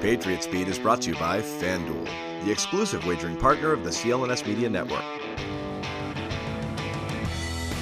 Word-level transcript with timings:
Patriots 0.00 0.46
Beat 0.46 0.66
is 0.66 0.78
brought 0.78 1.02
to 1.02 1.10
you 1.10 1.16
by 1.16 1.42
FanDuel, 1.42 2.44
the 2.44 2.50
exclusive 2.50 3.04
wagering 3.06 3.36
partner 3.36 3.70
of 3.70 3.84
the 3.84 3.90
CLNS 3.90 4.46
Media 4.46 4.70
Network. 4.70 5.04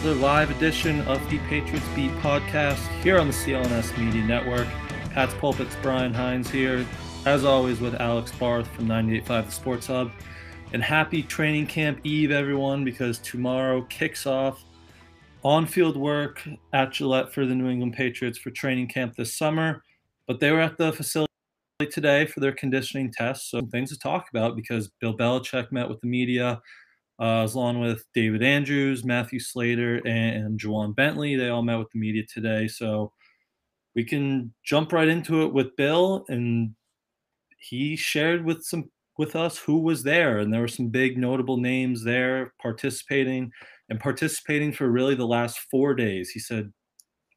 the 0.02 0.14
live 0.16 0.50
edition 0.50 1.00
of 1.02 1.18
the 1.28 1.38
Patriots 1.48 1.86
Beat 1.94 2.10
podcast 2.16 2.86
here 3.02 3.18
on 3.18 3.26
the 3.26 3.32
CLNS 3.32 3.98
Media 3.98 4.22
Network. 4.22 4.66
Pat's 5.12 5.34
Pulpit's 5.34 5.76
Brian 5.82 6.14
Hines 6.14 6.50
here, 6.50 6.86
as 7.24 7.44
always, 7.44 7.80
with 7.80 7.94
Alex 8.00 8.32
Barth 8.32 8.68
from 8.68 8.86
98.5 8.86 9.46
The 9.46 9.50
Sports 9.50 9.86
Hub. 9.86 10.10
And 10.72 10.82
happy 10.82 11.22
training 11.22 11.66
camp 11.66 12.00
eve, 12.04 12.30
everyone, 12.32 12.84
because 12.84 13.18
tomorrow 13.18 13.82
kicks 13.82 14.24
off 14.26 14.64
on 15.44 15.66
field 15.66 15.96
work 15.96 16.46
at 16.72 16.92
Gillette 16.92 17.32
for 17.32 17.46
the 17.46 17.54
New 17.54 17.68
England 17.68 17.94
Patriots 17.94 18.38
for 18.38 18.50
training 18.50 18.88
camp 18.88 19.14
this 19.16 19.36
summer. 19.36 19.82
But 20.26 20.40
they 20.40 20.50
were 20.52 20.60
at 20.60 20.78
the 20.78 20.92
facility 20.92 21.27
today 21.86 22.26
for 22.26 22.40
their 22.40 22.52
conditioning 22.52 23.12
tests. 23.12 23.52
So, 23.52 23.60
things 23.70 23.90
to 23.90 23.98
talk 23.98 24.26
about 24.30 24.56
because 24.56 24.90
Bill 25.00 25.16
Belichick 25.16 25.70
met 25.70 25.88
with 25.88 26.00
the 26.00 26.08
media 26.08 26.60
uh, 27.20 27.46
along 27.52 27.80
with 27.80 28.04
David 28.14 28.42
Andrews, 28.42 29.04
Matthew 29.04 29.38
Slater, 29.38 29.96
and, 29.98 30.44
and 30.44 30.60
Ja'Whaun 30.60 30.94
Bentley. 30.94 31.36
They 31.36 31.48
all 31.48 31.62
met 31.62 31.78
with 31.78 31.90
the 31.92 31.98
media 32.00 32.24
today. 32.32 32.66
So 32.66 33.12
we 33.94 34.04
can 34.04 34.52
jump 34.64 34.92
right 34.92 35.08
into 35.08 35.42
it 35.42 35.52
with 35.52 35.76
Bill. 35.76 36.24
And 36.28 36.74
he 37.58 37.94
shared 37.94 38.44
with 38.44 38.64
some 38.64 38.90
with 39.16 39.36
us 39.36 39.58
who 39.58 39.78
was 39.80 40.02
there. 40.02 40.38
And 40.38 40.52
there 40.52 40.60
were 40.60 40.68
some 40.68 40.88
big 40.88 41.16
notable 41.16 41.58
names 41.58 42.04
there 42.04 42.54
participating 42.60 43.50
and 43.88 44.00
participating 44.00 44.72
for 44.72 44.90
really 44.90 45.14
the 45.14 45.26
last 45.26 45.58
four 45.70 45.94
days. 45.94 46.30
He 46.30 46.38
said 46.38 46.72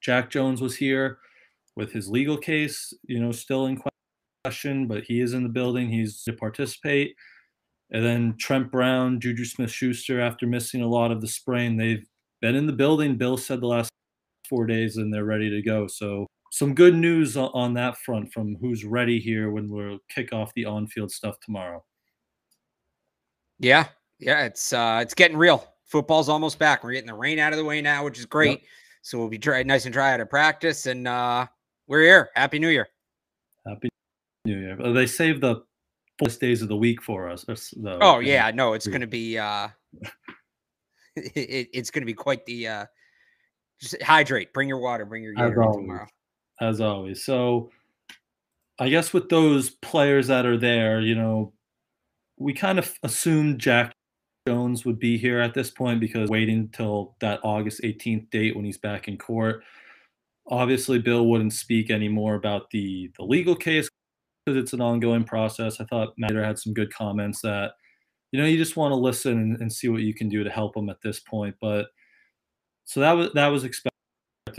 Jack 0.02 0.30
Jones 0.30 0.62
was 0.62 0.76
here 0.76 1.20
with 1.76 1.92
his 1.92 2.10
legal 2.10 2.38
case, 2.38 2.94
you 3.08 3.20
know, 3.20 3.32
still 3.32 3.66
in 3.68 3.78
question, 3.78 3.92
but 4.44 5.04
he 5.04 5.22
is 5.22 5.34
in 5.34 5.44
the 5.44 5.50
building. 5.50 5.90
He's 5.90 6.24
to 6.24 6.34
participate. 6.34 7.16
And 7.92 8.04
then 8.04 8.36
Trent 8.38 8.72
Brown, 8.72 9.20
Juju 9.20 9.46
Smith 9.46 9.72
Schuster, 9.72 10.22
after 10.22 10.48
missing 10.48 10.82
a 10.82 10.88
lot 10.88 11.12
of 11.12 11.22
the 11.22 11.28
sprain, 11.28 11.78
they've 11.78 12.08
been 12.42 12.56
in 12.56 12.66
the 12.66 12.74
building. 12.74 13.18
Bill 13.18 13.38
said 13.38 13.62
the 13.62 13.68
last 13.68 13.92
four 14.50 14.66
days 14.66 14.98
and 14.98 15.14
they're 15.14 15.26
ready 15.26 15.50
to 15.50 15.62
go. 15.62 15.88
So, 15.88 16.28
some 16.54 16.74
good 16.74 16.96
news 16.96 17.38
on 17.38 17.74
that 17.76 17.98
front 18.00 18.34
from 18.34 18.58
who's 18.60 18.84
ready 18.84 19.20
here 19.20 19.52
when 19.52 19.70
we'll 19.70 20.00
kick 20.10 20.34
off 20.34 20.54
the 20.54 20.66
on 20.66 20.86
field 20.86 21.10
stuff 21.10 21.38
tomorrow. 21.40 21.82
Yeah, 23.60 23.88
yeah, 24.20 24.44
it's 24.44 24.74
uh 24.74 25.00
it's 25.02 25.14
getting 25.14 25.38
real. 25.38 25.66
Football's 25.86 26.28
almost 26.28 26.60
back. 26.60 26.84
We're 26.84 26.92
getting 26.92 27.08
the 27.08 27.14
rain 27.14 27.40
out 27.40 27.54
of 27.54 27.58
the 27.58 27.64
way 27.64 27.82
now, 27.82 28.04
which 28.04 28.20
is 28.20 28.26
great. 28.26 28.64
So 29.02 29.18
we'll 29.18 29.30
be 29.30 29.38
dry, 29.38 29.64
nice 29.64 29.86
and 29.86 29.94
dry 29.94 30.14
out 30.14 30.20
of 30.20 30.30
practice, 30.30 30.88
and 30.88 31.08
uh 31.08 31.46
we're 31.88 32.02
here. 32.02 32.30
Happy 32.36 32.60
New 32.60 32.70
Year. 32.70 32.90
Happy 33.66 33.91
New 34.46 34.58
Year. 34.58 34.76
They 34.94 35.06
saved 35.06 35.42
the 35.42 35.64
fullest 36.18 36.40
days 36.42 36.62
of 36.62 36.68
the 36.68 36.76
week 36.76 37.02
for 37.02 37.30
us. 37.30 37.46
Though, 37.78 38.00
Oh 38.02 38.20
yeah, 38.20 38.52
no, 38.52 38.74
it's 38.74 38.86
we- 38.88 38.92
gonna 38.94 39.08
be 39.08 39.38
uh 39.38 39.70
it, 41.16 41.70
it's 41.74 41.92
gonna 41.92 42.06
be 42.06 42.14
quite 42.14 42.46
the 42.46 42.68
uh 42.68 42.86
just 43.80 44.02
hydrate. 44.02 44.54
Bring 44.54 44.68
your 44.70 44.80
water. 44.80 45.06
Bring 45.06 45.24
your 45.24 45.34
As 45.38 45.52
always. 45.58 45.76
tomorrow. 45.78 46.08
as 46.60 46.82
always. 46.82 47.24
So 47.26 47.72
I 48.80 48.90
guess 48.90 49.14
with 49.14 49.30
those 49.30 49.70
players 49.70 50.28
that 50.28 50.46
are 50.46 50.58
there, 50.58 51.02
you 51.02 51.16
know, 51.16 51.54
we 52.38 52.54
kind 52.54 52.80
of 52.80 52.94
assumed 53.04 53.60
Jack 53.60 53.94
Jones 54.48 54.86
would 54.86 54.98
be 55.00 55.18
here 55.18 55.40
at 55.40 55.54
this 55.54 55.70
point 55.70 56.00
because 56.00 56.30
waiting 56.30 56.70
till 56.70 57.16
that 57.22 57.40
August 57.44 57.82
18th 57.84 58.30
date 58.32 58.56
when 58.56 58.66
he's 58.66 58.78
back 58.80 59.08
in 59.08 59.18
court. 59.18 59.64
Obviously, 60.48 60.98
Bill 61.00 61.28
wouldn't 61.28 61.54
speak 61.54 61.92
anymore 61.92 62.34
about 62.36 62.70
the 62.72 63.12
the 63.18 63.24
legal 63.24 63.56
case 63.56 63.88
because 64.46 64.62
it's 64.62 64.74
an 64.74 64.82
ongoing 64.82 65.24
process. 65.24 65.80
I 65.80 65.86
thought 65.86 66.14
Matter 66.18 66.44
had 66.44 66.60
some 66.60 66.74
good 66.74 66.94
comments 66.94 67.42
that, 67.42 67.72
you 68.32 68.40
know, 68.40 68.48
you 68.48 68.58
just 68.58 68.78
want 68.78 68.92
to 68.92 68.96
listen 68.96 69.34
and, 69.34 69.62
and 69.62 69.72
see 69.72 69.90
what 69.90 70.02
you 70.02 70.14
can 70.14 70.30
do 70.30 70.44
to 70.44 70.50
help 70.50 70.74
them 70.74 70.90
at 70.90 71.02
this 71.02 71.20
point. 71.20 71.56
But 71.62 71.88
so 72.86 73.00
that 73.00 73.14
was 73.14 73.30
that 73.34 73.48
was 73.48 73.64
expected. 73.64 73.92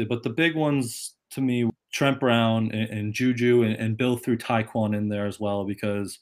But 0.08 0.22
the 0.22 0.30
big 0.30 0.56
ones 0.56 1.14
to 1.32 1.40
me, 1.40 1.70
Trent 1.92 2.20
Brown 2.20 2.70
and, 2.72 2.88
and 2.90 3.14
Juju 3.14 3.62
and, 3.62 3.74
and 3.74 3.96
Bill 3.96 4.16
threw 4.16 4.36
Tyquan 4.36 4.96
in 4.96 5.08
there 5.08 5.26
as 5.26 5.40
well 5.40 5.64
because 5.64 6.18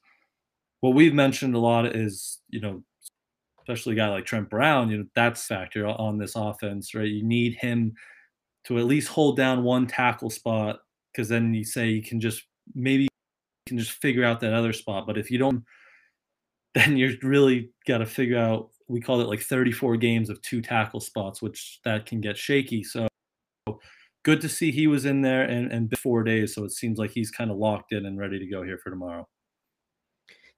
what 0.80 0.94
we've 0.94 1.14
mentioned 1.14 1.54
a 1.54 1.58
lot 1.58 1.84
is, 1.94 2.40
you 2.48 2.60
know, 2.60 2.82
especially 3.60 3.92
a 3.92 3.96
guy 3.96 4.08
like 4.08 4.24
Trent 4.24 4.48
Brown, 4.48 4.90
you 4.90 4.98
know, 4.98 5.04
that's 5.14 5.46
factor 5.46 5.86
on 5.86 6.18
this 6.18 6.34
offense, 6.36 6.94
right? 6.94 7.06
You 7.08 7.22
need 7.22 7.54
him 7.54 7.94
to 8.64 8.78
at 8.78 8.84
least 8.84 9.08
hold 9.08 9.36
down 9.36 9.62
one 9.62 9.86
tackle 9.86 10.30
spot 10.30 10.80
because 11.12 11.28
then 11.28 11.54
you 11.54 11.64
say 11.64 11.88
you 11.88 12.02
can 12.02 12.20
just 12.20 12.44
maybe 12.74 13.08
can 13.70 13.78
just 13.78 13.92
figure 13.92 14.24
out 14.24 14.40
that 14.40 14.52
other 14.52 14.72
spot. 14.72 15.06
But 15.06 15.16
if 15.16 15.30
you 15.30 15.38
don't, 15.38 15.64
then 16.74 16.96
you're 16.96 17.12
really 17.22 17.70
got 17.86 17.98
to 17.98 18.06
figure 18.06 18.38
out. 18.38 18.70
We 18.88 19.00
call 19.00 19.20
it 19.20 19.28
like 19.28 19.40
34 19.40 19.96
games 19.98 20.30
of 20.30 20.42
two 20.42 20.60
tackle 20.60 21.00
spots, 21.00 21.40
which 21.40 21.78
that 21.84 22.06
can 22.06 22.20
get 22.20 22.36
shaky. 22.36 22.82
So 22.82 23.08
good 24.24 24.40
to 24.40 24.48
see 24.48 24.72
he 24.72 24.88
was 24.88 25.04
in 25.04 25.22
there 25.22 25.42
and, 25.44 25.70
and 25.70 25.96
four 25.98 26.24
days. 26.24 26.54
So 26.54 26.64
it 26.64 26.72
seems 26.72 26.98
like 26.98 27.12
he's 27.12 27.30
kind 27.30 27.52
of 27.52 27.56
locked 27.56 27.92
in 27.92 28.04
and 28.04 28.18
ready 28.18 28.40
to 28.40 28.46
go 28.46 28.64
here 28.64 28.78
for 28.82 28.90
tomorrow. 28.90 29.28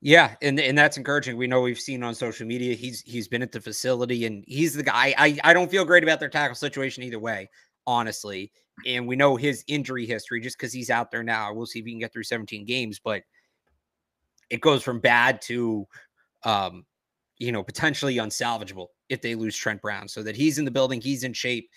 Yeah, 0.00 0.34
and 0.43 0.59
and 0.59 0.77
that's 0.77 0.97
encouraging. 0.97 1.37
We 1.37 1.47
know 1.47 1.61
we've 1.61 1.79
seen 1.79 2.03
on 2.03 2.15
social 2.15 2.44
media 2.44 2.75
he's 2.75 3.03
he's 3.03 3.29
been 3.29 3.41
at 3.41 3.53
the 3.53 3.61
facility 3.61 4.27
and 4.27 4.44
he's 4.49 4.75
the 4.75 4.83
guy. 4.83 5.15
I 5.17 5.39
I 5.44 5.53
don't 5.53 5.71
feel 5.71 5.84
great 5.84 6.03
about 6.03 6.19
their 6.19 6.29
tackle 6.29 6.56
situation 6.56 7.05
either 7.05 7.21
way, 7.21 7.49
honestly. 7.87 8.53
And 8.87 9.06
we 9.06 9.16
know 9.16 9.37
his 9.37 9.65
injury 9.66 10.06
history 10.06 10.41
just 10.41 10.59
because 10.59 10.72
he's 10.72 10.91
out 10.91 11.10
there 11.10 11.22
now. 11.22 11.53
We'll 11.53 11.66
see 11.66 11.81
if 11.81 11.84
he 11.84 11.93
can 11.93 12.00
get 12.00 12.12
through 12.12 12.25
17 12.25 12.65
games, 12.65 12.98
but 12.98 13.22
it 14.50 14.60
goes 14.60 14.82
from 14.82 14.98
bad 15.00 15.41
to 15.43 15.87
um, 16.44 16.84
you 17.38 17.50
know, 17.50 17.62
potentially 17.62 18.16
unsalvageable 18.16 18.87
if 19.09 19.20
they 19.20 19.34
lose 19.34 19.56
Trent 19.56 19.82
Brown. 19.82 20.09
So 20.09 20.22
that 20.22 20.37
he's 20.37 20.59
in 20.59 20.65
the 20.65 20.70
building, 20.70 21.00
he's 21.00 21.25
in 21.25 21.32
shape, 21.32 21.69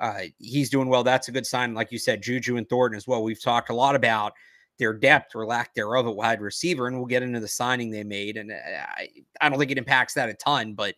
uh, 0.00 0.22
he's 0.38 0.70
doing 0.70 0.88
well. 0.88 1.04
That's 1.04 1.28
a 1.28 1.32
good 1.32 1.46
sign. 1.46 1.74
Like 1.74 1.92
you 1.92 1.98
said, 1.98 2.22
Juju 2.22 2.56
and 2.56 2.68
Thornton 2.68 2.96
as 2.96 3.06
well. 3.06 3.22
We've 3.22 3.42
talked 3.42 3.68
a 3.68 3.74
lot 3.74 3.94
about 3.94 4.32
their 4.78 4.94
depth 4.94 5.34
or 5.34 5.44
lack 5.44 5.74
thereof 5.74 6.06
at 6.06 6.16
wide 6.16 6.40
receiver, 6.40 6.86
and 6.86 6.96
we'll 6.96 7.06
get 7.06 7.22
into 7.22 7.38
the 7.38 7.48
signing 7.48 7.90
they 7.90 8.02
made. 8.02 8.38
And 8.38 8.50
uh, 8.50 8.54
I, 8.96 9.08
I 9.42 9.48
don't 9.50 9.58
think 9.58 9.70
it 9.70 9.78
impacts 9.78 10.14
that 10.14 10.30
a 10.30 10.34
ton, 10.34 10.72
but 10.72 10.94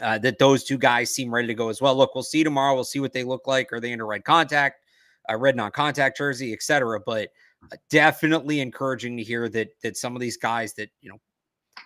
uh, 0.00 0.18
that 0.18 0.38
those 0.38 0.64
two 0.64 0.78
guys 0.78 1.14
seem 1.14 1.32
ready 1.32 1.46
to 1.46 1.54
go 1.54 1.68
as 1.68 1.80
well. 1.80 1.94
Look, 1.94 2.14
we'll 2.14 2.24
see 2.24 2.44
tomorrow. 2.44 2.74
We'll 2.74 2.84
see 2.84 3.00
what 3.00 3.12
they 3.12 3.24
look 3.24 3.46
like. 3.46 3.72
Are 3.72 3.80
they 3.80 3.92
in 3.92 4.00
a 4.00 4.04
red 4.04 4.24
contact, 4.24 4.84
a 5.28 5.36
red 5.36 5.56
non-contact 5.56 6.16
jersey, 6.16 6.52
etc. 6.52 7.00
But 7.04 7.30
uh, 7.64 7.76
definitely 7.88 8.60
encouraging 8.60 9.16
to 9.16 9.22
hear 9.22 9.48
that 9.48 9.68
that 9.82 9.96
some 9.96 10.14
of 10.14 10.20
these 10.20 10.36
guys 10.36 10.74
that 10.74 10.90
you 11.00 11.10
know. 11.10 11.18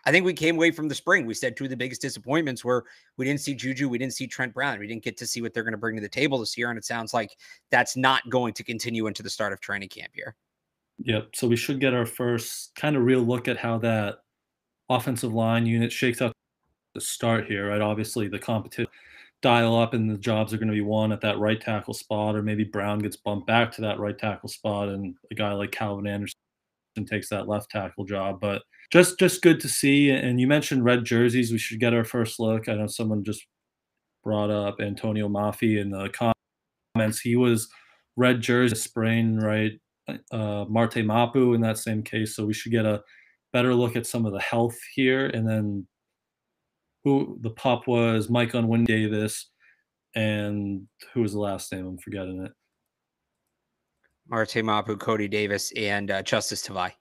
I 0.06 0.10
think 0.10 0.26
we 0.26 0.34
came 0.34 0.56
away 0.56 0.70
from 0.70 0.88
the 0.88 0.94
spring. 0.94 1.24
We 1.24 1.34
said 1.34 1.56
two 1.56 1.64
of 1.64 1.70
the 1.70 1.76
biggest 1.76 2.02
disappointments 2.02 2.64
were 2.64 2.84
we 3.16 3.24
didn't 3.24 3.40
see 3.40 3.54
Juju, 3.54 3.88
we 3.88 3.96
didn't 3.96 4.12
see 4.12 4.26
Trent 4.26 4.52
Brown, 4.52 4.78
we 4.78 4.86
didn't 4.86 5.04
get 5.04 5.16
to 5.18 5.26
see 5.26 5.40
what 5.40 5.54
they're 5.54 5.62
going 5.62 5.72
to 5.72 5.78
bring 5.78 5.94
to 5.94 6.02
the 6.02 6.08
table 6.08 6.38
this 6.38 6.58
year, 6.58 6.68
and 6.68 6.76
it 6.76 6.84
sounds 6.84 7.14
like 7.14 7.36
that's 7.70 7.96
not 7.96 8.28
going 8.28 8.52
to 8.54 8.64
continue 8.64 9.06
into 9.06 9.22
the 9.22 9.30
start 9.30 9.52
of 9.52 9.60
training 9.60 9.88
camp 9.88 10.10
here. 10.12 10.34
Yep. 10.98 11.36
So 11.36 11.48
we 11.48 11.56
should 11.56 11.80
get 11.80 11.94
our 11.94 12.06
first 12.06 12.74
kind 12.74 12.96
of 12.96 13.04
real 13.04 13.20
look 13.20 13.48
at 13.48 13.56
how 13.56 13.78
that 13.78 14.16
offensive 14.88 15.32
line 15.32 15.66
unit 15.66 15.92
shakes 15.92 16.20
out 16.20 16.32
to 16.94 17.00
start 17.00 17.46
here, 17.46 17.68
right? 17.68 17.80
Obviously, 17.80 18.28
the 18.28 18.38
competition 18.38 18.90
dial 19.42 19.76
up 19.76 19.92
and 19.92 20.08
the 20.08 20.16
jobs 20.16 20.54
are 20.54 20.56
going 20.56 20.68
to 20.68 20.74
be 20.74 20.80
won 20.80 21.12
at 21.12 21.20
that 21.20 21.38
right 21.38 21.60
tackle 21.60 21.94
spot, 21.94 22.34
or 22.34 22.42
maybe 22.42 22.64
Brown 22.64 22.98
gets 22.98 23.16
bumped 23.16 23.46
back 23.46 23.70
to 23.72 23.82
that 23.82 23.98
right 23.98 24.18
tackle 24.18 24.48
spot, 24.48 24.88
and 24.88 25.14
a 25.30 25.34
guy 25.34 25.52
like 25.52 25.70
Calvin 25.70 26.06
Anderson 26.06 26.34
takes 27.06 27.28
that 27.28 27.48
left 27.48 27.70
tackle 27.70 28.04
job. 28.04 28.40
But 28.40 28.62
just 28.90 29.18
just 29.18 29.42
good 29.42 29.60
to 29.60 29.68
see. 29.68 30.10
And 30.10 30.40
you 30.40 30.46
mentioned 30.46 30.84
red 30.84 31.04
jerseys. 31.04 31.52
We 31.52 31.58
should 31.58 31.80
get 31.80 31.94
our 31.94 32.04
first 32.04 32.40
look. 32.40 32.68
I 32.68 32.74
know 32.74 32.86
someone 32.86 33.24
just 33.24 33.44
brought 34.22 34.50
up 34.50 34.78
Atonio 34.78 35.28
Mafi 35.28 35.80
in 35.80 35.90
the 35.90 36.32
comments. 36.94 37.20
He 37.20 37.36
was 37.36 37.68
red 38.16 38.40
jersey 38.40 38.76
sprain, 38.76 39.38
right? 39.38 39.72
Uh, 40.30 40.64
Marte 40.68 41.04
Mapu 41.04 41.54
in 41.54 41.60
that 41.62 41.78
same 41.78 42.02
case. 42.02 42.36
So 42.36 42.46
we 42.46 42.54
should 42.54 42.72
get 42.72 42.86
a 42.86 43.02
better 43.52 43.74
look 43.74 43.96
at 43.96 44.06
some 44.06 44.24
of 44.26 44.32
the 44.32 44.40
health 44.40 44.76
here. 44.94 45.26
And 45.26 45.48
then 45.48 45.86
who 47.04 47.38
the 47.42 47.50
pup 47.50 47.86
was, 47.86 48.30
Mike 48.30 48.52
Onwenu 48.52 48.86
Davis, 48.86 49.50
and 50.14 50.86
who 51.12 51.22
was 51.22 51.32
the 51.32 51.38
last 51.38 51.70
name? 51.72 51.86
I'm 51.86 51.98
forgetting 51.98 52.44
it. 52.44 52.52
Marte 54.28 54.64
Mapu, 54.64 54.96
Cody 54.96 55.28
Davis, 55.28 55.70
and 55.76 56.10
uh, 56.10 56.22
Justice 56.22 56.66
Tavai. 56.66 56.92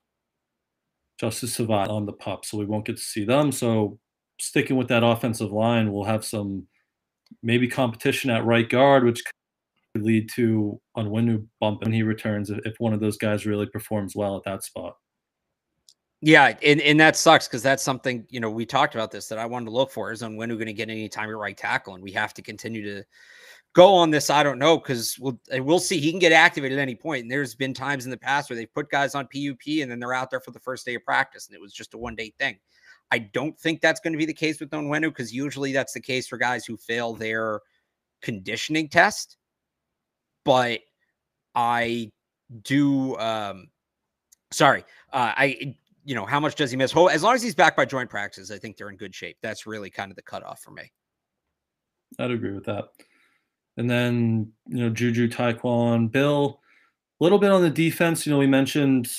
Justice 1.19 1.57
Tavai 1.57 1.87
on 1.87 2.05
the 2.05 2.13
pup, 2.13 2.43
so 2.43 2.57
we 2.57 2.65
won't 2.65 2.85
get 2.85 2.97
to 2.97 3.01
see 3.01 3.23
them. 3.23 3.51
So 3.51 3.97
sticking 4.39 4.75
with 4.75 4.89
that 4.89 5.03
offensive 5.03 5.51
line, 5.51 5.91
we'll 5.91 6.03
have 6.03 6.25
some 6.25 6.67
maybe 7.41 7.67
competition 7.67 8.29
at 8.29 8.45
right 8.45 8.67
guard, 8.67 9.05
which 9.05 9.23
could 9.93 10.03
lead 10.03 10.29
to 10.35 10.79
Onwenu 10.97 11.47
bump 11.61 11.81
when 11.81 11.93
he 11.93 12.03
returns 12.03 12.49
if 12.49 12.73
one 12.79 12.93
of 12.93 12.99
those 12.99 13.17
guys 13.17 13.45
really 13.45 13.67
performs 13.67 14.15
well 14.15 14.35
at 14.35 14.43
that 14.43 14.63
spot. 14.63 14.95
Yeah, 16.25 16.55
and, 16.63 16.79
and 16.79 16.97
that 17.01 17.17
sucks 17.17 17.49
because 17.49 17.61
that's 17.61 17.83
something, 17.83 18.25
you 18.29 18.39
know, 18.39 18.49
we 18.49 18.65
talked 18.65 18.95
about 18.95 19.11
this 19.11 19.27
that 19.27 19.37
I 19.37 19.45
wanted 19.45 19.65
to 19.65 19.71
look 19.71 19.91
for 19.91 20.09
is 20.09 20.23
on 20.23 20.37
when 20.37 20.49
we're 20.49 20.55
going 20.55 20.67
to 20.67 20.73
get 20.73 20.89
any 20.89 21.09
time 21.09 21.29
at 21.29 21.35
right 21.35 21.57
tackle. 21.57 21.95
And 21.95 22.01
we 22.01 22.13
have 22.13 22.33
to 22.35 22.41
continue 22.41 22.81
to 22.81 23.03
go 23.73 23.93
on 23.93 24.09
this. 24.09 24.29
I 24.29 24.41
don't 24.41 24.57
know 24.57 24.77
because 24.77 25.19
we'll, 25.19 25.37
we'll 25.51 25.79
see. 25.79 25.99
He 25.99 26.11
can 26.11 26.21
get 26.21 26.31
activated 26.31 26.79
at 26.79 26.81
any. 26.81 26.97
And 27.03 27.29
there's 27.29 27.55
been 27.55 27.73
times 27.73 28.05
in 28.05 28.09
the 28.09 28.15
past 28.15 28.49
where 28.49 28.55
they've 28.55 28.73
put 28.73 28.89
guys 28.89 29.15
on 29.15 29.25
PUP 29.25 29.81
and 29.81 29.91
then 29.91 29.99
they're 29.99 30.13
out 30.13 30.29
there 30.29 30.39
for 30.39 30.51
the 30.51 30.61
first 30.61 30.85
day 30.85 30.95
of 30.95 31.03
practice 31.03 31.47
and 31.47 31.55
it 31.57 31.61
was 31.61 31.73
just 31.73 31.93
a 31.93 31.97
one 31.97 32.15
day 32.15 32.33
thing. 32.39 32.57
I 33.11 33.19
don't 33.19 33.59
think 33.59 33.81
that's 33.81 33.99
going 33.99 34.13
to 34.13 34.17
be 34.17 34.25
the 34.25 34.33
case 34.33 34.61
with 34.61 34.69
Onwenu 34.69 35.09
because 35.09 35.33
usually 35.33 35.73
that's 35.73 35.91
the 35.91 35.99
case 35.99 36.25
for 36.25 36.37
guys 36.37 36.65
who 36.65 36.77
fail 36.77 37.15
their 37.15 37.59
conditioning 38.21 38.87
test. 38.87 39.35
But 40.45 40.79
I 41.53 42.13
do, 42.61 43.17
um, 43.17 43.67
sorry, 44.53 44.85
uh, 45.11 45.33
I 45.35 45.75
you 46.03 46.15
know, 46.15 46.25
how 46.25 46.39
much 46.39 46.55
does 46.55 46.71
he 46.71 46.77
miss? 46.77 46.95
As 46.95 47.23
long 47.23 47.35
as 47.35 47.41
he's 47.41 47.55
back 47.55 47.75
by 47.75 47.85
joint 47.85 48.09
practices, 48.09 48.51
I 48.51 48.57
think 48.57 48.77
they're 48.77 48.89
in 48.89 48.97
good 48.97 49.15
shape. 49.15 49.37
That's 49.41 49.65
really 49.65 49.89
kind 49.89 50.11
of 50.11 50.15
the 50.15 50.21
cutoff 50.21 50.61
for 50.61 50.71
me. 50.71 50.91
I'd 52.19 52.31
agree 52.31 52.53
with 52.53 52.65
that. 52.65 52.89
And 53.77 53.89
then, 53.89 54.51
you 54.67 54.77
know, 54.77 54.89
Juju, 54.89 55.29
Tyquan, 55.29 56.11
Bill, 56.11 56.59
a 57.19 57.23
little 57.23 57.39
bit 57.39 57.51
on 57.51 57.61
the 57.61 57.69
defense. 57.69 58.25
You 58.25 58.33
know, 58.33 58.39
we 58.39 58.47
mentioned 58.47 59.09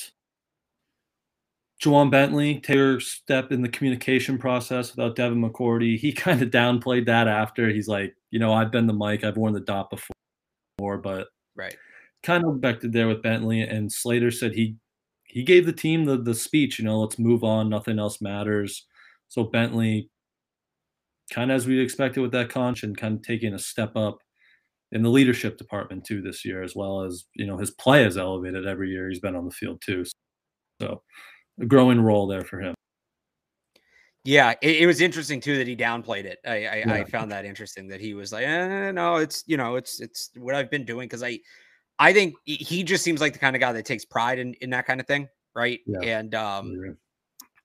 Ja'Whaun 1.82 2.10
Bentley, 2.10 2.60
Taylor 2.60 3.00
step 3.00 3.50
in 3.50 3.62
the 3.62 3.68
communication 3.68 4.38
process 4.38 4.94
without 4.94 5.16
Devin 5.16 5.42
McCourty. 5.42 5.98
He 5.98 6.12
kind 6.12 6.42
of 6.42 6.50
downplayed 6.50 7.06
that 7.06 7.28
after. 7.28 7.68
He's 7.68 7.88
like, 7.88 8.14
you 8.30 8.38
know, 8.38 8.52
I've 8.52 8.70
been 8.70 8.86
the 8.86 8.92
mic, 8.92 9.24
I've 9.24 9.36
worn 9.36 9.54
the 9.54 9.60
dot 9.60 9.90
before, 9.90 10.98
but 10.98 11.28
right. 11.56 11.76
Kind 12.22 12.44
of 12.44 12.56
expected 12.56 12.92
there 12.92 13.08
with 13.08 13.22
Bentley. 13.22 13.60
And 13.60 13.92
Slater 13.92 14.30
said 14.30 14.54
he 14.54 14.76
he 15.34 15.42
gave 15.42 15.66
the 15.66 15.72
team 15.72 16.04
the 16.04 16.16
the 16.16 16.32
speech, 16.32 16.78
you 16.78 16.84
know, 16.84 17.00
let's 17.00 17.18
move 17.18 17.42
on, 17.42 17.68
nothing 17.68 17.98
else 17.98 18.20
matters. 18.20 18.86
So 19.28 19.42
Bentley, 19.42 20.08
kind 21.32 21.50
of 21.50 21.56
as 21.56 21.66
we 21.66 21.80
expected 21.80 22.20
with 22.20 22.30
that 22.32 22.50
conch, 22.50 22.84
and 22.84 22.96
kind 22.96 23.16
of 23.16 23.22
taking 23.22 23.52
a 23.52 23.58
step 23.58 23.96
up 23.96 24.18
in 24.92 25.02
the 25.02 25.10
leadership 25.10 25.58
department 25.58 26.04
too 26.04 26.22
this 26.22 26.44
year, 26.44 26.62
as 26.62 26.76
well 26.76 27.02
as 27.02 27.24
you 27.34 27.46
know 27.46 27.58
his 27.58 27.72
play 27.72 28.04
has 28.04 28.16
elevated 28.16 28.64
every 28.64 28.90
year 28.90 29.08
he's 29.08 29.18
been 29.18 29.34
on 29.34 29.44
the 29.44 29.50
field 29.50 29.82
too. 29.84 30.04
So 30.80 31.02
a 31.60 31.66
growing 31.66 32.00
role 32.00 32.28
there 32.28 32.44
for 32.44 32.60
him. 32.60 32.74
Yeah, 34.22 34.54
it, 34.62 34.82
it 34.82 34.86
was 34.86 35.00
interesting 35.00 35.40
too 35.40 35.58
that 35.58 35.66
he 35.66 35.74
downplayed 35.74 36.26
it. 36.26 36.38
I 36.46 36.50
I, 36.50 36.76
yeah. 36.76 36.92
I 36.92 37.04
found 37.06 37.32
that 37.32 37.44
interesting 37.44 37.88
that 37.88 38.00
he 38.00 38.14
was 38.14 38.32
like, 38.32 38.46
eh, 38.46 38.92
no, 38.92 39.16
it's 39.16 39.42
you 39.48 39.56
know, 39.56 39.74
it's 39.74 40.00
it's 40.00 40.30
what 40.36 40.54
I've 40.54 40.70
been 40.70 40.84
doing 40.84 41.08
because 41.08 41.24
I 41.24 41.40
I 41.98 42.12
think 42.12 42.34
he 42.44 42.82
just 42.82 43.04
seems 43.04 43.20
like 43.20 43.32
the 43.32 43.38
kind 43.38 43.54
of 43.54 43.60
guy 43.60 43.72
that 43.72 43.84
takes 43.84 44.04
pride 44.04 44.38
in, 44.38 44.54
in 44.54 44.70
that 44.70 44.86
kind 44.86 45.00
of 45.00 45.06
thing, 45.06 45.28
right? 45.54 45.80
Yeah. 45.86 46.00
And 46.18 46.34
um, 46.34 46.72
yeah. 46.84 46.92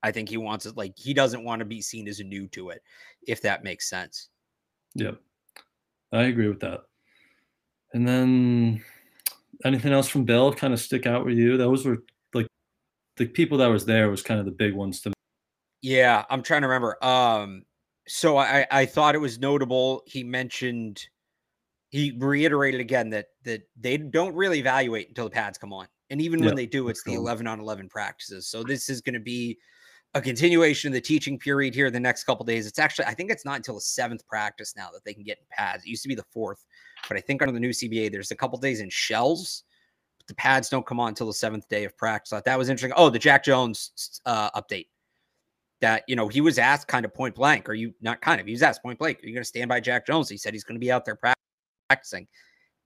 I 0.04 0.12
think 0.12 0.30
he 0.30 0.38
wants 0.38 0.66
it 0.66 0.78
like 0.78 0.94
he 0.98 1.14
doesn't 1.14 1.44
want 1.44 1.60
to 1.60 1.66
be 1.66 1.81
seen 1.81 2.08
as 2.08 2.20
new 2.20 2.48
to 2.50 2.70
it, 2.70 2.81
if 3.28 3.42
that 3.42 3.64
makes 3.64 3.90
sense. 3.90 4.30
Yep, 4.96 5.20
I 6.12 6.24
agree 6.24 6.48
with 6.48 6.60
that. 6.62 6.81
And 7.94 8.08
then 8.08 8.84
anything 9.66 9.92
else 9.92 10.08
from 10.08 10.26
Bill 10.26 10.54
kind 10.54 10.74
of 10.74 10.80
stick 10.80 11.06
out 11.06 11.26
with 11.26 11.38
you? 11.38 11.58
Those 11.58 11.86
were 11.86 12.04
like 12.34 12.48
the 13.18 13.28
people 13.28 13.58
that 13.58 13.68
was 13.68 13.86
there 13.86 14.10
was 14.10 14.22
kind 14.22 14.40
of 14.40 14.46
the 14.46 14.52
big 14.52 14.74
ones 14.74 15.02
to 15.02 15.10
me. 15.10 15.14
Yeah, 15.81 16.24
I'm 16.30 16.44
trying 16.44 16.62
to 16.62 16.68
remember. 16.68 17.04
Um, 17.04 17.64
so 18.08 18.38
I 18.38 18.66
I 18.72 18.86
thought 18.86 19.16
it 19.16 19.20
was 19.20 19.40
notable. 19.40 20.04
He 20.06 20.24
mentioned 20.24 21.04
he 21.90 22.16
reiterated 22.20 22.80
again 22.80 23.10
that 23.10 23.28
that 23.44 23.62
they 23.80 23.98
don't 23.98 24.36
really 24.36 24.60
evaluate 24.60 25.10
until 25.10 25.26
the 25.26 25.32
pads 25.32 25.58
come 25.58 25.74
on. 25.74 25.88
And 26.10 26.22
even 26.22 26.44
when 26.44 26.56
they 26.56 26.66
do, 26.66 26.90
it's 26.90 27.04
the 27.04 27.14
11 27.14 27.46
on 27.46 27.60
11 27.60 27.88
practices. 27.88 28.48
So 28.48 28.64
this 28.64 28.90
is 28.90 29.00
going 29.00 29.14
to 29.14 29.20
be 29.20 29.60
a 30.16 30.22
continuation 30.22 30.88
of 30.88 30.94
the 30.94 31.02
teaching 31.02 31.38
period 31.38 31.76
here 31.76 31.92
the 31.92 32.00
next 32.00 32.24
couple 32.24 32.44
days. 32.44 32.66
It's 32.66 32.80
actually, 32.80 33.06
I 33.06 33.14
think 33.14 33.30
it's 33.30 33.46
not 33.46 33.58
until 33.58 33.76
the 33.76 33.82
seventh 33.82 34.26
practice 34.28 34.74
now 34.76 34.90
that 34.92 35.06
they 35.06 35.14
can 35.14 35.24
get 35.24 35.38
in 35.38 35.46
pads. 35.52 35.84
It 35.84 35.90
used 35.90 36.02
to 36.04 36.10
be 36.10 36.16
the 36.16 36.26
fourth, 36.32 36.66
but 37.08 37.16
I 37.16 37.22
think 37.22 37.44
under 37.44 37.54
the 37.54 37.60
new 37.60 37.70
CBA, 37.70 38.12
there's 38.12 38.32
a 38.32 38.36
couple 38.36 38.58
days 38.58 38.80
in 38.80 38.90
shells. 38.90 39.66
But 40.18 40.26
the 40.26 40.34
pads 40.34 40.68
don't 40.68 40.86
come 40.86 41.00
on 41.00 41.10
until 41.10 41.28
the 41.28 41.34
seventh 41.34 41.70
day 41.70 41.84
of 41.84 41.96
practice. 41.96 42.42
that 42.44 42.58
was 42.58 42.70
interesting. 42.70 42.94
Oh, 42.98 43.12
the 43.12 43.20
Jack 43.20 43.44
Jones 43.44 44.20
uh, 44.26 44.50
update 44.60 44.88
that, 45.82 46.04
you 46.08 46.16
know, 46.16 46.28
he 46.28 46.42
was 46.42 46.58
asked 46.58 46.88
kind 46.88 47.06
of 47.06 47.14
point 47.14 47.36
blank. 47.36 47.70
Are 47.70 47.76
you 47.76 47.94
not 48.02 48.20
kind 48.20 48.42
of? 48.42 48.48
He 48.48 48.54
was 48.54 48.64
asked 48.64 48.82
point 48.82 48.98
blank, 48.98 49.24
Are 49.24 49.28
you 49.28 49.34
going 49.34 49.44
to 49.44 49.48
stand 49.48 49.70
by 49.70 49.80
Jack 49.80 50.08
Jones? 50.08 50.28
He 50.28 50.38
said 50.38 50.54
he's 50.54 50.64
going 50.64 50.76
to 50.76 50.84
be 50.84 50.92
out 50.92 51.06
there 51.06 51.16
practicing 51.16 51.36
practicing. 51.90 52.28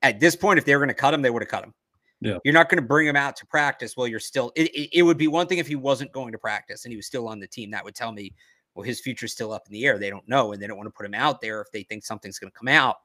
At 0.01 0.19
this 0.19 0.35
point, 0.35 0.57
if 0.57 0.65
they 0.65 0.75
were 0.75 0.79
going 0.79 0.89
to 0.89 0.93
cut 0.93 1.13
him, 1.13 1.21
they 1.21 1.29
would 1.29 1.41
have 1.41 1.49
cut 1.49 1.63
him. 1.63 1.73
Yeah. 2.21 2.37
You're 2.45 2.53
not 2.53 2.69
going 2.69 2.81
to 2.81 2.87
bring 2.87 3.05
him 3.05 3.15
out 3.15 3.35
to 3.37 3.45
practice 3.45 3.97
while 3.97 4.07
you're 4.07 4.19
still. 4.19 4.51
It, 4.55 4.69
it, 4.73 4.99
it, 4.99 5.03
would 5.03 5.17
be 5.17 5.27
one 5.27 5.47
thing 5.47 5.57
if 5.57 5.67
he 5.67 5.75
wasn't 5.75 6.11
going 6.13 6.31
to 6.31 6.37
practice 6.37 6.85
and 6.85 6.91
he 6.91 6.95
was 6.95 7.05
still 7.05 7.27
on 7.27 7.39
the 7.39 7.47
team. 7.47 7.71
That 7.71 7.83
would 7.83 7.95
tell 7.95 8.13
me, 8.13 8.33
well, 8.75 8.83
his 8.83 9.01
future's 9.01 9.33
still 9.33 9.51
up 9.51 9.63
in 9.67 9.73
the 9.73 9.85
air. 9.85 9.99
They 9.99 10.09
don't 10.09 10.27
know, 10.27 10.53
and 10.53 10.61
they 10.61 10.67
don't 10.67 10.77
want 10.77 10.87
to 10.87 10.97
put 10.97 11.05
him 11.05 11.13
out 11.13 11.41
there 11.41 11.61
if 11.61 11.71
they 11.71 11.83
think 11.83 12.05
something's 12.05 12.39
going 12.39 12.51
to 12.51 12.57
come 12.57 12.69
out. 12.69 12.95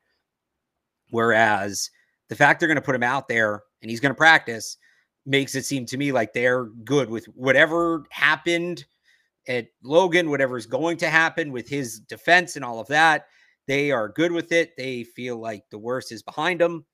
Whereas 1.11 1.91
the 2.29 2.37
fact 2.37 2.61
they're 2.61 2.69
going 2.69 2.77
to 2.77 2.83
put 2.83 2.95
him 2.95 3.03
out 3.03 3.29
there 3.29 3.63
and 3.83 3.91
he's 3.91 4.01
going 4.01 4.15
to 4.15 4.19
practice 4.19 4.77
makes 5.27 5.55
it 5.55 5.65
seem 5.65 5.85
to 5.87 5.97
me 5.97 6.13
like 6.13 6.33
they're 6.33 6.67
good 6.85 7.11
with 7.11 7.27
whatever 7.27 8.05
happened 8.11 8.85
at 9.47 9.67
Logan, 9.83 10.31
whatever 10.31 10.57
is 10.57 10.67
going 10.67 10.97
to 10.99 11.09
happen 11.09 11.51
with 11.51 11.69
his 11.69 12.01
defense 12.01 12.57
and 12.57 12.65
all 12.65 12.81
of 12.81 12.87
that. 12.89 13.27
They 13.69 13.93
are 13.93 14.09
good 14.09 14.33
with 14.33 14.51
it. 14.51 14.77
They 14.77 15.05
feel 15.05 15.37
like 15.37 15.63
the 15.71 15.79
worst 15.79 16.11
is 16.11 16.23
behind 16.23 16.61
them 16.61 16.85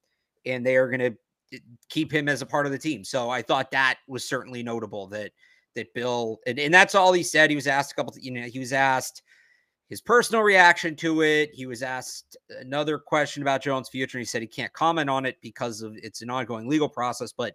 and 0.44 0.66
they 0.66 0.76
are 0.76 0.88
going 0.88 1.12
to 1.12 1.16
eh, 1.54 1.60
keep 1.88 2.12
him 2.12 2.28
as 2.28 2.42
a 2.42 2.46
part 2.46 2.66
of 2.66 2.72
the 2.72 2.78
team. 2.78 3.04
So 3.04 3.30
I 3.30 3.40
thought 3.40 3.70
that 3.70 3.98
was 4.08 4.28
certainly 4.28 4.62
notable 4.62 5.06
that 5.08 5.32
that 5.76 5.94
Bill 5.94 6.40
and, 6.46 6.58
and 6.58 6.74
that's 6.74 6.94
all 6.94 7.12
he 7.12 7.22
said. 7.22 7.48
He 7.48 7.56
was 7.56 7.66
asked 7.66 7.92
a 7.92 7.94
couple, 7.94 8.12
you 8.20 8.32
know, 8.32 8.42
he 8.42 8.58
was 8.58 8.72
asked 8.72 9.22
his 9.88 10.00
personal 10.00 10.42
reaction 10.42 10.96
to 10.96 11.22
it. 11.22 11.50
He 11.54 11.66
was 11.66 11.82
asked 11.82 12.36
another 12.60 12.98
question 12.98 13.42
about 13.42 13.62
Jones' 13.62 13.88
future. 13.88 14.18
And 14.18 14.22
he 14.22 14.26
said 14.26 14.42
he 14.42 14.48
can't 14.48 14.72
comment 14.72 15.08
on 15.08 15.24
it 15.24 15.36
because 15.40 15.80
of 15.80 15.96
it's 15.96 16.22
an 16.22 16.30
ongoing 16.30 16.68
legal 16.68 16.88
process. 16.88 17.32
But 17.32 17.54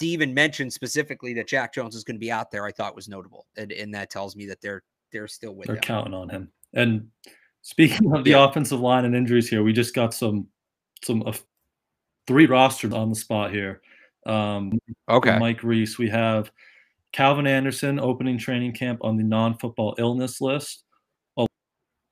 to 0.00 0.06
even 0.06 0.34
mention 0.34 0.70
specifically 0.70 1.32
that 1.34 1.46
Jack 1.46 1.74
Jones 1.74 1.94
is 1.94 2.04
going 2.04 2.16
to 2.16 2.20
be 2.20 2.32
out 2.32 2.50
there, 2.50 2.64
I 2.64 2.72
thought 2.72 2.96
was 2.96 3.08
notable, 3.08 3.46
and, 3.56 3.72
and 3.72 3.92
that 3.94 4.10
tells 4.10 4.36
me 4.36 4.46
that 4.46 4.60
they're 4.60 4.82
they're 5.12 5.28
still 5.28 5.54
with. 5.54 5.66
They're 5.66 5.76
him. 5.76 5.82
counting 5.82 6.14
on 6.14 6.28
him, 6.28 6.50
and 6.74 7.08
Speaking 7.62 8.14
of 8.14 8.24
the 8.24 8.30
yeah. 8.30 8.48
offensive 8.48 8.80
line 8.80 9.04
and 9.04 9.14
injuries 9.14 9.48
here, 9.48 9.62
we 9.62 9.72
just 9.72 9.94
got 9.94 10.14
some 10.14 10.46
some 11.04 11.22
uh, 11.26 11.32
three 12.26 12.46
rosters 12.46 12.92
on 12.92 13.08
the 13.08 13.14
spot 13.14 13.52
here. 13.52 13.80
Um, 14.26 14.78
okay, 15.08 15.38
Mike 15.38 15.62
Reiss. 15.62 15.98
We 15.98 16.08
have 16.08 16.50
Calvin 17.12 17.46
Anderson 17.46 17.98
opening 17.98 18.38
training 18.38 18.72
camp 18.72 19.00
on 19.02 19.16
the 19.16 19.24
non-football 19.24 19.94
illness 19.98 20.40
list, 20.40 20.84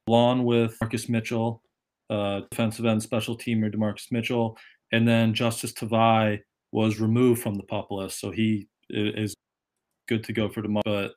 along 0.08 0.44
with 0.44 0.76
Marcus 0.80 1.08
Mitchell, 1.08 1.62
uh, 2.10 2.40
defensive 2.50 2.86
end 2.86 3.02
special 3.02 3.36
teamer 3.36 3.74
DaMarcus 3.74 4.10
Mitchell, 4.10 4.56
and 4.92 5.06
then 5.06 5.34
Justice 5.34 5.72
Tavai 5.72 6.40
was 6.72 7.00
removed 7.00 7.42
from 7.42 7.54
the 7.54 7.62
pup 7.64 7.90
list, 7.90 8.20
so 8.20 8.30
he 8.30 8.68
is 8.90 9.34
good 10.08 10.24
to 10.24 10.32
go 10.32 10.48
for 10.48 10.62
tomorrow. 10.62 10.82
But 10.84 11.12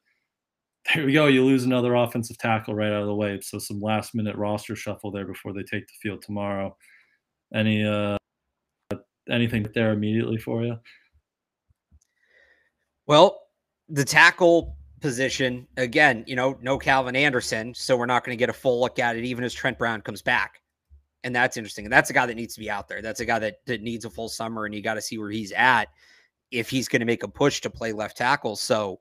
there 0.94 1.06
we 1.06 1.14
go. 1.14 1.28
You 1.28 1.46
lose 1.46 1.66
another 1.66 1.96
offensive 1.96 2.38
tackle 2.38 2.74
right 2.74 2.92
out 2.92 3.02
of 3.02 3.08
the 3.08 3.16
way. 3.16 3.40
So 3.42 3.60
some 3.60 3.82
last 3.82 4.16
minute 4.16 4.36
roster 4.36 4.76
shuffle 4.76 5.12
there 5.12 5.26
before 5.26 5.54
they 5.54 5.64
take 5.64 5.88
the 5.88 5.94
field 6.02 6.22
tomorrow. 6.22 6.76
Any 7.54 7.86
uh 7.86 8.18
anything 9.30 9.68
there 9.76 9.92
immediately 9.92 10.38
for 10.38 10.64
you? 10.64 10.78
Well, 13.06 13.42
the 13.90 14.06
tackle 14.06 14.78
position 15.02 15.68
again, 15.78 16.24
you 16.28 16.36
know, 16.36 16.58
no 16.62 16.78
Calvin 16.78 17.16
Anderson, 17.16 17.74
so 17.74 17.96
we're 17.98 18.06
not 18.06 18.24
going 18.24 18.36
to 18.36 18.40
get 18.40 18.50
a 18.50 18.54
full 18.54 18.80
look 18.80 19.00
at 19.00 19.16
it 19.16 19.24
even 19.26 19.44
as 19.44 19.54
Trent 19.54 19.78
Brown 19.78 20.02
comes 20.02 20.22
back. 20.22 20.62
And 21.24 21.36
that's 21.36 21.58
interesting. 21.58 21.86
And 21.86 21.94
that's 21.94 22.10
a 22.10 22.14
guy 22.14 22.26
that 22.26 22.36
needs 22.36 22.54
to 22.56 22.60
be 22.60 22.70
out 22.70 22.88
there. 22.88 23.02
That's 23.02 23.20
a 23.20 23.26
guy 23.26 23.40
that, 23.40 23.58
that 23.66 23.82
needs 23.82 24.06
a 24.06 24.10
full 24.10 24.30
summer 24.30 24.66
and 24.66 24.74
you 24.74 24.82
got 24.82 24.96
to 24.96 25.02
see 25.02 25.18
where 25.18 25.32
he's 25.32 25.52
at. 25.52 25.90
if 26.52 26.70
he's 26.70 26.88
going 26.88 27.00
to 27.02 27.06
make 27.06 27.24
a 27.24 27.28
push 27.28 27.62
to 27.62 27.70
play 27.70 27.92
left 27.92 28.18
tackle. 28.18 28.56
So 28.56 29.00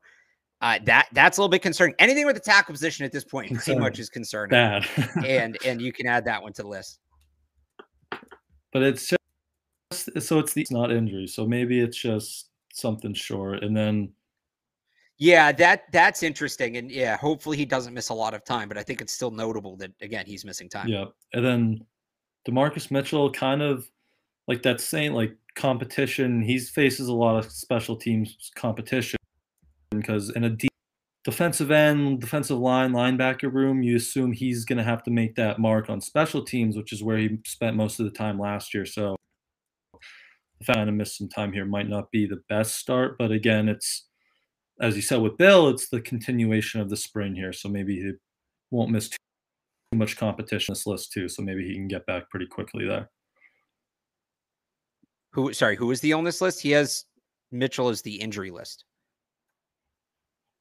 uh, 0.60 0.78
that 0.84 1.08
that's 1.12 1.38
a 1.38 1.40
little 1.40 1.50
bit 1.50 1.62
concerning. 1.62 1.94
Anything 1.98 2.26
with 2.26 2.34
the 2.34 2.40
tackle 2.40 2.72
position 2.72 3.04
at 3.04 3.12
this 3.12 3.24
point 3.24 3.52
pretty 3.54 3.78
much 3.78 3.98
is 3.98 4.10
concerning. 4.10 4.82
And 5.24 5.56
and 5.64 5.80
you 5.80 5.92
can 5.92 6.06
add 6.06 6.24
that 6.24 6.42
one 6.42 6.52
to 6.54 6.62
the 6.62 6.68
list. 6.68 6.98
But 8.72 8.82
it's 8.82 9.08
just 9.08 10.26
so 10.26 10.38
it's 10.38 10.52
the 10.54 10.62
it's 10.62 10.70
not 10.70 10.90
injury. 10.90 11.28
So 11.28 11.46
maybe 11.46 11.80
it's 11.80 11.96
just 11.96 12.50
something 12.72 13.14
short. 13.14 13.62
And 13.62 13.76
then 13.76 14.12
yeah, 15.18 15.52
that 15.52 15.84
that's 15.92 16.24
interesting. 16.24 16.76
And 16.76 16.90
yeah, 16.90 17.16
hopefully 17.16 17.56
he 17.56 17.64
doesn't 17.64 17.94
miss 17.94 18.08
a 18.08 18.14
lot 18.14 18.34
of 18.34 18.44
time, 18.44 18.68
but 18.68 18.76
I 18.76 18.82
think 18.82 19.00
it's 19.00 19.12
still 19.12 19.30
notable 19.30 19.76
that 19.76 19.92
again 20.00 20.26
he's 20.26 20.44
missing 20.44 20.68
time. 20.68 20.88
Yeah. 20.88 21.06
And 21.34 21.44
then 21.44 21.86
DaMarcus 22.48 22.90
Mitchell 22.90 23.30
kind 23.30 23.62
of 23.62 23.88
like 24.48 24.62
that 24.62 24.80
saying 24.80 25.12
like 25.12 25.36
competition. 25.54 26.42
He 26.42 26.58
faces 26.58 27.06
a 27.06 27.14
lot 27.14 27.36
of 27.36 27.50
special 27.52 27.94
teams 27.94 28.50
competition 28.56 29.17
because 29.90 30.30
in 30.30 30.44
a 30.44 30.50
deep 30.50 30.70
defensive 31.24 31.70
end, 31.70 32.20
defensive 32.20 32.58
line, 32.58 32.92
linebacker 32.92 33.52
room, 33.52 33.82
you 33.82 33.96
assume 33.96 34.32
he's 34.32 34.64
going 34.64 34.78
to 34.78 34.84
have 34.84 35.02
to 35.02 35.10
make 35.10 35.34
that 35.34 35.58
mark 35.58 35.90
on 35.90 36.00
special 36.00 36.42
teams, 36.42 36.76
which 36.76 36.92
is 36.92 37.02
where 37.02 37.18
he 37.18 37.38
spent 37.46 37.76
most 37.76 38.00
of 38.00 38.06
the 38.06 38.12
time 38.12 38.38
last 38.38 38.72
year. 38.72 38.86
So 38.86 39.16
the 40.58 40.64
fact 40.64 40.86
to 40.86 40.92
miss 40.92 41.16
some 41.16 41.28
time 41.28 41.52
here 41.52 41.64
might 41.64 41.88
not 41.88 42.10
be 42.10 42.26
the 42.26 42.42
best 42.48 42.76
start, 42.76 43.16
but 43.18 43.30
again, 43.30 43.68
it's 43.68 44.08
as 44.80 44.96
you 44.96 45.02
said 45.02 45.20
with 45.20 45.36
Bill, 45.36 45.68
it's 45.68 45.88
the 45.88 46.00
continuation 46.00 46.80
of 46.80 46.88
the 46.88 46.96
spring 46.96 47.34
here. 47.34 47.52
So 47.52 47.68
maybe 47.68 47.96
he 47.96 48.12
won't 48.70 48.90
miss 48.90 49.08
too 49.08 49.18
much 49.94 50.16
competition 50.16 50.72
this 50.72 50.86
list 50.86 51.12
too. 51.12 51.28
So 51.28 51.42
maybe 51.42 51.66
he 51.66 51.74
can 51.74 51.88
get 51.88 52.06
back 52.06 52.30
pretty 52.30 52.46
quickly 52.46 52.86
there. 52.86 53.10
Who 55.32 55.52
sorry, 55.52 55.76
who 55.76 55.90
is 55.90 56.00
the 56.00 56.12
illness 56.12 56.40
list? 56.40 56.60
He 56.60 56.70
has 56.70 57.04
Mitchell 57.50 57.88
as 57.88 58.02
the 58.02 58.14
injury 58.14 58.50
list. 58.50 58.84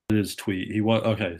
His 0.09 0.35
tweet. 0.35 0.71
He 0.71 0.81
was 0.81 1.03
okay. 1.03 1.37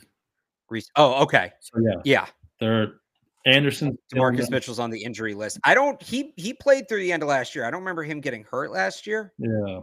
Oh, 0.97 1.23
okay. 1.23 1.51
So 1.61 1.79
yeah. 1.79 2.01
Yeah. 2.03 2.25
There 2.59 2.99
Anderson 3.45 3.97
Marcus 4.13 4.49
Mitchell's 4.49 4.79
on 4.79 4.89
the 4.89 5.01
injury 5.01 5.33
list. 5.33 5.59
I 5.63 5.73
don't 5.73 6.01
he 6.01 6.33
he 6.35 6.53
played 6.53 6.89
through 6.89 6.99
the 6.99 7.13
end 7.13 7.23
of 7.23 7.29
last 7.29 7.55
year. 7.55 7.65
I 7.65 7.71
don't 7.71 7.79
remember 7.79 8.03
him 8.03 8.19
getting 8.19 8.43
hurt 8.43 8.71
last 8.71 9.07
year. 9.07 9.31
Yeah. 9.37 9.79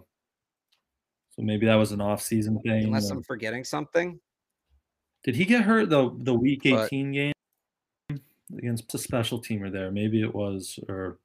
So 1.31 1.43
maybe 1.43 1.67
that 1.67 1.77
was 1.77 1.93
an 1.93 2.01
off-season 2.01 2.61
thing. 2.61 2.85
Unless 2.85 3.11
I'm 3.11 3.19
uh, 3.19 3.23
forgetting 3.27 3.65
something. 3.65 4.21
Did 5.25 5.35
he 5.35 5.47
get 5.47 5.63
hurt 5.63 5.89
the 5.89 6.15
the 6.19 6.35
week 6.35 6.67
18 6.67 6.75
but, 6.77 7.13
game 7.13 7.33
against 8.59 8.95
a 8.95 8.99
special 8.99 9.41
teamer 9.41 9.73
there? 9.73 9.91
Maybe 9.91 10.21
it 10.21 10.35
was 10.35 10.79
or 10.89 11.19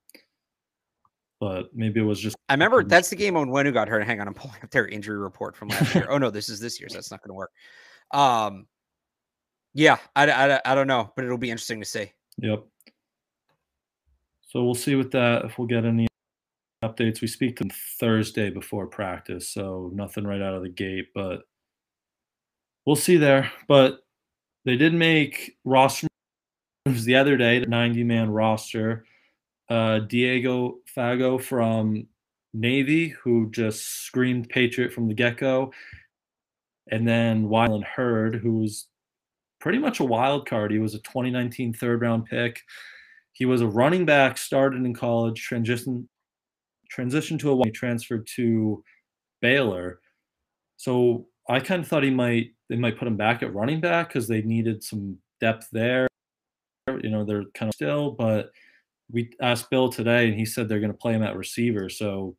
but 1.39 1.73
maybe 1.73 1.99
it 1.99 2.03
was 2.03 2.19
just. 2.19 2.35
I 2.49 2.53
remember 2.53 2.83
that's 2.83 3.09
the 3.09 3.15
game 3.15 3.37
on 3.37 3.49
when 3.49 3.65
who 3.65 3.71
got 3.71 3.87
hurt. 3.87 4.05
Hang 4.05 4.19
on, 4.19 4.27
I'm 4.27 4.33
pulling 4.33 4.57
up 4.63 4.71
their 4.71 4.87
injury 4.87 5.17
report 5.17 5.55
from 5.55 5.69
last 5.69 5.95
year. 5.95 6.07
oh 6.09 6.17
no, 6.17 6.29
this 6.29 6.49
is 6.49 6.59
this 6.59 6.79
year's. 6.79 6.93
That's 6.93 7.11
not 7.11 7.21
going 7.21 7.29
to 7.29 7.35
work. 7.35 7.51
Um, 8.11 8.67
yeah, 9.73 9.97
I, 10.15 10.29
I, 10.29 10.61
I 10.65 10.75
don't 10.75 10.87
know, 10.87 11.11
but 11.15 11.25
it'll 11.25 11.37
be 11.37 11.51
interesting 11.51 11.79
to 11.79 11.85
see. 11.85 12.11
Yep. 12.39 12.65
So 14.41 14.63
we'll 14.63 14.75
see 14.75 14.95
with 14.95 15.11
that 15.11 15.45
if 15.45 15.57
we'll 15.57 15.67
get 15.67 15.85
any 15.85 16.07
updates. 16.83 17.21
We 17.21 17.27
speak 17.27 17.57
to 17.57 17.63
them 17.63 17.71
Thursday 17.99 18.49
before 18.49 18.87
practice, 18.87 19.49
so 19.49 19.91
nothing 19.93 20.25
right 20.25 20.41
out 20.41 20.55
of 20.55 20.63
the 20.63 20.69
gate, 20.69 21.07
but 21.13 21.43
we'll 22.85 22.95
see 22.95 23.17
there. 23.17 23.51
But 23.67 23.99
they 24.65 24.75
did 24.75 24.93
make 24.93 25.57
roster 25.63 26.07
moves 26.85 27.05
the 27.05 27.15
other 27.15 27.37
day, 27.37 27.59
the 27.59 27.67
90 27.67 28.03
man 28.03 28.29
roster. 28.29 29.05
Uh, 29.69 29.99
Diego 29.99 30.79
Fagot 30.95 31.43
from 31.43 32.07
Navy, 32.53 33.09
who 33.09 33.49
just 33.51 34.03
screamed 34.03 34.49
Patriot 34.49 34.91
from 34.91 35.07
the 35.07 35.13
get 35.13 35.37
go. 35.37 35.71
And 36.91 37.07
then 37.07 37.47
Wyland 37.47 37.83
Hurd, 37.83 38.35
who 38.35 38.57
was 38.57 38.87
pretty 39.59 39.77
much 39.77 39.99
a 39.99 40.05
wild 40.05 40.47
card. 40.47 40.71
He 40.71 40.79
was 40.79 40.95
a 40.95 40.99
2019 40.99 41.73
third 41.73 42.01
round 42.01 42.25
pick. 42.25 42.61
He 43.33 43.45
was 43.45 43.61
a 43.61 43.67
running 43.67 44.05
back, 44.05 44.37
started 44.37 44.83
in 44.85 44.93
college, 44.93 45.41
transition 45.41 46.09
transitioned 46.95 47.39
to 47.39 47.51
a 47.51 47.65
he 47.65 47.71
transferred 47.71 48.27
to 48.35 48.83
Baylor. 49.41 49.99
So 50.77 51.27
I 51.47 51.59
kind 51.59 51.83
of 51.83 51.87
thought 51.87 52.03
he 52.03 52.09
might 52.09 52.51
they 52.69 52.75
might 52.75 52.97
put 52.97 53.07
him 53.07 53.17
back 53.17 53.43
at 53.43 53.53
running 53.53 53.79
back 53.79 54.09
because 54.09 54.27
they 54.27 54.41
needed 54.41 54.83
some 54.83 55.17
depth 55.39 55.67
there. 55.71 56.07
You 56.87 57.09
know, 57.09 57.23
they're 57.23 57.45
kind 57.53 57.69
of 57.69 57.75
still, 57.75 58.11
but 58.11 58.51
we 59.11 59.31
asked 59.41 59.69
Bill 59.69 59.89
today, 59.89 60.27
and 60.27 60.37
he 60.37 60.45
said 60.45 60.67
they're 60.67 60.79
going 60.79 60.91
to 60.91 60.97
play 60.97 61.13
him 61.13 61.23
at 61.23 61.35
receiver. 61.35 61.89
So 61.89 62.35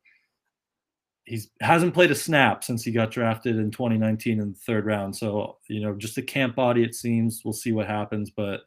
he's 1.25 1.49
hasn't 1.61 1.93
played 1.93 2.11
a 2.11 2.15
snap 2.15 2.63
since 2.63 2.83
he 2.83 2.91
got 2.91 3.11
drafted 3.11 3.57
in 3.57 3.71
2019 3.71 4.39
in 4.39 4.51
the 4.51 4.59
third 4.59 4.85
round. 4.85 5.15
So 5.15 5.57
you 5.67 5.81
know, 5.81 5.93
just 5.95 6.17
a 6.17 6.21
camp 6.21 6.55
body. 6.55 6.83
It 6.83 6.95
seems 6.95 7.41
we'll 7.43 7.53
see 7.53 7.71
what 7.71 7.87
happens, 7.87 8.31
but 8.31 8.61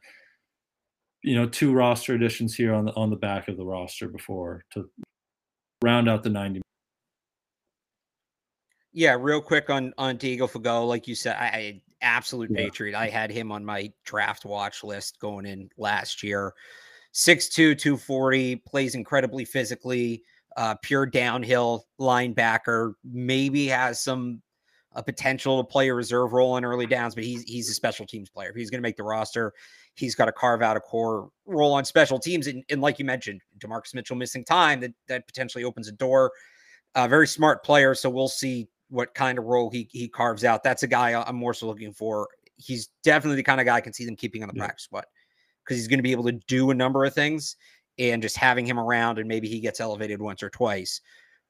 you 1.23 1.35
know, 1.35 1.47
two 1.47 1.73
roster 1.73 2.13
additions 2.13 2.55
here 2.55 2.73
on 2.73 2.85
the 2.85 2.93
on 2.93 3.09
the 3.09 3.15
back 3.15 3.47
of 3.47 3.57
the 3.57 3.65
roster 3.65 4.07
before 4.07 4.63
to 4.71 4.89
round 5.83 6.07
out 6.07 6.23
the 6.23 6.29
90. 6.29 6.61
Yeah, 8.93 9.17
real 9.19 9.41
quick 9.41 9.69
on 9.69 9.93
on 9.97 10.17
Diego 10.17 10.47
Fagot, 10.47 10.87
like 10.87 11.07
you 11.07 11.15
said, 11.15 11.35
I, 11.37 11.45
I 11.45 11.81
absolute 12.01 12.51
yeah. 12.51 12.57
patriot. 12.57 12.95
I 12.95 13.09
had 13.09 13.31
him 13.31 13.51
on 13.51 13.65
my 13.65 13.91
draft 14.05 14.45
watch 14.45 14.83
list 14.83 15.19
going 15.19 15.45
in 15.45 15.69
last 15.77 16.23
year. 16.23 16.53
6'2, 17.15 17.77
240, 17.77 18.57
plays 18.57 18.93
incredibly 18.93 19.45
physically, 19.45 20.21
uh, 20.57 20.75
pure 20.81 21.05
downhill 21.05 21.85
linebacker, 21.99 22.93
maybe 23.03 23.67
has 23.67 24.03
some 24.03 24.41
a 24.97 25.03
potential 25.03 25.61
to 25.61 25.69
play 25.69 25.89
a 25.89 25.93
reserve 25.93 26.31
role 26.33 26.55
in 26.57 26.63
early 26.63 26.85
downs, 26.85 27.15
but 27.15 27.23
he's 27.23 27.43
he's 27.43 27.69
a 27.69 27.73
special 27.73 28.05
teams 28.05 28.29
player. 28.29 28.49
If 28.49 28.55
he's 28.55 28.69
going 28.69 28.79
to 28.79 28.87
make 28.87 28.95
the 28.95 29.03
roster, 29.03 29.53
he's 29.95 30.15
got 30.15 30.25
to 30.25 30.31
carve 30.31 30.61
out 30.61 30.77
a 30.77 30.79
core 30.79 31.29
role 31.45 31.73
on 31.73 31.83
special 31.83 32.17
teams. 32.17 32.47
And, 32.47 32.63
and 32.69 32.81
like 32.81 32.97
you 32.97 33.05
mentioned, 33.05 33.41
DaMarcus 33.59 33.93
Mitchell 33.93 34.15
missing 34.15 34.45
time 34.45 34.79
that 34.81 34.93
that 35.07 35.27
potentially 35.27 35.63
opens 35.63 35.87
a 35.87 35.91
door. 35.91 36.31
Uh, 36.95 37.09
very 37.09 37.27
smart 37.27 37.63
player, 37.63 37.93
so 37.93 38.09
we'll 38.09 38.29
see 38.29 38.69
what 38.89 39.13
kind 39.13 39.37
of 39.37 39.45
role 39.45 39.69
he 39.69 39.89
he 39.91 40.07
carves 40.07 40.45
out. 40.45 40.63
That's 40.63 40.83
a 40.83 40.87
guy 40.87 41.21
I'm 41.21 41.35
more 41.35 41.53
so 41.53 41.67
looking 41.67 41.91
for. 41.91 42.27
He's 42.55 42.89
definitely 43.03 43.35
the 43.35 43.43
kind 43.43 43.59
of 43.59 43.65
guy 43.65 43.75
I 43.75 43.81
can 43.81 43.91
see 43.91 44.05
them 44.05 44.15
keeping 44.15 44.43
on 44.43 44.47
the 44.47 44.55
yeah. 44.55 44.65
practice 44.65 44.85
squad 44.85 45.05
because 45.65 45.77
he's 45.77 45.87
going 45.87 45.99
to 45.99 46.03
be 46.03 46.11
able 46.11 46.25
to 46.25 46.39
do 46.47 46.69
a 46.69 46.75
number 46.75 47.03
of 47.05 47.13
things 47.13 47.55
and 47.97 48.21
just 48.21 48.37
having 48.37 48.65
him 48.65 48.79
around 48.79 49.17
and 49.17 49.27
maybe 49.27 49.47
he 49.47 49.59
gets 49.59 49.79
elevated 49.79 50.21
once 50.21 50.43
or 50.43 50.49
twice. 50.49 51.01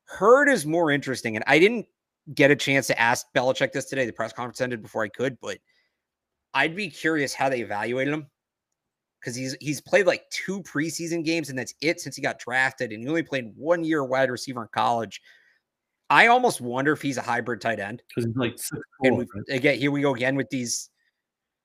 Hurd 0.05 0.47
is 0.47 0.65
more 0.65 0.91
interesting. 0.91 1.35
And 1.35 1.43
I 1.47 1.59
didn't 1.59 1.87
get 2.33 2.51
a 2.51 2.55
chance 2.55 2.87
to 2.87 2.99
ask 2.99 3.27
Belichick 3.35 3.71
this 3.71 3.85
today. 3.85 4.05
The 4.05 4.13
press 4.13 4.33
conference 4.33 4.61
ended 4.61 4.81
before 4.81 5.03
I 5.03 5.09
could, 5.09 5.37
but 5.41 5.57
I'd 6.53 6.75
be 6.75 6.89
curious 6.89 7.33
how 7.33 7.49
they 7.49 7.61
evaluated 7.61 8.13
him 8.13 8.27
because 9.19 9.35
he's 9.35 9.57
he's 9.59 9.81
played 9.81 10.05
like 10.05 10.29
two 10.29 10.61
preseason 10.61 11.25
games 11.25 11.49
and 11.49 11.57
that's 11.57 11.73
it 11.81 11.99
since 11.99 12.15
he 12.15 12.21
got 12.21 12.39
drafted 12.39 12.91
and 12.91 13.01
he 13.01 13.09
only 13.09 13.23
played 13.23 13.51
one 13.55 13.83
year 13.83 14.03
wide 14.05 14.29
receiver 14.29 14.61
in 14.61 14.67
college. 14.73 15.21
I 16.09 16.27
almost 16.27 16.61
wonder 16.61 16.93
if 16.93 17.01
he's 17.01 17.17
a 17.17 17.21
hybrid 17.21 17.61
tight 17.61 17.79
end 17.79 18.03
because 18.07 18.29
like 18.35 18.59
six, 18.59 18.81
and 19.01 19.17
we, 19.17 19.25
again 19.49 19.79
here 19.79 19.91
we 19.91 20.01
go 20.01 20.13
again 20.13 20.35
with 20.35 20.49
these 20.49 20.89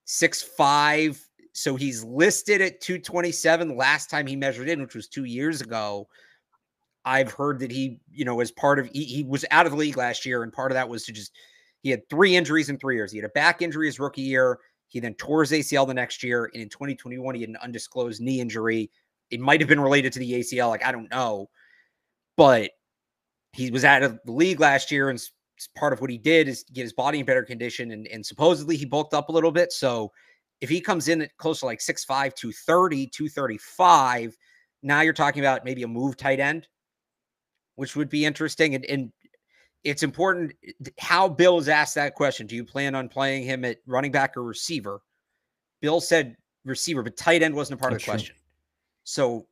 six 0.07 0.43
five 0.43 1.23
so 1.53 1.77
he's 1.77 2.05
listed 2.05 2.61
at 2.61 2.81
227 2.81 3.77
last 3.77 4.11
time 4.11 4.27
he 4.27 4.37
measured 4.37 4.69
in, 4.69 4.81
which 4.81 4.95
was 4.95 5.09
two 5.09 5.25
years 5.25 5.61
ago. 5.61 6.09
I've 7.05 7.33
heard 7.33 7.59
that 7.61 7.71
he, 7.71 7.99
you 8.13 8.25
know, 8.25 8.41
as 8.41 8.51
part 8.51 8.79
of 8.79 8.89
he, 8.93 9.05
he, 9.05 9.25
was 9.25 9.45
out 9.51 9.67
of 9.67 9.73
the 9.73 9.79
league 9.79 9.97
last 9.97 10.27
year, 10.27 10.43
and 10.43 10.53
part 10.53 10.71
of 10.71 10.75
that 10.75 10.89
was 10.89 11.05
to 11.05 11.13
just 11.13 11.33
he 11.83 11.91
had 11.91 12.09
three 12.11 12.37
injuries 12.37 12.69
in 12.69 12.79
three 12.79 12.95
years. 12.95 13.11
He 13.11 13.19
had 13.19 13.25
a 13.25 13.31
back 13.31 13.63
injury 13.63 13.87
his 13.87 13.99
rookie 13.99 14.21
year. 14.21 14.59
He 14.89 15.01
then 15.01 15.15
tore 15.15 15.41
his 15.43 15.53
ACL 15.53 15.87
the 15.87 15.95
next 15.95 16.23
year, 16.23 16.51
and 16.53 16.63
in 16.63 16.69
2021 16.69 17.35
he 17.35 17.41
had 17.41 17.51
an 17.51 17.57
undisclosed 17.63 18.21
knee 18.21 18.41
injury. 18.41 18.91
It 19.31 19.41
might 19.41 19.61
have 19.61 19.69
been 19.69 19.81
related 19.81 20.13
to 20.15 20.19
the 20.19 20.33
ACL, 20.33 20.69
like 20.69 20.85
I 20.85 20.93
don't 20.93 21.11
know, 21.11 21.49
but 22.37 22.73
he 23.53 23.71
was 23.71 23.85
out 23.85 24.03
of 24.03 24.19
the 24.25 24.33
league 24.33 24.61
last 24.61 24.91
year, 24.91 25.09
and 25.09 25.21
part 25.77 25.93
of 25.93 26.01
what 26.01 26.11
he 26.11 26.19
did 26.19 26.49
is 26.49 26.65
get 26.73 26.83
his 26.83 26.93
body 26.93 27.21
in 27.21 27.27
better 27.27 27.43
condition, 27.43 27.93
and, 27.93 28.07
and 28.09 28.25
supposedly 28.25 28.77
he 28.77 28.85
bulked 28.85 29.15
up 29.15 29.29
a 29.29 29.33
little 29.33 29.53
bit. 29.53 29.73
So 29.73 30.13
if 30.61 30.69
he 30.69 30.81
comes 30.81 31.09
in 31.09 31.23
at 31.23 31.37
close 31.37 31.61
to 31.61 31.67
like 31.67 31.81
6'5, 31.81 32.07
230, 32.35 33.07
235, 33.07 34.37
now 34.83 35.01
you're 35.01 35.13
talking 35.13 35.43
about 35.43 35.65
maybe 35.65 35.83
a 35.83 35.89
move 35.89 36.17
tight 36.17 36.41
end, 36.41 36.69
which 37.77 37.97
would 37.97 38.09
be 38.09 38.25
interesting. 38.25 38.75
And, 38.75 38.85
and 38.87 39.13
it's 39.85 40.03
important 40.03 40.53
eh, 40.67 40.73
how 40.99 41.29
Bill 41.29 41.59
is 41.59 41.69
asked 41.69 41.95
that 41.95 42.15
question. 42.15 42.47
Do 42.47 42.57
you 42.57 42.65
plan 42.65 42.95
on 42.95 43.09
playing 43.09 43.45
him 43.45 43.65
at 43.65 43.79
running 43.87 44.13
back 44.13 44.37
or 44.37 44.43
receiver? 44.43 45.01
Bill 45.81 46.01
said 46.01 46.37
receiver, 46.65 47.03
but 47.03 47.17
tight 47.17 47.43
end 47.43 47.55
wasn't 47.55 47.79
a 47.79 47.81
part 47.81 47.93
That's 47.93 48.03
of 48.03 48.07
the 48.07 48.11
question. 48.13 48.35
True. 48.35 48.45
So 49.05 49.47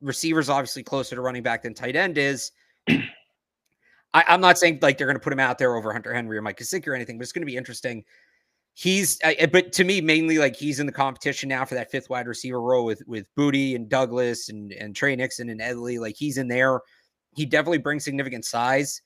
receivers 0.00 0.48
obviously 0.48 0.82
closer 0.82 1.16
to 1.16 1.22
running 1.22 1.42
back 1.42 1.62
than 1.62 1.74
tight 1.74 1.96
end 1.96 2.18
is. 2.18 2.52
I, 2.88 4.34
am 4.34 4.40
not 4.40 4.58
saying 4.58 4.78
like 4.80 4.96
they're 4.96 5.08
going 5.08 5.16
to 5.16 5.22
put 5.22 5.32
him 5.32 5.40
out 5.40 5.58
there 5.58 5.74
over 5.74 5.92
Hunter 5.92 6.14
Henry 6.14 6.38
or 6.38 6.42
Mike 6.42 6.58
Gesicki 6.58 6.86
or 6.86 6.94
anything, 6.94 7.18
but 7.18 7.24
it's 7.24 7.32
going 7.32 7.42
to 7.42 7.46
be 7.46 7.56
interesting 7.56 8.04
he's 8.74 9.18
but 9.52 9.72
to 9.72 9.84
me 9.84 10.00
mainly 10.00 10.38
like 10.38 10.56
he's 10.56 10.80
in 10.80 10.86
the 10.86 10.92
competition 10.92 11.48
now 11.48 11.64
for 11.64 11.74
that 11.74 11.90
fifth 11.90 12.10
wide 12.10 12.26
receiver 12.26 12.60
role 12.60 12.84
with 12.84 13.02
with 13.06 13.26
Boutte 13.36 13.76
and 13.76 13.88
Douglas 13.88 14.48
and 14.48 14.72
and 14.72 14.94
Tre 14.96 15.14
Nixon 15.14 15.48
and 15.48 15.60
Edley 15.60 15.98
like 16.00 16.16
he's 16.16 16.38
in 16.38 16.48
there 16.48 16.80
he 17.36 17.46
definitely 17.46 17.78
brings 17.78 18.04
significant 18.04 18.44
size 18.44 19.00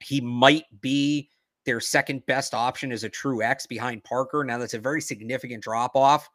he 0.00 0.20
might 0.20 0.64
be 0.80 1.30
their 1.64 1.80
second 1.80 2.24
best 2.26 2.54
option 2.54 2.92
as 2.92 3.04
a 3.04 3.08
true 3.08 3.42
X 3.42 3.66
behind 3.66 4.04
Parker. 4.04 4.44
Now 4.44 4.58
that's 4.58 4.74
a 4.74 4.78
very 4.78 5.00
significant 5.00 5.62
drop 5.62 5.94
off. 5.94 6.28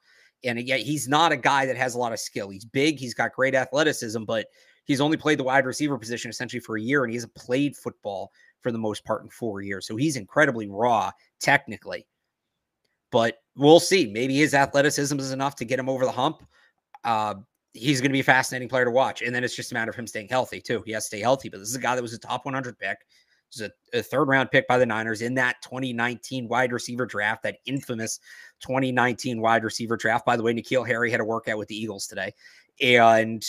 And 0.43 0.59
yet 0.59 0.81
he's 0.81 1.07
not 1.07 1.31
a 1.31 1.37
guy 1.37 1.65
that 1.65 1.77
has 1.77 1.95
a 1.95 1.99
lot 1.99 2.13
of 2.13 2.19
skill. 2.19 2.49
He's 2.49 2.65
big, 2.65 2.99
he's 2.99 3.13
got 3.13 3.33
great 3.33 3.55
athleticism, 3.55 4.23
but 4.23 4.47
he's 4.85 5.01
only 5.01 5.17
played 5.17 5.39
the 5.39 5.43
wide 5.43 5.65
receiver 5.65 5.97
position 5.97 6.29
essentially 6.29 6.59
for 6.59 6.77
a 6.77 6.81
year 6.81 7.03
and 7.03 7.11
he 7.11 7.15
hasn't 7.15 7.35
played 7.35 7.75
football 7.75 8.31
for 8.61 8.71
the 8.71 8.77
most 8.77 9.05
part 9.05 9.23
in 9.23 9.29
four 9.29 9.61
years. 9.61 9.87
So 9.87 9.95
he's 9.95 10.17
incredibly 10.17 10.67
raw 10.67 11.11
technically. 11.39 12.05
But 13.11 13.37
we'll 13.55 13.79
see. 13.79 14.07
Maybe 14.11 14.35
his 14.35 14.53
athleticism 14.53 15.19
is 15.19 15.31
enough 15.31 15.55
to 15.57 15.65
get 15.65 15.79
him 15.79 15.89
over 15.89 16.05
the 16.05 16.11
hump. 16.11 16.43
Uh, 17.03 17.35
he's 17.73 18.01
going 18.01 18.09
to 18.09 18.13
be 18.13 18.21
a 18.21 18.23
fascinating 18.23 18.69
player 18.69 18.85
to 18.85 18.91
watch. 18.91 19.21
And 19.21 19.33
then 19.33 19.43
it's 19.43 19.55
just 19.55 19.71
a 19.71 19.73
matter 19.73 19.91
of 19.91 19.95
him 19.95 20.07
staying 20.07 20.29
healthy, 20.29 20.61
too. 20.61 20.83
He 20.85 20.91
has 20.93 21.03
to 21.03 21.07
stay 21.07 21.19
healthy. 21.19 21.49
But 21.49 21.59
this 21.59 21.69
is 21.69 21.75
a 21.75 21.79
guy 21.79 21.95
that 21.95 22.01
was 22.01 22.13
a 22.13 22.19
top 22.19 22.45
100 22.45 22.77
pick. 22.79 22.99
This 23.51 23.61
is 23.61 23.71
a, 23.93 23.99
a 23.99 24.01
third 24.01 24.29
round 24.29 24.49
pick 24.49 24.67
by 24.67 24.77
the 24.77 24.85
Niners 24.85 25.21
in 25.21 25.33
that 25.35 25.61
2019 25.61 26.47
wide 26.47 26.71
receiver 26.71 27.05
draft, 27.05 27.43
that 27.43 27.57
infamous 27.65 28.19
2019 28.61 29.41
wide 29.41 29.63
receiver 29.63 29.97
draft. 29.97 30.25
By 30.25 30.37
the 30.37 30.43
way, 30.43 30.53
N'Keal 30.53 30.87
Harry 30.87 31.11
had 31.11 31.19
a 31.19 31.25
workout 31.25 31.57
with 31.57 31.67
the 31.67 31.75
Eagles 31.75 32.07
today. 32.07 32.33
And 32.81 33.45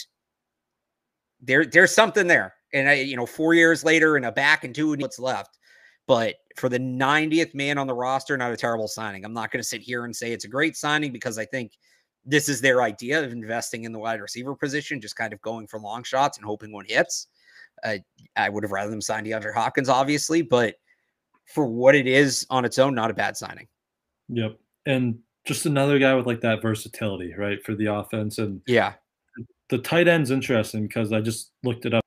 there, 1.40 1.64
there's 1.64 1.94
something 1.94 2.26
there. 2.26 2.54
And, 2.72 2.88
I, 2.88 2.94
you 2.94 3.16
know, 3.16 3.26
four 3.26 3.54
years 3.54 3.84
later 3.84 4.16
and 4.16 4.26
a 4.26 4.32
back 4.32 4.64
and 4.64 4.74
two 4.74 4.94
what's 4.96 5.18
left. 5.18 5.58
But 6.06 6.36
for 6.56 6.68
the 6.68 6.78
90th 6.78 7.54
man 7.54 7.78
on 7.78 7.86
the 7.86 7.94
roster, 7.94 8.36
not 8.36 8.52
a 8.52 8.56
terrible 8.56 8.88
signing. 8.88 9.24
I'm 9.24 9.32
not 9.32 9.50
going 9.50 9.62
to 9.62 9.68
sit 9.68 9.80
here 9.80 10.04
and 10.04 10.14
say 10.14 10.32
it's 10.32 10.44
a 10.44 10.48
great 10.48 10.76
signing 10.76 11.12
because 11.12 11.38
I 11.38 11.44
think 11.44 11.72
this 12.24 12.48
is 12.48 12.60
their 12.60 12.82
idea 12.82 13.22
of 13.22 13.32
investing 13.32 13.84
in 13.84 13.92
the 13.92 13.98
wide 13.98 14.20
receiver 14.20 14.54
position, 14.54 15.00
just 15.00 15.16
kind 15.16 15.32
of 15.32 15.40
going 15.42 15.66
for 15.66 15.78
long 15.78 16.02
shots 16.02 16.38
and 16.38 16.46
hoping 16.46 16.72
one 16.72 16.84
hits. 16.86 17.28
Uh, 17.84 17.96
I 18.36 18.48
would 18.48 18.62
have 18.62 18.72
rather 18.72 18.90
them 18.90 19.00
sign 19.00 19.24
DeAndre 19.24 19.54
Hopkins, 19.54 19.88
obviously, 19.88 20.42
but 20.42 20.76
for 21.46 21.66
what 21.66 21.94
it 21.94 22.06
is 22.06 22.46
on 22.50 22.64
its 22.64 22.78
own, 22.78 22.94
not 22.94 23.10
a 23.10 23.14
bad 23.14 23.36
signing. 23.36 23.66
Yep. 24.28 24.58
And 24.86 25.18
just 25.44 25.66
another 25.66 25.98
guy 25.98 26.14
with 26.14 26.26
like 26.26 26.40
that 26.42 26.62
versatility, 26.62 27.34
right, 27.36 27.62
for 27.64 27.74
the 27.74 27.86
offense. 27.86 28.38
And 28.38 28.60
yeah, 28.66 28.94
the 29.68 29.78
tight 29.78 30.08
end's 30.08 30.30
interesting 30.30 30.86
because 30.86 31.12
I 31.12 31.20
just 31.20 31.50
looked 31.64 31.86
it 31.86 31.94
up 31.94 32.04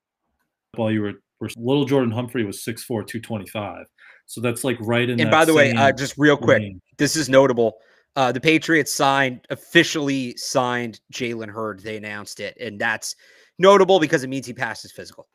while 0.75 0.92
you 0.92 1.02
were, 1.02 1.14
were 1.56 1.75
Lil'Jordan 1.75 2.14
Humphrey 2.14 2.44
was 2.44 2.64
6'4, 2.64 2.86
225. 2.88 3.86
So 4.25 4.42
that's 4.42 4.64
like 4.64 4.78
right 4.82 5.10
in. 5.10 5.20
And 5.20 5.30
by 5.30 5.46
the 5.46 5.54
way, 5.54 5.72
uh, 5.74 5.92
just 5.92 6.16
real 6.18 6.38
quick, 6.38 6.60
range. 6.60 6.82
this 6.98 7.16
is 7.16 7.30
notable. 7.30 7.78
Uh, 8.16 8.32
the 8.32 8.42
Patriots 8.42 8.92
signed 8.92 9.46
officially 9.50 10.36
signed 10.38 11.00
Jalen 11.14 11.50
Hurd. 11.50 11.82
They 11.82 11.98
announced 11.98 12.40
it, 12.40 12.58
and 12.60 12.80
that's 12.80 13.16
notable 13.60 14.00
because 14.00 14.24
it 14.24 14.30
means 14.30 14.48
he 14.48 14.54
passed 14.54 14.82
his 14.84 14.92
physical. 14.92 15.28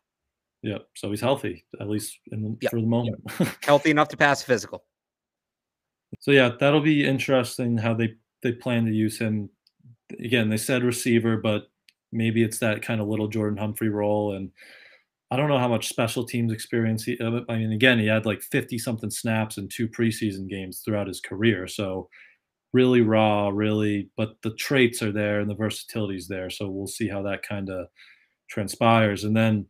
Yep. 0.63 0.87
So 0.97 1.11
he's 1.11 1.21
healthy, 1.21 1.65
at 1.81 1.89
least 1.89 2.19
the, 2.31 2.57
yep. 2.61 2.71
for 2.71 2.81
the 2.81 2.87
moment. 2.87 3.23
Yep. 3.39 3.49
healthy 3.63 3.91
enough 3.91 4.09
to 4.09 4.17
pass 4.17 4.43
physical. 4.43 4.85
So 6.19 6.33
yeah, 6.33 6.51
that'll 6.59 6.81
be 6.81 7.07
interesting 7.07 7.79
how 7.79 7.95
they 7.95 8.15
they 8.43 8.53
plan 8.53 8.87
to 8.87 8.93
use 8.93 9.19
him. 9.19 9.51
Again, 10.19 10.49
they 10.49 10.57
said 10.57 10.83
receiver, 10.83 11.37
but 11.37 11.71
maybe 12.13 12.43
it's 12.43 12.59
that 12.59 12.83
kind 12.83 13.01
of 13.01 13.07
Lil'Jordan 13.07 13.59
Humphrey 13.59 13.89
role. 13.89 14.35
And 14.35 14.51
I 15.31 15.37
don't 15.37 15.49
know 15.49 15.59
how 15.59 15.69
much 15.69 15.89
special 15.89 16.25
teams 16.25 16.53
experience 16.53 17.05
he. 17.05 17.17
I 17.23 17.57
mean, 17.57 17.73
again, 17.73 17.99
he 17.99 18.07
had 18.07 18.27
like 18.27 18.43
fifty 18.43 18.79
something 18.79 19.11
snaps 19.11 19.59
in 19.59 19.69
two 19.69 19.89
preseason 19.89 20.49
games 20.49 20.83
throughout 20.85 21.07
his 21.07 21.21
career. 21.21 21.69
So 21.69 22.09
really 22.73 23.01
raw, 23.01 23.49
really, 23.49 24.11
but 24.17 24.37
the 24.43 24.55
traits 24.55 25.03
are 25.03 25.13
there 25.13 25.41
and 25.41 25.51
the 25.51 25.55
versatility 25.55 26.17
is 26.17 26.29
there. 26.29 26.51
So 26.51 26.69
we'll 26.69 26.87
see 26.87 27.09
how 27.09 27.23
that 27.23 27.43
kind 27.43 27.69
of 27.69 27.87
transpires. 28.49 29.25
And 29.25 29.37
then 29.37 29.67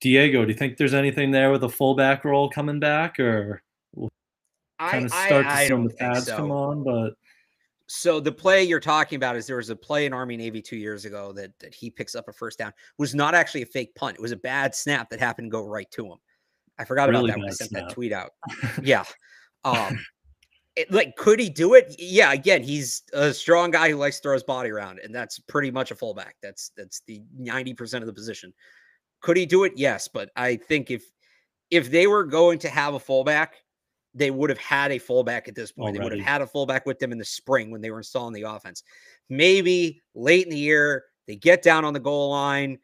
Diego, 0.00 0.44
do 0.44 0.52
you 0.52 0.56
think 0.56 0.76
there's 0.76 0.94
anything 0.94 1.30
there 1.30 1.50
with 1.50 1.64
a 1.64 1.68
fullback 1.68 2.24
role 2.24 2.48
coming 2.48 2.80
back, 2.80 3.20
or 3.20 3.62
we'll 3.94 4.10
kind 4.78 5.04
of 5.04 5.10
start 5.10 5.46
I, 5.46 5.64
I, 5.64 5.68
to 5.68 5.76
see 5.76 5.88
the 5.88 5.94
pads 5.94 6.26
so. 6.26 6.36
come 6.36 6.50
on? 6.50 6.84
But 6.84 7.14
so 7.92 8.20
the 8.20 8.30
play 8.30 8.62
you're 8.62 8.78
talking 8.78 9.16
about 9.16 9.34
is 9.34 9.48
there 9.48 9.56
was 9.56 9.68
a 9.68 9.74
play 9.74 10.06
in 10.06 10.12
Army 10.12 10.36
Navy 10.36 10.62
two 10.62 10.76
years 10.76 11.06
ago 11.06 11.32
that 11.32 11.58
that 11.58 11.74
he 11.74 11.90
picks 11.90 12.14
up 12.14 12.28
a 12.28 12.32
first 12.32 12.56
down 12.56 12.72
was 12.98 13.16
not 13.16 13.34
actually 13.34 13.62
a 13.62 13.66
fake 13.66 13.96
punt. 13.96 14.14
It 14.14 14.22
was 14.22 14.30
a 14.30 14.36
bad 14.36 14.76
snap 14.76 15.10
that 15.10 15.18
happened 15.18 15.46
to 15.46 15.50
go 15.50 15.66
right 15.66 15.90
to 15.90 16.06
him. 16.06 16.18
I 16.78 16.84
forgot 16.84 17.08
really 17.08 17.30
about 17.30 17.34
that 17.34 17.38
when 17.40 17.48
I 17.48 17.52
sent 17.52 17.70
snap. 17.70 17.88
that 17.88 17.92
tweet 17.92 18.12
out. 18.12 18.30
yeah. 18.84 19.02
Um, 19.64 19.98
it, 20.76 20.92
like, 20.92 21.16
could 21.16 21.40
he 21.40 21.50
do 21.50 21.74
it? 21.74 21.96
Yeah. 21.98 22.32
Again, 22.32 22.62
he's 22.62 23.02
a 23.12 23.34
strong 23.34 23.72
guy 23.72 23.90
who 23.90 23.96
likes 23.96 24.18
to 24.18 24.22
throw 24.22 24.34
his 24.34 24.44
body 24.44 24.70
around, 24.70 25.00
and 25.02 25.12
that's 25.12 25.40
pretty 25.40 25.72
much 25.72 25.90
a 25.90 25.96
fullback. 25.96 26.36
That's 26.40 26.70
that's 26.76 27.02
the 27.08 27.20
ninety 27.36 27.74
percent 27.74 28.04
of 28.04 28.06
the 28.06 28.14
position. 28.14 28.54
Could 29.20 29.36
he 29.36 29.46
do 29.46 29.64
it? 29.64 29.72
Yes, 29.74 30.06
but 30.06 30.30
I 30.36 30.54
think 30.54 30.92
if 30.92 31.02
if 31.72 31.90
they 31.90 32.06
were 32.06 32.24
going 32.24 32.60
to 32.60 32.68
have 32.68 32.94
a 32.94 33.00
fullback, 33.00 33.56
they 34.14 34.30
would 34.30 34.50
have 34.50 34.58
had 34.58 34.90
a 34.90 34.98
fullback 34.98 35.48
at 35.48 35.54
this 35.54 35.72
point. 35.72 35.96
Already. 35.96 35.98
They 35.98 36.04
would 36.04 36.18
have 36.18 36.26
had 36.26 36.42
a 36.42 36.46
fullback 36.46 36.86
with 36.86 36.98
them 36.98 37.12
in 37.12 37.18
the 37.18 37.24
spring 37.24 37.70
when 37.70 37.80
they 37.80 37.90
were 37.90 37.98
installing 37.98 38.34
the 38.34 38.42
offense. 38.42 38.82
Maybe 39.28 40.02
late 40.14 40.44
in 40.44 40.50
the 40.50 40.58
year, 40.58 41.04
they 41.26 41.36
get 41.36 41.62
down 41.62 41.84
on 41.84 41.92
the 41.92 42.00
goal 42.00 42.30
line, 42.30 42.78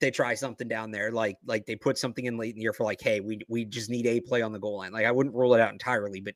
they 0.00 0.10
try 0.10 0.34
something 0.34 0.68
down 0.68 0.90
there, 0.90 1.10
like 1.12 1.36
like 1.46 1.66
they 1.66 1.76
put 1.76 1.98
something 1.98 2.26
in 2.26 2.36
late 2.36 2.50
in 2.50 2.56
the 2.56 2.62
year 2.62 2.72
for 2.72 2.84
like, 2.84 3.00
hey, 3.00 3.20
we 3.20 3.40
we 3.48 3.64
just 3.64 3.90
need 3.90 4.06
a 4.06 4.20
play 4.20 4.42
on 4.42 4.52
the 4.52 4.58
goal 4.58 4.78
line. 4.78 4.92
Like 4.92 5.06
I 5.06 5.12
wouldn't 5.12 5.34
rule 5.34 5.54
it 5.54 5.60
out 5.60 5.72
entirely, 5.72 6.20
but 6.20 6.34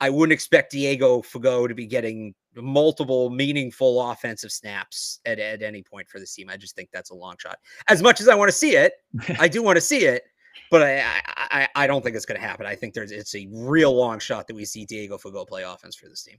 I 0.00 0.10
wouldn't 0.10 0.32
expect 0.32 0.72
Diego 0.72 1.22
Fagot 1.22 1.68
to 1.68 1.74
be 1.74 1.86
getting 1.86 2.34
multiple 2.56 3.30
meaningful 3.30 4.10
offensive 4.10 4.52
snaps 4.52 5.20
at, 5.24 5.38
at 5.38 5.62
any 5.62 5.82
point 5.82 6.08
for 6.08 6.20
this 6.20 6.34
team. 6.34 6.50
I 6.50 6.56
just 6.56 6.76
think 6.76 6.90
that's 6.92 7.10
a 7.10 7.14
long 7.14 7.36
shot. 7.38 7.58
As 7.88 8.02
much 8.02 8.20
as 8.20 8.28
I 8.28 8.34
want 8.34 8.48
to 8.48 8.56
see 8.56 8.76
it, 8.76 8.92
I 9.38 9.48
do 9.48 9.62
want 9.62 9.76
to 9.76 9.80
see 9.80 10.04
it, 10.04 10.24
but 10.70 10.82
I, 10.82 11.22
I 11.36 11.68
I 11.74 11.86
don't 11.86 12.02
think 12.02 12.16
it's 12.16 12.26
going 12.26 12.40
to 12.40 12.46
happen. 12.46 12.66
I 12.66 12.74
think 12.74 12.94
there's 12.94 13.12
it's 13.12 13.34
a 13.34 13.48
real 13.50 13.94
long 13.94 14.18
shot 14.18 14.46
that 14.48 14.56
we 14.56 14.64
see 14.64 14.84
Diego 14.84 15.18
Fagot 15.18 15.48
play 15.48 15.62
offense 15.62 15.94
for 15.94 16.08
this 16.08 16.22
team. 16.22 16.38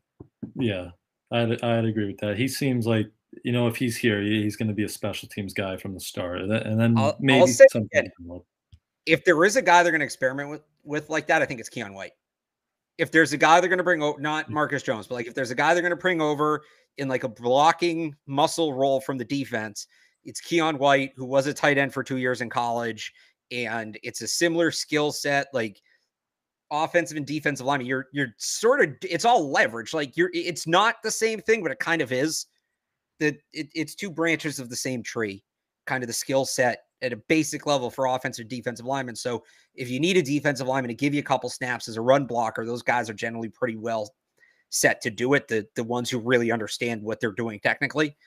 Yeah, 0.56 0.90
I'd 1.32 1.64
I'd 1.64 1.86
agree 1.86 2.08
with 2.08 2.18
that. 2.20 2.38
He 2.38 2.48
seems 2.48 2.88
like 2.88 3.10
you 3.44 3.52
know 3.52 3.68
if 3.68 3.76
he's 3.76 3.98
here, 3.98 4.22
he's 4.22 4.56
going 4.56 4.70
to 4.70 4.74
be 4.74 4.84
a 4.84 4.90
special 4.90 5.30
teams 5.30 5.54
guy 5.54 5.78
from 5.78 5.94
the 5.94 6.00
start, 6.00 6.42
and 6.42 6.80
then 6.80 6.98
I'll, 6.98 7.18
maybe 7.20 7.42
I'll 7.42 7.48
something. 7.48 7.90
Again, 7.94 8.42
if 9.06 9.24
there 9.24 9.44
is 9.46 9.56
a 9.56 9.62
guy 9.62 9.84
they're 9.84 9.92
going 9.92 10.00
to 10.00 10.06
experiment 10.06 10.50
with 10.50 10.62
with 10.84 11.10
like 11.10 11.28
that, 11.28 11.42
I 11.42 11.46
think 11.46 11.60
it's 11.60 11.70
Keion 11.70 11.94
White 11.94 12.14
if 12.98 13.12
there's 13.12 13.34
a 13.34 13.38
guy 13.38 13.60
they're 13.60 13.70
going 13.70 13.78
to 13.78 13.84
bring 13.84 14.02
over, 14.02 14.20
not 14.20 14.48
mm. 14.48 14.54
Marcus 14.54 14.84
Jones, 14.84 15.08
but 15.08 15.16
like 15.16 15.28
if 15.28 15.34
there's 15.34 15.52
a 15.52 15.56
guy 15.56 15.74
they're 15.74 15.82
going 15.84 15.92
to 15.92 15.96
bring 15.96 16.22
over 16.22 16.64
in 16.98 17.08
like 17.08 17.24
a 17.24 17.30
blocking 17.30 18.16
muscle 18.28 18.74
role 18.74 19.02
from 19.02 19.18
the 19.18 19.26
defense, 19.26 19.88
it's 20.24 20.42
Keion 20.42 20.78
White, 20.80 21.12
who 21.16 21.26
was 21.26 21.48
a 21.48 21.54
tight 21.54 21.78
end 21.78 21.94
for 21.94 22.04
two 22.04 22.18
years 22.18 22.42
in 22.42 22.50
college. 22.50 23.14
And 23.52 23.98
it's 24.04 24.22
a 24.22 24.28
similar 24.28 24.72
skill 24.72 25.12
set, 25.12 25.48
like 25.54 25.82
offensive 26.72 27.18
and 27.18 27.26
defensive 27.26 27.66
line. 27.66 27.86
You're, 27.86 28.08
you're 28.12 28.34
sort 28.38 28.82
of, 28.82 28.96
it's 29.02 29.26
all 29.26 29.52
leverage. 29.52 29.94
Like 29.94 30.18
you're, 30.18 30.32
it's 30.34 30.68
not 30.68 30.96
the 31.04 31.12
same 31.12 31.40
thing, 31.42 31.62
but 31.62 31.72
it 31.72 31.80
kind 31.80 32.02
of 32.02 32.12
is. 32.12 32.48
That 33.20 33.38
it, 33.54 33.70
it's 33.74 33.96
two 33.96 34.12
branches 34.12 34.60
of 34.60 34.70
the 34.70 34.76
same 34.76 35.02
tree, 35.02 35.42
kind 35.86 36.04
of 36.04 36.08
the 36.08 36.14
skill 36.14 36.44
set 36.44 36.80
at 37.02 37.14
a 37.14 37.18
basic 37.30 37.66
level 37.66 37.90
for 37.90 38.08
offensive 38.08 38.50
defensive 38.50 38.86
linemen. 38.86 39.16
So 39.16 39.44
if 39.74 39.90
you 39.90 40.02
need 40.02 40.18
a 40.18 40.22
defensive 40.22 40.68
lineman 40.68 40.90
to 40.90 40.96
give 40.96 41.14
you 41.14 41.22
a 41.22 41.24
couple 41.24 41.50
snaps 41.50 41.88
as 41.88 41.96
a 41.96 42.02
run 42.02 42.26
blocker, 42.26 42.66
those 42.66 42.82
guys 42.82 43.10
are 43.10 43.14
generally 43.14 43.48
pretty 43.48 43.78
well 43.78 44.14
set 44.70 45.00
to 45.02 45.10
do 45.10 45.34
it. 45.34 45.48
The 45.48 45.66
the 45.76 45.84
ones 45.84 46.10
who 46.10 46.20
really 46.20 46.52
understand 46.52 47.02
what 47.02 47.22
they're 47.22 47.32
doing 47.32 47.60
technically. 47.62 48.18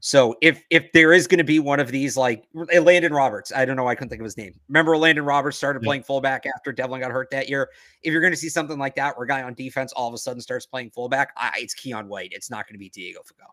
So 0.00 0.36
if 0.42 0.62
if 0.70 0.92
there 0.92 1.12
is 1.12 1.26
going 1.26 1.38
to 1.38 1.44
be 1.44 1.60
one 1.60 1.80
of 1.80 1.90
these 1.90 2.16
like 2.16 2.44
eh, 2.70 2.80
Landon 2.80 3.12
Roberts, 3.12 3.52
I 3.54 3.64
don't 3.64 3.76
know, 3.76 3.88
I 3.88 3.94
couldn't 3.94 4.10
think 4.10 4.20
of 4.20 4.24
his 4.24 4.36
name. 4.36 4.52
Remember 4.68 4.96
Landon 4.96 5.24
Roberts 5.24 5.56
started 5.56 5.82
yeah. 5.82 5.86
playing 5.86 6.02
fullback 6.02 6.44
after 6.56 6.72
Develin 6.72 7.00
got 7.00 7.10
hurt 7.10 7.30
that 7.30 7.48
year. 7.48 7.70
If 8.02 8.12
you're 8.12 8.20
going 8.20 8.32
to 8.32 8.36
see 8.36 8.48
something 8.48 8.78
like 8.78 8.96
that, 8.96 9.16
where 9.16 9.24
a 9.24 9.28
guy 9.28 9.42
on 9.42 9.54
defense 9.54 9.92
all 9.92 10.08
of 10.08 10.14
a 10.14 10.18
sudden 10.18 10.42
starts 10.42 10.66
playing 10.66 10.90
fullback, 10.90 11.32
I, 11.36 11.52
it's 11.56 11.74
Keion 11.74 12.06
White. 12.08 12.32
It's 12.32 12.50
not 12.50 12.66
going 12.66 12.74
to 12.74 12.78
be 12.78 12.90
Diego 12.90 13.20
Fagot. 13.20 13.50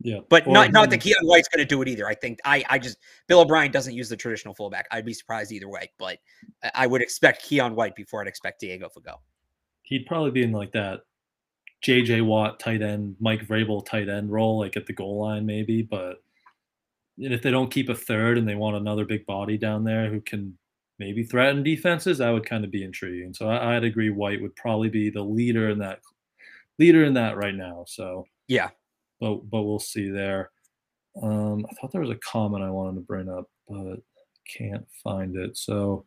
Yeah, 0.00 0.18
but 0.28 0.46
not 0.46 0.70
not 0.70 0.90
that 0.90 1.00
Keion 1.00 1.22
White's 1.22 1.48
going 1.48 1.66
to 1.66 1.68
do 1.68 1.80
it 1.80 1.88
either. 1.88 2.06
I 2.06 2.14
think 2.14 2.38
I 2.44 2.62
I 2.68 2.78
just 2.78 2.98
Bill 3.26 3.40
O'Brien 3.40 3.72
doesn't 3.72 3.94
use 3.94 4.08
the 4.08 4.16
traditional 4.16 4.54
fullback. 4.54 4.86
I'd 4.90 5.04
be 5.04 5.14
surprised 5.14 5.50
either 5.50 5.68
way, 5.68 5.90
but 5.98 6.18
uh, 6.62 6.70
I 6.74 6.86
would 6.86 7.00
expect 7.00 7.48
Keion 7.48 7.74
White 7.74 7.96
before 7.96 8.20
I'd 8.20 8.28
expect 8.28 8.60
Diego 8.60 8.88
Fagot. 8.88 9.18
He'd 9.82 10.06
probably 10.06 10.30
be 10.30 10.42
in 10.42 10.52
like 10.52 10.72
that 10.72 11.00
J.J. 11.84 12.22
Watt 12.22 12.58
tight 12.58 12.80
end, 12.80 13.14
Mike 13.20 13.46
Vrabel 13.46 13.84
tight 13.84 14.08
end 14.08 14.32
role, 14.32 14.58
like 14.58 14.74
at 14.74 14.86
the 14.86 14.92
goal 14.94 15.20
line 15.20 15.44
maybe. 15.44 15.82
But 15.82 16.22
if 17.18 17.42
they 17.42 17.50
don't 17.50 17.70
keep 17.70 17.90
a 17.90 17.94
third 17.94 18.38
and 18.38 18.48
they 18.48 18.54
want 18.54 18.76
another 18.76 19.04
big 19.04 19.26
body 19.26 19.58
down 19.58 19.84
there 19.84 20.08
who 20.08 20.22
can 20.22 20.56
maybe 20.98 21.22
threaten 21.22 21.62
defenses, 21.62 22.18
that 22.18 22.30
would 22.30 22.46
kind 22.46 22.64
of 22.64 22.70
be 22.70 22.84
intriguing. 22.84 23.34
So 23.34 23.50
I, 23.50 23.76
I'd 23.76 23.84
agree 23.84 24.08
White 24.08 24.40
would 24.40 24.56
probably 24.56 24.88
be 24.88 25.10
the 25.10 25.22
leader 25.22 25.68
in 25.68 25.78
that 25.80 26.00
leader 26.78 27.04
in 27.04 27.12
that 27.14 27.36
right 27.36 27.54
now. 27.54 27.84
So 27.86 28.24
yeah, 28.48 28.70
but 29.20 29.50
but 29.50 29.64
we'll 29.64 29.78
see 29.78 30.08
there. 30.08 30.52
Um, 31.22 31.66
I 31.70 31.74
thought 31.74 31.92
there 31.92 32.00
was 32.00 32.10
a 32.10 32.16
comment 32.16 32.64
I 32.64 32.70
wanted 32.70 32.94
to 32.94 33.02
bring 33.02 33.28
up, 33.28 33.50
but 33.68 33.96
can't 34.56 34.86
find 35.02 35.36
it. 35.36 35.58
So, 35.58 36.06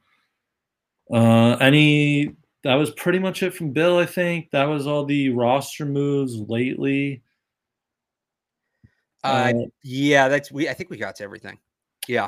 uh, 1.13 1.57
any 1.61 2.35
that 2.67 2.75
was 2.75 2.91
pretty 2.91 3.17
much 3.17 3.43
it 3.43 3.53
from 3.53 3.71
Bill. 3.71 3.97
I 3.97 4.05
think 4.05 4.51
that 4.51 4.65
was 4.65 4.87
all 4.87 5.05
the 5.05 5.29
roster 5.29 5.85
moves 5.85 6.35
lately. 6.35 7.23
Uh, 9.23 9.53
uh 9.55 9.65
yeah, 9.83 10.27
that's 10.27 10.51
we. 10.51 10.67
I 10.67 10.73
think 10.73 10.89
we 10.89 10.97
got 10.97 11.15
to 11.15 11.23
everything. 11.23 11.59
Yeah, 12.09 12.27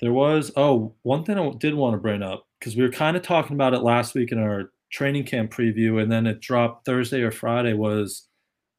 there 0.00 0.12
was. 0.12 0.50
Oh, 0.56 0.94
one 1.02 1.24
thing 1.24 1.38
I 1.38 1.50
did 1.58 1.74
want 1.74 1.94
to 1.94 1.98
bring 1.98 2.24
up 2.24 2.48
because 2.58 2.74
we 2.74 2.82
were 2.82 2.90
kind 2.90 3.16
of 3.16 3.22
talking 3.22 3.54
about 3.54 3.72
it 3.72 3.82
last 3.82 4.16
week 4.16 4.32
in 4.32 4.38
our 4.38 4.72
training 4.90 5.24
camp 5.24 5.52
preview, 5.52 6.02
and 6.02 6.10
then 6.10 6.26
it 6.26 6.40
dropped 6.40 6.84
Thursday 6.84 7.22
or 7.22 7.30
Friday. 7.30 7.74
Was 7.74 8.26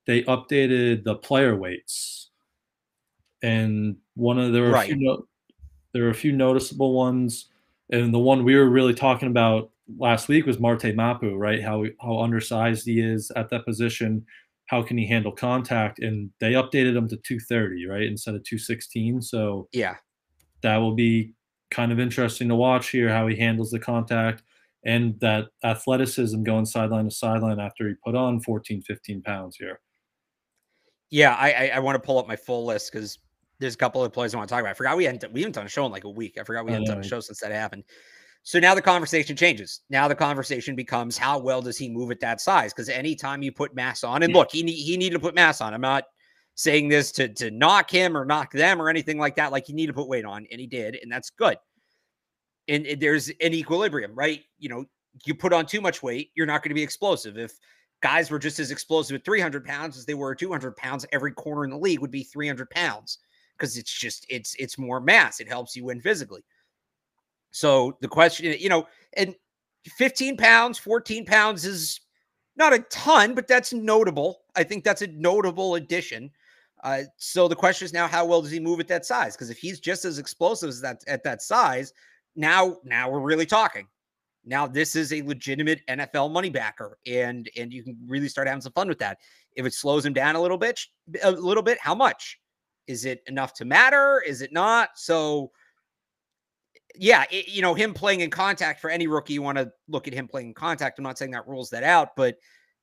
they 0.05 0.23
updated 0.23 1.05
the 1.05 1.15
player 1.15 1.55
weights, 1.55 2.29
and 3.41 3.95
one 4.15 4.37
of 4.37 4.51
there 4.51 4.63
were 4.63 4.71
Right. 4.71 4.91
a 4.91 4.95
few 4.95 5.05
no, 5.05 5.25
there 5.93 6.03
were 6.03 6.09
a 6.09 6.13
few 6.13 6.33
noticeable 6.33 6.91
ones, 6.91 7.45
and 7.89 8.13
the 8.13 8.19
one 8.19 8.43
we 8.43 8.57
were 8.57 8.69
really 8.69 8.93
talking 8.93 9.29
about 9.29 9.71
last 9.97 10.27
week 10.27 10.45
was 10.45 10.59
Marte 10.59 10.95
Mapu, 10.95 11.35
right? 11.35 11.61
How 11.63 11.85
how 12.01 12.19
undersized 12.19 12.85
he 12.85 12.99
is 13.01 13.31
at 13.35 13.49
that 13.49 13.65
position. 13.65 14.25
How 14.67 14.83
can 14.83 14.97
he 14.97 15.07
handle 15.07 15.31
contact? 15.31 15.99
And 15.99 16.31
they 16.39 16.53
updated 16.53 16.95
him 16.95 17.07
to 17.09 17.17
230, 17.17 17.85
right, 17.87 18.03
instead 18.03 18.35
of 18.35 18.43
216. 18.43 19.21
So 19.21 19.69
Yeah. 19.71 19.97
that 20.61 20.77
will 20.77 20.95
be 20.95 21.33
kind 21.71 21.91
of 21.91 21.99
interesting 21.99 22.47
to 22.49 22.55
watch 22.55 22.89
here 22.89 23.09
how 23.09 23.27
he 23.27 23.35
handles 23.35 23.71
the 23.71 23.79
contact 23.79 24.43
and 24.85 25.19
that 25.19 25.47
athleticism 25.63 26.43
going 26.43 26.65
sideline 26.65 27.05
to 27.05 27.11
sideline 27.11 27.59
after 27.59 27.87
he 27.87 27.95
put 28.03 28.15
on 28.15 28.39
14 28.41 28.81
15 28.81 29.21
pounds 29.21 29.57
here 29.57 29.79
Yeah, 31.09 31.35
I 31.35 31.51
I, 31.51 31.67
I 31.75 31.79
want 31.79 31.95
to 31.95 31.99
pull 32.05 32.19
up 32.19 32.27
my 32.27 32.35
full 32.35 32.65
list 32.65 32.91
because 32.91 33.17
there's 33.59 33.73
a 33.73 33.77
couple 33.77 34.03
of 34.03 34.13
players 34.13 34.33
I 34.33 34.37
want 34.37 34.49
to 34.49 34.53
talk 34.53 34.61
about. 34.61 34.71
I 34.71 34.73
forgot 34.75 34.97
we 34.97 35.05
hadn't 35.05 35.31
we 35.33 35.41
haven't 35.41 35.55
done 35.55 35.65
a 35.65 35.69
show 35.69 35.85
in 35.85 35.91
like 35.91 36.03
a 36.03 36.09
week. 36.09 36.37
I 36.39 36.43
forgot 36.43 36.65
we 36.65 36.71
hadn't 36.71 36.85
done 36.85 36.99
a 36.99 37.03
show 37.03 37.19
since 37.19 37.39
that 37.41 37.51
happened. 37.51 37.83
So 38.49 38.59
now 38.59 38.73
the 38.73 38.81
conversation 38.81 39.35
changes. 39.35 39.81
Now 39.91 40.07
the 40.07 40.15
conversation 40.15 40.75
becomes 40.75 41.19
how 41.19 41.37
well 41.37 41.61
does 41.61 41.77
he 41.77 41.87
move 41.87 42.09
at 42.09 42.19
that 42.21 42.41
size? 42.41 42.73
Because 42.73 42.89
anytime 42.89 43.43
you 43.43 43.51
put 43.51 43.75
mass 43.75 44.03
on, 44.03 44.23
and 44.23 44.33
look, 44.33 44.51
he 44.51 44.63
need, 44.63 44.73
he 44.73 44.97
needed 44.97 45.13
to 45.13 45.19
put 45.19 45.35
mass 45.35 45.61
on. 45.61 45.71
I'm 45.71 45.81
not 45.81 46.05
saying 46.55 46.87
this 46.87 47.11
to 47.11 47.29
to 47.29 47.51
knock 47.51 47.91
him 47.91 48.17
or 48.17 48.25
knock 48.25 48.51
them 48.51 48.81
or 48.81 48.89
anything 48.89 49.19
like 49.19 49.35
that. 49.35 49.51
Like 49.51 49.67
he 49.67 49.73
needed 49.73 49.91
to 49.91 49.93
put 49.93 50.07
weight 50.07 50.25
on, 50.25 50.47
and 50.51 50.59
he 50.59 50.65
did, 50.65 50.97
and 50.99 51.11
that's 51.11 51.29
good. 51.29 51.57
And, 52.67 52.87
and 52.87 52.99
there's 52.99 53.29
an 53.29 53.53
equilibrium, 53.53 54.15
right? 54.15 54.41
You 54.57 54.69
know, 54.69 54.85
you 55.27 55.35
put 55.35 55.53
on 55.53 55.67
too 55.67 55.79
much 55.79 56.01
weight, 56.01 56.31
you're 56.35 56.47
not 56.47 56.63
going 56.63 56.71
to 56.71 56.75
be 56.75 56.81
explosive. 56.81 57.37
If 57.37 57.51
guys 58.01 58.31
were 58.31 58.39
just 58.39 58.59
as 58.59 58.71
explosive 58.71 59.13
at 59.13 59.25
300 59.25 59.63
pounds 59.63 59.95
as 59.95 60.07
they 60.07 60.15
were 60.15 60.31
at 60.31 60.39
200 60.39 60.75
pounds, 60.75 61.05
every 61.11 61.33
corner 61.33 61.65
in 61.65 61.69
the 61.69 61.77
league 61.77 61.99
would 61.99 62.09
be 62.09 62.23
300 62.23 62.67
pounds 62.71 63.19
because 63.59 63.77
it's 63.77 63.95
just 63.95 64.25
it's 64.27 64.55
it's 64.57 64.79
more 64.79 64.99
mass. 64.99 65.39
It 65.39 65.47
helps 65.47 65.75
you 65.75 65.85
win 65.85 66.01
physically. 66.01 66.43
So 67.51 67.97
the 68.01 68.07
question, 68.07 68.55
you 68.59 68.69
know, 68.69 68.87
and 69.17 69.35
15 69.87 70.37
pounds, 70.37 70.77
14 70.77 71.25
pounds 71.25 71.65
is 71.65 71.99
not 72.55 72.73
a 72.73 72.79
ton, 72.89 73.33
but 73.33 73.47
that's 73.47 73.73
notable. 73.73 74.41
I 74.55 74.63
think 74.63 74.83
that's 74.83 75.01
a 75.01 75.07
notable 75.07 75.75
addition. 75.75 76.29
Uh, 76.83 77.03
so 77.17 77.47
the 77.47 77.55
question 77.55 77.85
is 77.85 77.93
now, 77.93 78.07
how 78.07 78.25
well 78.25 78.41
does 78.41 78.51
he 78.51 78.59
move 78.59 78.79
at 78.79 78.87
that 78.87 79.05
size? 79.05 79.35
Because 79.35 79.49
if 79.49 79.57
he's 79.57 79.79
just 79.79 80.05
as 80.05 80.19
explosive 80.19 80.69
as 80.69 80.81
that 80.81 81.01
at 81.07 81.23
that 81.23 81.41
size, 81.41 81.93
now 82.35 82.77
now 82.83 83.09
we're 83.09 83.19
really 83.19 83.45
talking. 83.45 83.87
Now 84.45 84.65
this 84.65 84.95
is 84.95 85.11
a 85.11 85.21
legitimate 85.23 85.81
NFL 85.89 86.31
money 86.31 86.49
backer, 86.49 86.97
and 87.05 87.49
and 87.57 87.73
you 87.73 87.83
can 87.83 87.97
really 88.07 88.29
start 88.29 88.47
having 88.47 88.61
some 88.61 88.71
fun 88.71 88.87
with 88.87 88.99
that. 88.99 89.17
If 89.55 89.65
it 89.65 89.73
slows 89.73 90.05
him 90.05 90.13
down 90.13 90.35
a 90.35 90.41
little 90.41 90.57
bit, 90.57 90.79
a 91.23 91.31
little 91.31 91.63
bit, 91.63 91.77
how 91.81 91.95
much? 91.95 92.39
Is 92.87 93.05
it 93.05 93.21
enough 93.27 93.53
to 93.55 93.65
matter? 93.65 94.23
Is 94.25 94.41
it 94.41 94.53
not? 94.53 94.89
So 94.95 95.51
yeah, 96.99 97.23
it, 97.31 97.47
you 97.47 97.61
know, 97.61 97.73
him 97.73 97.93
playing 97.93 98.19
in 98.19 98.29
contact 98.29 98.81
for 98.81 98.89
any 98.89 99.07
rookie, 99.07 99.33
you 99.33 99.41
want 99.41 99.57
to 99.57 99.71
look 99.87 100.07
at 100.07 100.13
him 100.13 100.27
playing 100.27 100.49
in 100.49 100.53
contact. 100.53 100.99
I'm 100.99 101.03
not 101.03 101.17
saying 101.17 101.31
that 101.31 101.47
rules 101.47 101.69
that 101.69 101.83
out, 101.83 102.09
but 102.17 102.35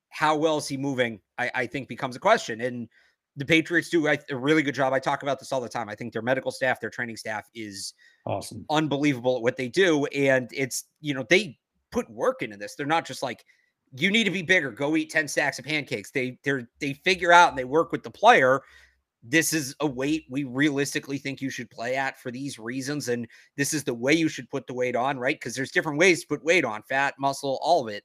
how 0.09 0.35
well 0.35 0.57
is 0.57 0.67
he 0.67 0.79
moving? 0.79 1.21
I, 1.37 1.51
I 1.55 1.67
think 1.67 1.87
becomes 1.87 2.17
a 2.17 2.19
question. 2.19 2.63
And 2.63 2.89
the 3.37 3.45
Patriots 3.45 3.91
do 3.91 4.07
a 4.07 4.19
really 4.35 4.63
good 4.63 4.75
job. 4.75 4.95
I 4.95 5.01
talk 5.01 5.23
about 5.23 5.39
this 5.39 5.53
all 5.53 5.61
the 5.61 5.69
time. 5.69 5.91
I 5.91 5.95
think 5.95 6.15
their 6.15 6.23
medical 6.23 6.51
staff, 6.51 6.81
their 6.81 6.89
training 6.89 7.19
staff 7.19 7.47
is 7.55 7.93
awesome 8.25 8.65
unbelievable 8.71 9.37
at 9.37 9.43
what 9.43 9.59
they 9.59 9.69
do. 9.69 10.07
And 10.07 10.49
it's, 10.55 10.85
you 11.03 11.13
know, 11.13 11.27
they 11.29 11.59
put 11.93 12.09
work 12.09 12.41
into 12.41 12.57
this. 12.57 12.75
They're 12.75 12.87
not 12.87 13.05
just 13.05 13.23
like, 13.23 13.45
you 13.95 14.11
need 14.11 14.25
to 14.25 14.31
be 14.31 14.43
bigger, 14.43 14.71
go 14.71 14.97
eat 14.97 15.11
10 15.11 15.29
stacks 15.29 15.59
of 15.59 15.67
pancakes. 15.67 16.11
They 16.11 16.39
they're 16.43 16.69
they 16.81 16.95
figure 16.95 17.33
out 17.33 17.51
and 17.51 17.59
they 17.59 17.65
work 17.65 17.93
with 17.93 18.03
the 18.03 18.11
player. 18.11 18.63
This 19.29 19.53
is 19.53 19.75
a 19.81 19.87
weight 19.87 20.25
we 20.31 20.45
realistically 20.45 21.19
think 21.19 21.41
you 21.41 21.51
should 21.51 21.71
play 21.71 21.97
at 21.97 22.19
for 22.19 22.31
these 22.31 22.59
reasons. 22.59 23.09
And 23.09 23.27
this 23.57 23.75
is 23.75 23.83
the 23.85 23.95
way 23.95 24.13
you 24.13 24.29
should 24.29 24.49
put 24.51 24.67
the 24.67 24.75
weight 24.75 24.95
on, 24.95 25.19
right? 25.19 25.35
Because 25.39 25.55
there's 25.55 25.73
different 25.73 25.99
ways 25.99 26.21
to 26.23 26.27
put 26.29 26.45
weight 26.45 26.65
on, 26.65 26.83
fat, 26.83 27.15
muscle, 27.19 27.59
all 27.63 27.87
of 27.87 27.93
it. 27.93 28.05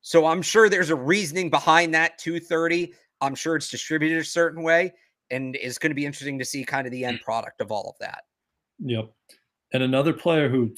So 0.00 0.26
I'm 0.26 0.42
sure 0.42 0.68
there's 0.68 0.90
a 0.90 0.96
reasoning 0.96 1.50
behind 1.50 1.92
that 1.94 2.18
230. 2.18 2.94
I'm 3.20 3.34
sure 3.34 3.56
it's 3.56 3.68
distributed 3.70 4.18
a 4.18 4.24
certain 4.24 4.62
way. 4.62 4.92
And 5.30 5.56
it's 5.56 5.78
going 5.78 5.90
to 5.90 5.94
be 5.94 6.06
interesting 6.06 6.38
to 6.38 6.44
see 6.44 6.64
kind 6.64 6.86
of 6.86 6.90
the 6.92 7.04
end 7.04 7.20
product 7.20 7.60
of 7.60 7.70
all 7.70 7.88
of 7.90 7.96
that. 8.00 8.24
yep 8.78 9.10
and 9.74 9.82
another 9.82 10.12
player 10.12 10.48
who 10.50 10.74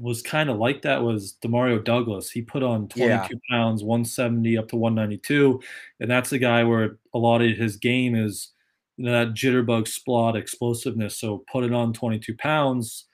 was 0.00 0.20
kind 0.22 0.50
of 0.50 0.58
like 0.58 0.82
that 0.82 1.02
was 1.02 1.36
demario 1.42 1.82
douglas 1.82 2.30
he 2.30 2.42
put 2.42 2.62
on 2.62 2.88
22 2.88 3.08
Yeah. 3.10 3.28
pounds 3.50 3.82
170 3.84 4.58
up 4.58 4.68
to 4.68 4.76
192 4.76 5.60
and 6.00 6.10
that's 6.10 6.30
the 6.30 6.38
guy 6.38 6.64
where 6.64 6.98
a 7.14 7.18
lot 7.18 7.40
of 7.42 7.56
his 7.56 7.76
game 7.76 8.14
is 8.16 8.50
you 8.96 9.04
know 9.04 9.12
that 9.12 9.34
jitterbug 9.34 9.86
splot 9.88 10.36
explosiveness 10.36 11.18
so 11.18 11.44
put 11.50 11.64
it 11.64 11.72
on 11.72 11.92
22 11.92 12.34
pounds 12.36 13.06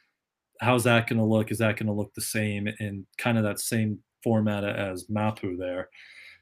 how's 0.61 0.85
that 0.85 1.07
going 1.09 1.19
to 1.19 1.25
look 1.25 1.51
is 1.51 1.59
that 1.59 1.77
going 1.77 1.87
to 1.87 1.93
look 1.93 2.13
the 2.15 2.21
same 2.21 2.69
in 2.81 3.07
kind 3.19 3.39
of 3.39 3.45
that 3.45 3.59
same 3.61 3.99
format 4.23 4.65
as 4.65 5.07
mapu 5.09 5.57
there 5.57 5.89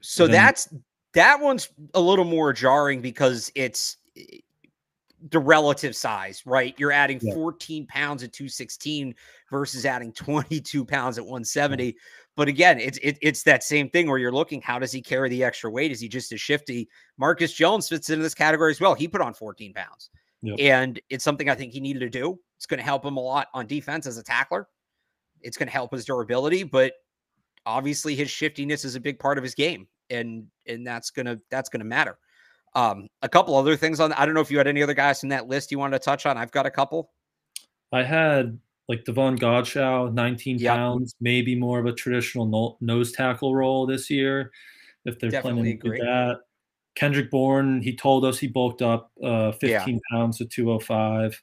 So 0.01 0.25
Then- 0.25 0.33
that's 0.33 0.73
that 1.13 1.39
one's 1.39 1.69
a 1.95 1.99
little 2.01 2.25
more 2.25 2.53
jarring 2.53 3.01
because 3.01 3.51
it's 3.55 3.97
eh, 4.15 4.39
the 5.31 5.39
relative 5.39 5.95
size, 5.95 6.45
right? 6.45 6.73
You're 6.77 6.91
adding 6.93 7.19
Yeah. 7.21 7.33
14 7.33 7.85
pounds 7.87 8.23
at 8.23 8.31
216 8.31 9.13
versus 9.49 9.85
adding 9.85 10.13
22 10.13 10.85
pounds 10.85 11.17
at 11.17 11.25
170. 11.25 11.97
But 12.39 12.47
again, 12.47 12.79
it's 12.79 12.97
it, 12.99 13.17
it's 13.21 13.43
that 13.43 13.65
same 13.65 13.89
thing 13.89 14.07
where 14.07 14.17
you're 14.17 14.31
looking, 14.31 14.61
how 14.61 14.79
does 14.79 14.93
he 14.93 15.01
carry 15.01 15.27
the 15.27 15.43
extra 15.43 15.69
weight? 15.69 15.91
Is 15.91 15.99
he 15.99 16.07
just 16.07 16.31
as 16.31 16.39
shifty? 16.39 16.87
Marcus 17.17 17.51
Jones 17.51 17.89
fits 17.89 18.09
into 18.09 18.23
this 18.23 18.33
category 18.33 18.71
as 18.71 18.79
well. 18.79 18.93
He 18.93 19.09
put 19.09 19.19
on 19.19 19.33
14 19.33 19.73
pounds. 19.73 20.09
Yep. 20.43 20.55
And 20.57 21.01
it's 21.09 21.25
something 21.25 21.49
I 21.49 21.55
think 21.55 21.73
he 21.73 21.81
needed 21.81 21.99
to 21.99 22.09
do. 22.09 22.39
It's 22.55 22.65
going 22.65 22.77
to 22.77 22.83
help 22.85 23.03
him 23.03 23.17
a 23.17 23.19
lot 23.19 23.49
on 23.53 23.67
defense 23.67 24.07
as 24.07 24.17
a 24.17 24.23
tackler. 24.23 24.69
It's 25.41 25.57
going 25.57 25.67
to 25.67 25.73
help 25.73 25.91
his 25.91 26.05
durability, 26.05 26.63
but 26.63 26.93
obviously 27.65 28.15
his 28.15 28.29
shiftiness 28.29 28.85
is 28.85 28.95
a 28.95 29.01
big 29.01 29.19
part 29.19 29.37
of 29.37 29.43
his 29.43 29.53
game 29.53 29.85
and 30.09 30.47
and 30.65 30.87
that's 30.87 31.09
gonna 31.09 31.37
that's 31.51 31.67
gonna 31.67 31.83
matter 31.83 32.17
um 32.73 33.09
a 33.21 33.27
couple 33.27 33.53
other 33.53 33.75
things 33.75 33.99
on 33.99 34.13
i 34.13 34.25
don't 34.25 34.33
know 34.33 34.39
if 34.39 34.49
you 34.49 34.57
had 34.57 34.65
any 34.65 34.81
other 34.81 34.93
guys 34.93 35.23
in 35.23 35.29
that 35.29 35.47
list 35.47 35.71
you 35.71 35.77
wanted 35.77 35.99
to 35.99 36.03
touch 36.03 36.25
on 36.25 36.37
i've 36.37 36.51
got 36.51 36.65
a 36.65 36.71
couple 36.71 37.11
I 37.91 38.01
had 38.03 38.57
like 38.89 39.05
Davon 39.05 39.37
Godchaux, 39.37 40.11
19 40.13 40.57
Yep. 40.57 40.75
pounds, 40.75 41.15
maybe 41.21 41.55
more 41.55 41.79
of 41.79 41.85
a 41.85 41.93
traditional 41.93 42.45
no- 42.47 42.77
nose 42.81 43.11
tackle 43.11 43.55
role 43.55 43.85
this 43.85 44.09
year 44.09 44.51
if 45.05 45.19
they're 45.19 45.29
Definitely 45.29 45.77
planning 45.77 45.79
to 45.79 45.89
do 45.91 46.05
that. 46.05 46.39
Kendrick 46.95 47.31
Bourne, 47.31 47.81
he 47.81 47.95
told 47.95 48.25
us 48.25 48.39
he 48.39 48.47
bulked 48.47 48.81
up 48.81 49.11
uh, 49.23 49.53
15 49.53 50.01
pounds 50.11 50.39
to 50.39 50.45
205. 50.45 51.41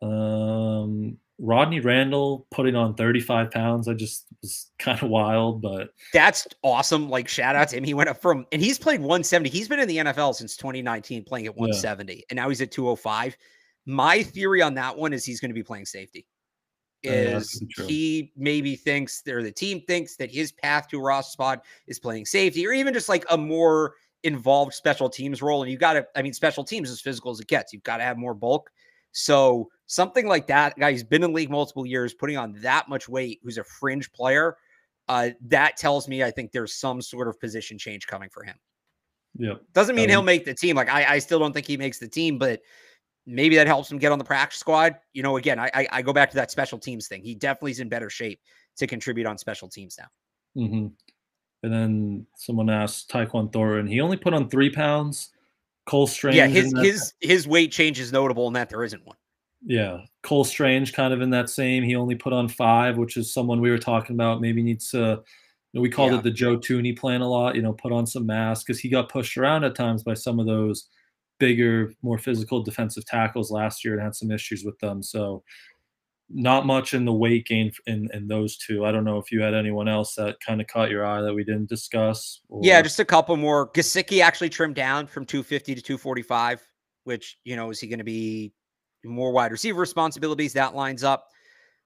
Um, 0.00 1.18
Rodney 1.38 1.80
Randall 1.80 2.46
putting 2.50 2.74
on 2.76 2.94
35 2.94 3.50
pounds. 3.50 3.86
I 3.86 3.94
just 3.94 4.26
was 4.40 4.70
kind 4.78 5.00
of 5.02 5.08
wild, 5.10 5.60
but 5.60 5.90
that's 6.12 6.48
awesome 6.62 7.08
like 7.10 7.28
shout 7.28 7.56
out 7.56 7.68
to 7.68 7.76
him 7.76 7.84
he 7.84 7.94
went 7.94 8.08
up 8.08 8.20
from 8.20 8.46
and 8.52 8.62
he's 8.62 8.78
played 8.78 9.00
170 9.00 9.48
he's 9.50 9.68
been 9.68 9.80
in 9.80 9.88
the 9.88 9.98
nfl 9.98 10.34
since 10.34 10.56
2019 10.56 11.24
playing 11.24 11.46
at 11.46 11.56
170 11.56 12.24
and 12.30 12.36
now 12.36 12.48
he's 12.48 12.60
at 12.60 12.70
205 12.70 13.36
my 13.86 14.22
theory 14.22 14.62
on 14.62 14.74
that 14.74 14.96
one 14.96 15.12
is 15.12 15.24
he's 15.24 15.40
going 15.40 15.50
to 15.50 15.54
be 15.54 15.62
playing 15.62 15.86
safety 15.86 16.26
that 17.04 17.12
is 17.14 17.50
could 17.50 17.68
be 17.68 17.74
true. 17.74 17.86
he 17.86 18.32
maybe 18.36 18.76
thinks 18.76 19.22
or 19.28 19.42
the 19.42 19.50
team 19.50 19.80
thinks 19.86 20.16
that 20.16 20.30
his 20.30 20.52
path 20.52 20.88
to 20.88 20.98
a 20.98 21.02
roster 21.02 21.32
spot 21.32 21.64
is 21.86 21.98
playing 21.98 22.24
safety 22.24 22.66
or 22.66 22.72
even 22.72 22.94
just 22.94 23.08
like 23.08 23.24
a 23.30 23.36
more 23.36 23.94
involved 24.22 24.72
special 24.72 25.08
teams 25.10 25.42
role 25.42 25.62
and 25.62 25.70
you 25.70 25.76
got 25.76 25.94
to 25.94 26.06
i 26.14 26.22
mean 26.22 26.32
special 26.32 26.62
teams 26.62 26.90
as 26.90 27.00
physical 27.00 27.30
as 27.32 27.40
it 27.40 27.48
gets 27.48 27.72
you've 27.72 27.82
got 27.82 27.96
to 27.96 28.04
have 28.04 28.16
more 28.16 28.34
bulk 28.34 28.70
so 29.10 29.68
something 29.86 30.26
like 30.28 30.46
that 30.46 30.78
guy 30.78 30.92
who's 30.92 31.02
been 31.02 31.24
in 31.24 31.30
the 31.30 31.34
league 31.34 31.50
multiple 31.50 31.84
years 31.84 32.14
putting 32.14 32.36
on 32.36 32.52
that 32.60 32.88
much 32.88 33.08
weight 33.08 33.40
who's 33.42 33.58
a 33.58 33.64
fringe 33.64 34.10
player 34.12 34.56
uh, 35.08 35.30
that 35.40 35.76
tells 35.76 36.06
me 36.06 36.22
i 36.22 36.30
think 36.30 36.52
there's 36.52 36.74
some 36.74 37.02
sort 37.02 37.26
of 37.26 37.38
position 37.40 37.76
change 37.76 38.06
coming 38.06 38.30
for 38.30 38.44
him 38.44 38.54
yeah. 39.36 39.54
doesn't 39.72 39.96
mean 39.96 40.08
he'll 40.08 40.20
Um, 40.20 40.26
make 40.26 40.44
the 40.44 40.54
team 40.54 40.76
like 40.76 40.88
I, 40.88 41.14
I 41.14 41.18
still 41.18 41.40
don't 41.40 41.52
think 41.52 41.66
he 41.66 41.76
makes 41.76 41.98
the 41.98 42.06
team 42.08 42.38
but 42.38 42.60
maybe 43.26 43.54
that 43.56 43.66
helps 43.66 43.90
him 43.90 43.98
get 43.98 44.10
on 44.12 44.18
the 44.18 44.24
practice 44.24 44.58
squad 44.60 44.96
you 45.12 45.22
know 45.22 45.36
again 45.36 45.58
I, 45.58 45.70
I 45.74 45.86
i 45.92 46.02
go 46.02 46.12
back 46.12 46.28
to 46.30 46.36
that 46.36 46.50
special 46.50 46.78
teams 46.78 47.06
thing 47.06 47.22
he 47.22 47.34
definitely 47.34 47.70
is 47.72 47.80
in 47.80 47.88
better 47.88 48.10
shape 48.10 48.40
to 48.78 48.86
contribute 48.86 49.26
on 49.26 49.38
special 49.38 49.68
teams 49.68 49.96
now 49.98 50.06
Mm-hmm. 50.56 50.88
And 51.62 51.72
then 51.72 52.26
someone 52.36 52.68
asked 52.68 53.08
Tyquan 53.10 53.52
Thornton. 53.52 53.86
He 53.86 54.00
only 54.00 54.16
put 54.18 54.34
on 54.34 54.50
three 54.50 54.68
pounds. 54.68 55.30
Cole 55.86 56.06
Strange. 56.06 56.36
yeah 56.36 56.46
his 56.46 56.72
that- 56.72 56.84
his 56.84 57.14
his 57.20 57.46
weight 57.48 57.72
change 57.72 57.98
is 58.00 58.12
notable 58.12 58.46
in 58.48 58.52
that 58.54 58.68
there 58.68 58.84
isn't 58.84 59.04
one 59.06 59.16
Yeah, 59.64 59.98
Cole 60.22 60.44
Strange 60.44 60.92
kind 60.92 61.14
of 61.14 61.22
in 61.22 61.30
that 61.30 61.48
same. 61.48 61.84
He 61.84 61.94
only 61.96 62.16
put 62.16 62.32
on 62.32 62.48
five, 62.48 62.98
which 62.98 63.16
is 63.16 63.32
someone 63.32 63.60
we 63.60 63.70
were 63.70 63.78
talking 63.78 64.14
about. 64.16 64.40
Maybe 64.40 64.62
needs 64.62 64.90
to. 64.90 64.98
You 64.98 65.78
know, 65.78 65.80
we 65.80 65.88
called 65.88 66.12
Yeah. 66.12 66.18
it 66.18 66.24
the 66.24 66.30
Joe 66.32 66.58
Thuney 66.58 66.98
plan 66.98 67.20
a 67.22 67.28
lot. 67.28 67.54
You 67.56 67.62
know, 67.62 67.72
put 67.72 67.92
on 67.92 68.06
some 68.06 68.26
mass 68.26 68.62
because 68.62 68.78
he 68.80 68.88
got 68.90 69.08
pushed 69.08 69.38
around 69.38 69.64
at 69.64 69.74
times 69.74 70.02
by 70.02 70.14
some 70.14 70.38
of 70.38 70.46
those 70.46 70.88
bigger, 71.38 71.92
more 72.02 72.18
physical 72.18 72.62
defensive 72.62 73.04
tackles 73.06 73.50
last 73.50 73.84
year 73.84 73.94
and 73.94 74.02
had 74.02 74.14
some 74.14 74.30
issues 74.30 74.64
with 74.64 74.78
them. 74.78 75.02
So 75.02 75.42
not 76.34 76.66
much 76.66 76.94
in 76.94 77.04
the 77.04 77.12
weight 77.12 77.46
gain 77.46 77.70
in 77.86 78.08
in 78.12 78.26
those 78.26 78.56
two. 78.56 78.84
I 78.84 78.92
don't 78.92 79.04
know 79.04 79.18
if 79.18 79.30
you 79.30 79.42
had 79.42 79.54
anyone 79.54 79.88
else 79.88 80.14
that 80.14 80.38
kind 80.40 80.60
of 80.60 80.66
caught 80.66 80.90
your 80.90 81.04
eye 81.04 81.20
that 81.20 81.34
we 81.34 81.44
didn't 81.44 81.68
discuss. 81.68 82.40
Or... 82.48 82.60
Yeah, 82.62 82.80
just 82.80 83.00
a 83.00 83.04
couple 83.04 83.36
more. 83.36 83.70
Gesicki 83.72 84.22
actually 84.22 84.48
trimmed 84.48 84.74
down 84.74 85.06
from 85.06 85.26
250 85.26 85.74
to 85.74 85.82
245, 85.82 86.62
which 87.04 87.38
you 87.44 87.56
know 87.56 87.70
is 87.70 87.80
he 87.80 87.86
going 87.86 87.98
to 87.98 88.04
be 88.04 88.52
more 89.04 89.32
wide 89.32 89.52
receiver 89.52 89.80
responsibilities? 89.80 90.52
That 90.54 90.74
lines 90.74 91.04
up. 91.04 91.28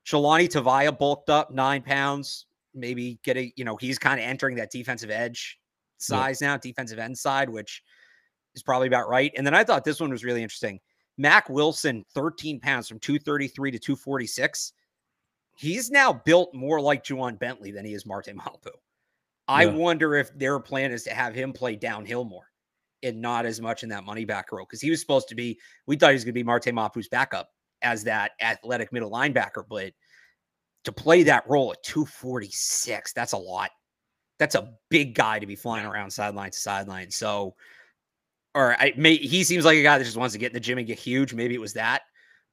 Jahlani 0.07 0.49
Tavai 0.49 0.97
bulked 0.97 1.31
up 1.31 1.51
nine 1.51 1.83
pounds. 1.83 2.47
Maybe 2.75 3.19
get 3.25 3.37
a 3.37 3.53
you 3.57 3.65
know 3.65 3.77
he's 3.77 3.99
kind 3.99 4.21
of 4.21 4.27
entering 4.27 4.57
that 4.57 4.71
defensive 4.71 5.11
edge 5.11 5.59
size 5.99 6.41
yeah. 6.41 6.49
now, 6.49 6.57
defensive 6.59 6.99
end 6.99 7.19
side, 7.19 7.49
which 7.49 7.83
is 8.57 8.62
probably 8.62 8.88
about 8.88 9.09
right. 9.09 9.33
And 9.37 9.47
then 9.47 9.55
I 9.55 9.62
thought 9.62 9.85
this 9.85 10.01
one 10.01 10.11
was 10.11 10.25
really 10.25 10.42
interesting. 10.42 10.81
Mack 11.19 11.49
Wilson, 11.49 12.05
13 12.14 12.61
pounds 12.61 12.88
from 12.88 12.99
233 12.99 13.71
to 13.71 13.79
246. 13.79 14.73
He's 15.57 15.90
now 15.90 16.12
built 16.12 16.53
more 16.55 16.81
like 16.81 17.05
Ja'Whaun 17.05 17.38
Bentley 17.38 17.71
than 17.71 17.85
he 17.85 17.95
is 17.95 18.05
Marte 18.05 18.35
Mapu. 18.35 18.71
I 19.49 19.64
yeah. 19.64 19.73
wonder 19.73 20.14
if 20.16 20.37
their 20.37 20.59
plan 20.59 20.92
is 20.92 21.05
to 21.05 21.11
have 21.11 21.35
him 21.35 21.53
play 21.53 21.77
downhill 21.77 22.25
more 22.25 22.51
and 23.03 23.21
not 23.21 23.47
as 23.47 23.61
much 23.61 23.83
in 23.83 23.88
that 23.90 24.05
money 24.05 24.25
back 24.25 24.51
role 24.53 24.66
because 24.66 24.81
he 24.81 24.90
was 24.90 25.01
supposed 25.01 25.29
to 25.29 25.35
be, 25.35 25.59
we 25.87 25.97
thought 25.97 26.11
he 26.11 26.14
was 26.14 26.25
going 26.25 26.33
to 26.33 26.40
be 26.40 26.42
Marte 26.42 26.66
Mapu's 26.66 27.09
backup 27.09 27.51
as 27.83 28.05
that 28.05 28.33
athletic 28.40 28.92
middle 28.92 29.11
linebacker, 29.11 29.64
but 29.69 29.92
to 30.85 30.92
play 30.92 31.23
that 31.23 31.49
role 31.49 31.73
at 31.73 31.83
246, 31.83 33.12
that's 33.12 33.33
a 33.33 33.38
lot. 33.38 33.71
That's 34.38 34.55
a 34.55 34.73
big 34.90 35.14
guy 35.14 35.38
to 35.38 35.47
be 35.47 35.57
flying 35.57 35.87
around 35.87 36.11
sideline 36.11 36.51
to 36.51 36.59
sideline. 36.59 37.11
So 37.11 37.55
or 38.57 38.75
I 38.81 38.95
may 38.97 39.16
he 39.16 39.45
seems 39.45 39.66
like 39.66 39.77
a 39.77 39.83
guy 39.83 39.99
that 39.99 40.05
just 40.05 40.16
wants 40.16 40.33
to 40.33 40.38
get 40.38 40.47
in 40.47 40.55
the 40.55 40.61
gym 40.61 40.79
and 40.79 40.87
get 40.87 40.99
huge. 40.99 41.35
Maybe 41.35 41.55
it 41.55 41.61
was 41.61 41.75
that, 41.75 42.03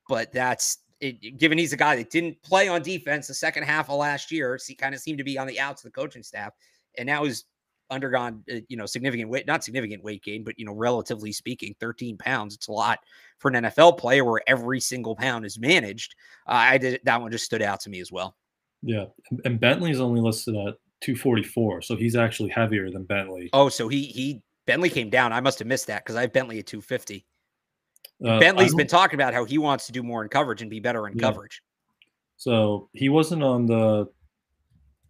but 0.09 0.33
that's 0.33 0.79
it, 0.99 1.37
given 1.37 1.57
he's 1.57 1.71
a 1.71 1.77
guy 1.77 1.95
that 1.95 2.09
didn't 2.09 2.43
play 2.43 2.67
on 2.67 2.83
defense 2.83 3.27
the 3.27 3.33
second 3.33 3.63
half 3.63 3.89
of 3.89 3.95
last 3.95 4.29
year. 4.29 4.59
He 4.67 4.75
kind 4.75 4.93
of 4.93 4.99
seemed 4.99 5.17
to 5.19 5.23
be 5.23 5.37
on 5.37 5.47
the 5.47 5.61
outs 5.61 5.83
of 5.83 5.91
the 5.91 5.99
coaching 5.99 6.21
staff, 6.21 6.51
and 6.97 7.07
now 7.07 7.23
he's 7.23 7.45
undergone 7.89 8.43
uh, 8.51 8.57
you 8.67 8.75
know 8.75 8.85
significant 8.85 9.29
weight, 9.29 9.47
not 9.47 9.63
significant 9.63 10.03
weight 10.03 10.21
gain, 10.23 10.43
but 10.43 10.59
you 10.59 10.65
know 10.65 10.73
relatively 10.73 11.31
speaking, 11.31 11.73
13 11.79 12.17
pounds. 12.17 12.53
It's 12.53 12.67
a 12.67 12.73
lot 12.73 12.99
for 13.39 13.49
an 13.49 13.63
NFL 13.63 13.97
player 13.97 14.25
where 14.25 14.41
every 14.45 14.81
single 14.81 15.15
pound 15.15 15.45
is 15.45 15.57
managed. 15.57 16.15
Uh, 16.47 16.51
I 16.51 16.77
did 16.77 16.99
that 17.05 17.21
one 17.21 17.31
just 17.31 17.45
stood 17.45 17.61
out 17.61 17.79
to 17.79 17.89
me 17.89 18.01
as 18.01 18.11
well. 18.11 18.35
Yeah, 18.81 19.05
and 19.45 19.57
Bentley's 19.57 20.01
only 20.01 20.19
listed 20.19 20.55
at 20.55 20.75
244, 20.99 21.81
so 21.81 21.95
he's 21.95 22.17
actually 22.17 22.49
heavier 22.49 22.91
than 22.91 23.05
Bentley. 23.05 23.49
Oh, 23.53 23.69
so 23.69 23.87
he 23.87 24.03
he 24.03 24.41
Bentley 24.65 24.89
came 24.89 25.09
down. 25.09 25.33
I 25.33 25.41
must 25.41 25.59
have 25.59 25.67
missed 25.67 25.87
that 25.87 26.03
because 26.03 26.15
I 26.15 26.21
have 26.21 26.33
Bentley 26.33 26.59
at 26.59 26.67
250. 26.67 27.25
Uh, 28.25 28.39
Bentley's 28.39 28.73
been 28.73 28.87
talking 28.87 29.15
about 29.19 29.33
how 29.33 29.43
he 29.43 29.57
wants 29.57 29.85
to 29.87 29.91
do 29.91 30.01
more 30.01 30.23
in 30.23 30.29
coverage 30.29 30.61
and 30.61 30.69
be 30.69 30.79
better 30.79 31.07
in 31.07 31.17
yeah. 31.17 31.21
coverage. 31.21 31.61
So 32.37 32.89
he 32.93 33.09
wasn't 33.09 33.43
on 33.43 33.65
the 33.65 34.07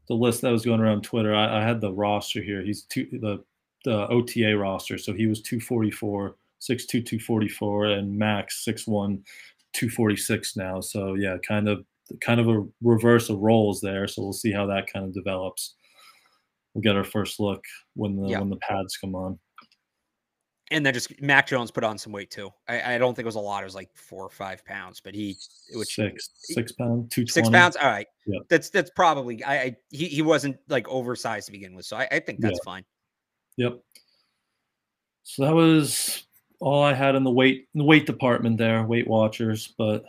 the 0.09 0.13
list 0.13 0.41
that 0.41 0.51
was 0.51 0.65
going 0.65 0.81
around 0.81 1.03
Twitter. 1.03 1.33
I, 1.33 1.59
I 1.59 1.63
had 1.63 1.79
the 1.79 1.91
roster 1.91 2.41
here. 2.41 2.61
He's 2.61 2.83
two 2.83 3.07
the 3.11 3.43
the 3.85 4.07
OTA 4.07 4.57
roster. 4.57 4.97
So 4.97 5.13
he 5.13 5.27
was 5.27 5.41
244, 5.41 6.35
6'2", 6.61 6.87
244, 6.87 7.85
and 7.87 8.17
max 8.17 8.63
6'1", 8.65 9.21
246 9.73 10.55
now. 10.55 10.79
So 10.79 11.15
yeah, 11.15 11.37
kind 11.47 11.67
of 11.67 11.85
kind 12.21 12.39
of 12.39 12.47
a 12.47 12.65
reverse 12.81 13.29
of 13.29 13.39
roles 13.39 13.81
there. 13.81 14.07
So 14.07 14.23
we'll 14.23 14.33
see 14.33 14.51
how 14.51 14.65
that 14.67 14.91
kind 14.91 15.05
of 15.05 15.13
develops. 15.13 15.75
We'll 16.73 16.81
get 16.81 16.95
our 16.95 17.03
first 17.03 17.39
look 17.39 17.63
when 17.95 18.15
the 18.15 18.39
when 18.39 18.49
the 18.49 18.57
pads 18.57 18.97
come 18.97 19.15
on 19.15 19.39
and 20.73 20.83
then 20.83 20.93
just 20.93 21.21
Mac 21.21 21.47
Jones 21.47 21.69
put 21.71 21.83
on 21.83 21.97
some 21.97 22.11
weight 22.11 22.31
too. 22.31 22.49
I, 22.67 22.95
I, 22.95 22.97
don't 22.97 23.13
think 23.13 23.23
it 23.23 23.27
was 23.27 23.35
a 23.35 23.39
lot. 23.39 23.61
It 23.61 23.65
was 23.65 23.75
like 23.75 23.95
four 23.95 24.25
or 24.25 24.29
five 24.29 24.65
pounds, 24.65 24.99
but 24.99 25.13
he 25.13 25.37
which 25.73 25.95
six 25.95 26.31
six 26.33 26.71
pounds, 26.71 27.13
two 27.13 27.27
six 27.27 27.47
pounds. 27.47 27.75
All 27.75 27.87
right, 27.87 28.07
yeah. 28.25 28.39
That's 28.49 28.69
that's 28.71 28.89
probably 28.89 29.43
I, 29.43 29.55
I, 29.55 29.75
he 29.91 30.07
he 30.07 30.21
wasn't 30.23 30.57
like 30.67 30.87
oversized 30.89 31.45
to 31.45 31.51
begin 31.51 31.75
with, 31.75 31.85
so 31.85 31.95
I, 31.95 32.07
I 32.11 32.19
think 32.19 32.39
that's 32.41 32.59
yeah. 32.59 32.71
fine. 32.71 32.85
Yep. 33.57 33.79
So 35.23 35.45
that 35.45 35.53
was 35.53 36.25
all 36.59 36.83
I 36.83 36.93
had 36.93 37.15
in 37.15 37.23
the 37.23 37.31
weight 37.31 37.67
in 37.75 37.79
the 37.79 37.85
weight 37.85 38.07
department 38.07 38.57
there, 38.57 38.83
Weight 38.83 39.07
Watchers. 39.07 39.73
But 39.77 40.05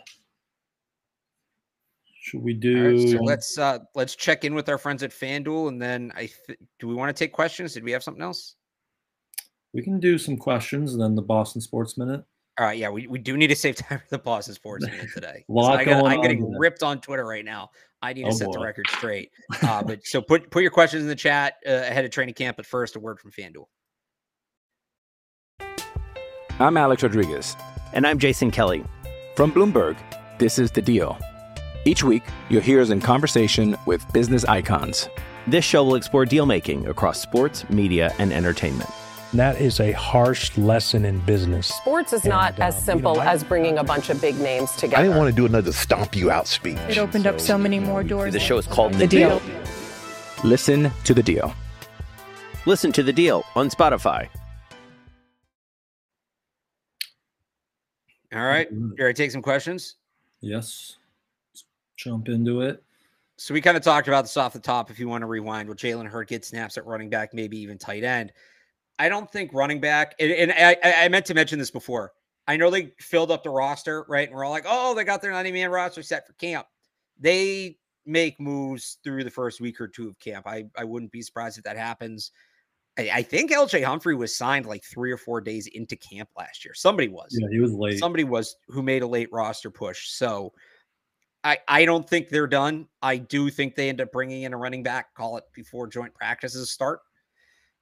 should 2.21 2.41
we 2.41 2.53
do? 2.53 2.97
Right, 2.97 3.09
so 3.09 3.23
let's 3.23 3.57
uh 3.59 3.79
let's 3.93 4.15
check 4.15 4.45
in 4.45 4.55
with 4.55 4.67
our 4.67 4.79
friends 4.79 5.03
at 5.03 5.11
FanDuel, 5.11 5.67
and 5.67 5.79
then 5.79 6.11
I 6.15 6.29
th- 6.47 6.59
do 6.79 6.87
we 6.87 6.95
want 6.95 7.15
to 7.15 7.23
take 7.23 7.33
questions? 7.33 7.73
Did 7.73 7.83
we 7.83 7.91
have 7.91 8.03
something 8.03 8.23
else? 8.23 8.55
We 9.75 9.81
can 9.81 9.99
do 9.99 10.17
some 10.17 10.37
questions 10.37 10.93
and 10.93 11.01
then 11.01 11.15
the 11.15 11.21
Boston 11.21 11.59
Sports 11.59 11.97
Minute. 11.97 12.23
All 12.57 12.65
right, 12.65 12.77
yeah, 12.77 12.89
we, 12.89 13.07
we 13.07 13.19
do 13.19 13.35
need 13.35 13.47
to 13.47 13.57
save 13.57 13.75
time 13.75 13.99
for 13.99 14.07
the 14.09 14.17
Boston 14.17 14.53
Sports 14.53 14.85
Minute 14.89 15.09
today. 15.13 15.43
I 15.53 15.83
got, 15.83 16.05
I'm 16.05 16.21
getting 16.21 16.41
on 16.41 16.57
ripped 16.57 16.81
on 16.81 17.01
Twitter 17.01 17.25
right 17.25 17.43
now. 17.43 17.71
I 18.01 18.13
need 18.13 18.23
to 18.23 18.29
oh, 18.29 18.31
set 18.31 18.47
boy. 18.47 18.53
the 18.53 18.59
record 18.61 18.85
straight. 18.89 19.31
Uh, 19.61 19.83
but 19.83 20.05
so 20.05 20.21
put 20.21 20.49
put 20.51 20.61
your 20.61 20.71
questions 20.71 21.01
in 21.01 21.09
the 21.09 21.15
chat 21.15 21.55
uh, 21.67 21.71
ahead 21.71 22.05
of 22.05 22.11
training 22.11 22.35
camp. 22.35 22.55
But 22.55 22.65
first, 22.65 22.95
a 22.95 22.99
word 22.99 23.19
from 23.19 23.31
FanDuel. 23.31 23.65
I'm 26.59 26.77
Alex 26.77 27.03
Rodriguez, 27.03 27.57
and 27.93 28.07
I'm 28.07 28.17
Jason 28.17 28.51
Kelly 28.51 28.85
from 29.35 29.51
Bloomberg. 29.51 29.97
This 30.39 30.57
is 30.57 30.71
the 30.71 30.81
Deal. 30.81 31.17
Each 31.83 32.03
week, 32.03 32.23
you'll 32.49 32.61
hear 32.61 32.79
us 32.79 32.91
in 32.91 33.01
conversation 33.01 33.75
with 33.85 34.05
business 34.13 34.45
icons. 34.45 35.09
This 35.47 35.65
show 35.65 35.83
will 35.83 35.95
explore 35.95 36.25
deal 36.25 36.45
making 36.45 36.87
across 36.87 37.19
sports, 37.19 37.69
media, 37.69 38.13
and 38.19 38.31
entertainment 38.31 38.89
that 39.39 39.59
is 39.59 39.79
a 39.79 39.91
harsh 39.93 40.57
lesson 40.57 41.05
in 41.05 41.19
business. 41.21 41.67
Sports 41.67 42.13
is 42.13 42.21
and, 42.21 42.29
not 42.29 42.59
uh, 42.59 42.63
as 42.63 42.83
simple 42.83 43.13
you 43.13 43.19
know, 43.19 43.23
as 43.23 43.43
bringing 43.43 43.77
a 43.77 43.83
bunch 43.83 44.09
of 44.09 44.19
big 44.21 44.39
names 44.39 44.71
together. 44.71 44.97
I 44.97 45.03
didn't 45.03 45.17
want 45.17 45.29
to 45.29 45.35
do 45.35 45.45
another 45.45 45.71
stomp 45.71 46.15
you 46.15 46.31
out 46.31 46.47
speech. 46.47 46.77
It 46.89 46.97
opened 46.97 47.23
so, 47.23 47.29
up 47.31 47.39
so 47.39 47.57
many 47.57 47.79
more 47.79 48.03
doors. 48.03 48.33
The 48.33 48.39
show 48.39 48.57
is 48.57 48.67
called 48.67 48.93
The, 48.93 48.99
the 48.99 49.07
deal. 49.07 49.39
deal. 49.39 49.63
Listen 50.43 50.91
to 51.05 51.13
the 51.13 51.23
deal. 51.23 51.53
Listen 52.65 52.91
to 52.91 53.03
the 53.03 53.13
deal 53.13 53.43
on 53.55 53.69
Spotify. 53.69 54.27
All 58.33 58.45
right. 58.45 58.69
You 58.71 58.93
ready 58.99 59.13
to 59.13 59.17
take 59.17 59.31
some 59.31 59.41
questions? 59.41 59.95
Yes. 60.41 60.97
Let's 61.53 61.65
jump 61.95 62.27
into 62.27 62.61
it. 62.61 62.83
So 63.37 63.53
we 63.53 63.61
kind 63.61 63.75
of 63.75 63.83
talked 63.83 64.07
about 64.07 64.23
this 64.23 64.37
off 64.37 64.53
the 64.53 64.59
top. 64.59 64.89
If 64.89 64.99
you 64.99 65.07
want 65.07 65.21
to 65.21 65.25
rewind, 65.25 65.67
will 65.67 65.75
Jalen 65.75 66.07
Hurd 66.07 66.27
get 66.27 66.45
snaps 66.45 66.77
at 66.77 66.85
running 66.85 67.09
back, 67.09 67.33
maybe 67.33 67.57
even 67.59 67.77
tight 67.77 68.03
end? 68.03 68.31
I 68.97 69.09
don't 69.09 69.29
think 69.29 69.53
running 69.53 69.79
back, 69.79 70.15
and, 70.19 70.31
and 70.31 70.51
I, 70.51 71.03
I, 71.05 71.09
meant 71.09 71.25
to 71.27 71.33
mention 71.33 71.59
this 71.59 71.71
before. 71.71 72.13
I 72.47 72.57
know 72.57 72.69
they 72.69 72.93
filled 72.99 73.31
up 73.31 73.43
the 73.43 73.49
roster, 73.49 74.05
right? 74.07 74.27
And 74.27 74.35
we're 74.35 74.45
all 74.45 74.51
like, 74.51 74.65
oh, 74.67 74.93
they 74.95 75.03
got 75.03 75.21
their 75.21 75.31
90 75.31 75.51
man 75.51 75.69
roster 75.69 76.03
set 76.03 76.25
for 76.25 76.33
camp. 76.33 76.67
They 77.19 77.77
make 78.05 78.39
moves 78.39 78.99
through 79.03 79.23
the 79.23 79.31
first 79.31 79.59
week 79.59 79.81
or 79.81 79.87
two 79.87 80.07
of 80.07 80.19
camp. 80.19 80.47
I, 80.47 80.65
I 80.77 80.83
wouldn't 80.83 81.11
be 81.11 81.21
surprised 81.21 81.57
if 81.57 81.63
that 81.63 81.77
happens. 81.77 82.31
I, 82.97 83.09
I 83.15 83.21
think 83.23 83.51
LJ 83.51 83.83
Humphrey 83.83 84.15
was 84.15 84.35
signed 84.35 84.65
like 84.65 84.83
three 84.83 85.11
or 85.11 85.17
four 85.17 85.41
days 85.41 85.67
into 85.67 85.95
camp 85.95 86.29
last 86.37 86.63
year. 86.63 86.73
Somebody 86.73 87.07
was. 87.07 87.37
Yeah, 87.37 87.47
he 87.51 87.59
was 87.59 87.73
late. 87.73 87.99
Somebody 87.99 88.23
was 88.23 88.55
who 88.67 88.81
made 88.81 89.01
a 89.01 89.07
late 89.07 89.29
roster 89.31 89.71
push. 89.71 90.09
So 90.09 90.53
I, 91.43 91.59
I 91.67 91.85
don't 91.85 92.09
think 92.09 92.29
they're 92.29 92.47
done. 92.47 92.87
I 93.01 93.17
do 93.17 93.49
think 93.49 93.75
they 93.75 93.89
end 93.89 94.01
up 94.01 94.11
bringing 94.11 94.43
in 94.43 94.53
a 94.53 94.57
running 94.57 94.83
back, 94.83 95.13
call 95.13 95.37
it 95.37 95.43
before 95.53 95.87
joint 95.87 96.13
practices 96.13 96.71
start. 96.71 97.01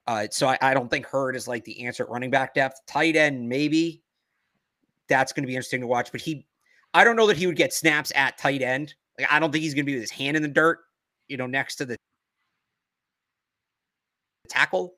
Uh, 0.06 0.28
so 0.32 0.48
I, 0.48 0.58
I, 0.62 0.74
don't 0.74 0.90
think 0.90 1.06
Hurd 1.06 1.36
is 1.36 1.48
like 1.48 1.64
the 1.64 1.86
answer 1.86 2.04
at 2.04 2.10
running 2.10 2.30
back 2.30 2.54
depth. 2.54 2.82
Tight 2.88 3.16
end, 3.16 3.48
maybe. 3.48 4.04
That's 5.08 5.32
going 5.32 5.44
to 5.44 5.48
be 5.48 5.56
interesting 5.56 5.82
to 5.82 5.88
watch. 5.88 6.12
But 6.12 6.22
he, 6.22 6.46
I 6.94 7.04
don't 7.04 7.16
know 7.16 7.28
that 7.28 7.38
he 7.38 7.48
would 7.48 7.56
get 7.56 7.74
snaps 7.74 8.12
at 8.16 8.38
tight 8.38 8.62
end. 8.62 8.96
Like 9.18 9.32
I 9.32 9.40
don't 9.40 9.52
think 9.52 9.64
he's 9.64 9.74
going 9.74 9.86
to 9.86 9.90
be 9.90 9.94
with 9.94 10.02
his 10.02 10.12
hand 10.12 10.36
in 10.36 10.44
the 10.44 10.50
dirt, 10.50 10.80
you 11.28 11.38
know, 11.38 11.48
next 11.48 11.78
to 11.78 11.86
the 11.86 11.96
tackle. 14.50 14.96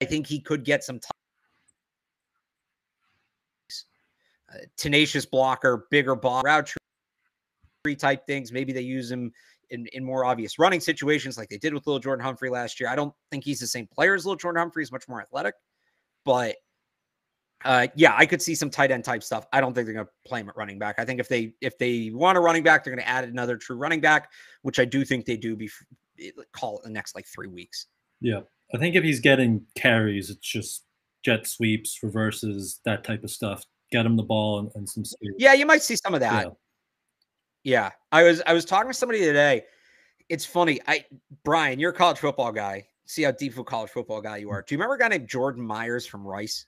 I 0.00 0.04
think 0.04 0.26
he 0.26 0.40
could 0.40 0.64
get 0.64 0.84
some 0.84 1.00
t- 1.00 1.08
uh, 4.54 4.58
tenacious 4.76 5.26
blocker, 5.26 5.86
bigger 5.90 6.14
ball, 6.14 6.42
route 6.42 6.72
tree 7.84 7.96
type 7.96 8.26
things. 8.26 8.52
Maybe 8.52 8.72
they 8.72 8.80
use 8.80 9.10
him 9.10 9.32
in, 9.70 9.86
in 9.92 10.04
more 10.04 10.24
obvious 10.24 10.58
running 10.58 10.80
situations 10.80 11.36
like 11.36 11.48
they 11.48 11.58
did 11.58 11.74
with 11.74 11.84
Lil'Jordan 11.84 12.20
Humphrey 12.20 12.50
last 12.50 12.80
year. 12.80 12.88
I 12.88 12.96
don't 12.96 13.12
think 13.30 13.44
he's 13.44 13.60
the 13.60 13.66
same 13.66 13.86
player 13.86 14.14
as 14.14 14.24
Lil'Jordan 14.24 14.58
Humphrey. 14.58 14.82
He's 14.82 14.92
much 14.92 15.08
more 15.08 15.20
athletic. 15.20 15.54
But 16.24 16.56
uh, 17.64 17.88
yeah, 17.96 18.14
I 18.16 18.26
could 18.26 18.40
see 18.40 18.54
some 18.54 18.70
tight 18.70 18.90
end 18.90 19.04
type 19.04 19.22
stuff. 19.22 19.46
I 19.52 19.60
don't 19.60 19.74
think 19.74 19.86
they're 19.86 19.94
going 19.94 20.06
to 20.06 20.12
play 20.26 20.40
him 20.40 20.48
at 20.48 20.56
running 20.56 20.78
back. 20.78 20.96
I 20.98 21.04
think 21.04 21.20
if 21.20 21.28
they 21.28 21.54
if 21.60 21.76
they 21.78 22.10
want 22.12 22.38
a 22.38 22.40
running 22.40 22.62
back, 22.62 22.84
they're 22.84 22.94
going 22.94 23.04
to 23.04 23.08
add 23.08 23.24
another 23.24 23.56
true 23.56 23.76
running 23.76 24.00
back, 24.00 24.30
which 24.62 24.78
I 24.78 24.84
do 24.84 25.04
think 25.04 25.24
they 25.24 25.36
do. 25.36 25.56
Be 25.56 25.70
call 26.52 26.78
it 26.78 26.84
the 26.84 26.90
next 26.90 27.14
like 27.14 27.26
three 27.26 27.48
weeks. 27.48 27.86
Yeah, 28.20 28.40
I 28.74 28.78
think 28.78 28.94
if 28.94 29.02
he's 29.02 29.20
getting 29.20 29.64
carries, 29.76 30.30
it's 30.30 30.46
just 30.46 30.84
jet 31.24 31.46
sweeps, 31.46 31.98
reverses, 32.02 32.80
that 32.84 33.04
type 33.04 33.24
of 33.24 33.30
stuff. 33.30 33.64
Get 33.90 34.06
him 34.06 34.16
the 34.16 34.22
ball 34.22 34.60
and, 34.60 34.70
and 34.74 34.88
some 34.88 35.04
speed. 35.04 35.32
Yeah, 35.38 35.54
you 35.54 35.66
might 35.66 35.82
see 35.82 35.96
some 35.96 36.14
of 36.14 36.20
that. 36.20 36.46
Yeah. 36.46 36.52
Yeah, 37.68 37.90
I 38.12 38.22
was 38.22 38.40
I 38.46 38.54
was 38.54 38.64
talking 38.64 38.90
to 38.90 38.94
somebody 38.94 39.18
today. 39.18 39.66
It's 40.30 40.46
funny. 40.46 40.80
I 40.88 41.04
Brian, 41.44 41.78
you're 41.78 41.90
a 41.90 41.94
college 41.94 42.16
football 42.16 42.50
guy. 42.50 42.86
See 43.04 43.24
how 43.24 43.30
deep 43.32 43.52
of 43.52 43.58
a 43.58 43.64
college 43.64 43.90
football 43.90 44.22
guy 44.22 44.38
you 44.38 44.48
are. 44.48 44.62
Do 44.62 44.74
you 44.74 44.78
remember 44.78 44.94
a 44.94 44.98
guy 44.98 45.08
named 45.08 45.28
Jordan 45.28 45.62
Myers 45.62 46.06
from 46.06 46.26
Rice? 46.26 46.64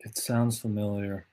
It 0.00 0.18
sounds 0.18 0.58
familiar. 0.58 1.28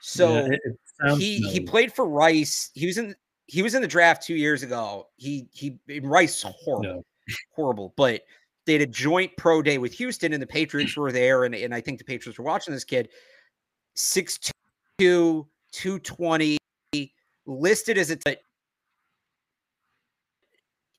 So 0.00 0.34
Yeah, 0.34 0.46
it- 0.46 0.60
it 0.64 0.78
sounds 1.00 1.20
he 1.20 1.38
he 1.52 1.60
played 1.60 1.92
for 1.92 2.08
Rice. 2.08 2.72
He 2.74 2.86
was 2.86 2.98
in 2.98 3.14
he 3.46 3.62
was 3.62 3.76
in 3.76 3.82
the 3.82 3.86
draft 3.86 4.24
two 4.24 4.34
years 4.34 4.64
ago. 4.64 5.08
He 5.18 5.48
he 5.52 5.78
Rice 6.00 6.42
horrible, 6.42 7.04
horrible. 7.54 7.94
But 7.96 8.22
they 8.66 8.72
had 8.72 8.82
a 8.82 8.86
joint 8.86 9.36
pro 9.36 9.62
day 9.62 9.78
with 9.78 9.92
Houston, 9.92 10.32
and 10.32 10.42
the 10.42 10.48
Patriots 10.48 10.96
were 10.96 11.12
there, 11.12 11.44
and, 11.44 11.54
and 11.54 11.72
I 11.72 11.80
think 11.80 11.98
the 11.98 12.04
Patriots 12.04 12.40
were 12.40 12.44
watching 12.44 12.74
this 12.74 12.82
kid. 12.82 13.08
6'2, 15.00 15.46
220, 15.72 16.58
listed 17.46 17.98
as 17.98 18.10
it's 18.10 18.24
a 18.26 18.36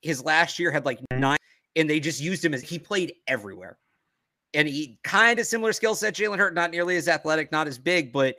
his 0.01 0.23
last 0.23 0.59
year 0.59 0.71
had 0.71 0.85
like 0.85 0.99
nine, 1.11 1.37
and 1.75 1.89
they 1.89 1.99
just 1.99 2.21
used 2.21 2.43
him 2.43 2.53
as 2.53 2.61
he 2.61 2.79
played 2.79 3.13
everywhere. 3.27 3.77
And 4.53 4.67
he 4.67 4.97
kind 5.03 5.39
of 5.39 5.45
similar 5.45 5.73
skill 5.73 5.93
set, 5.93 6.15
Jalen 6.15 6.37
Hurt, 6.37 6.53
not 6.53 6.71
nearly 6.71 6.95
as 6.95 7.07
athletic, 7.07 7.51
not 7.51 7.67
as 7.67 7.77
big, 7.77 8.13
but 8.13 8.35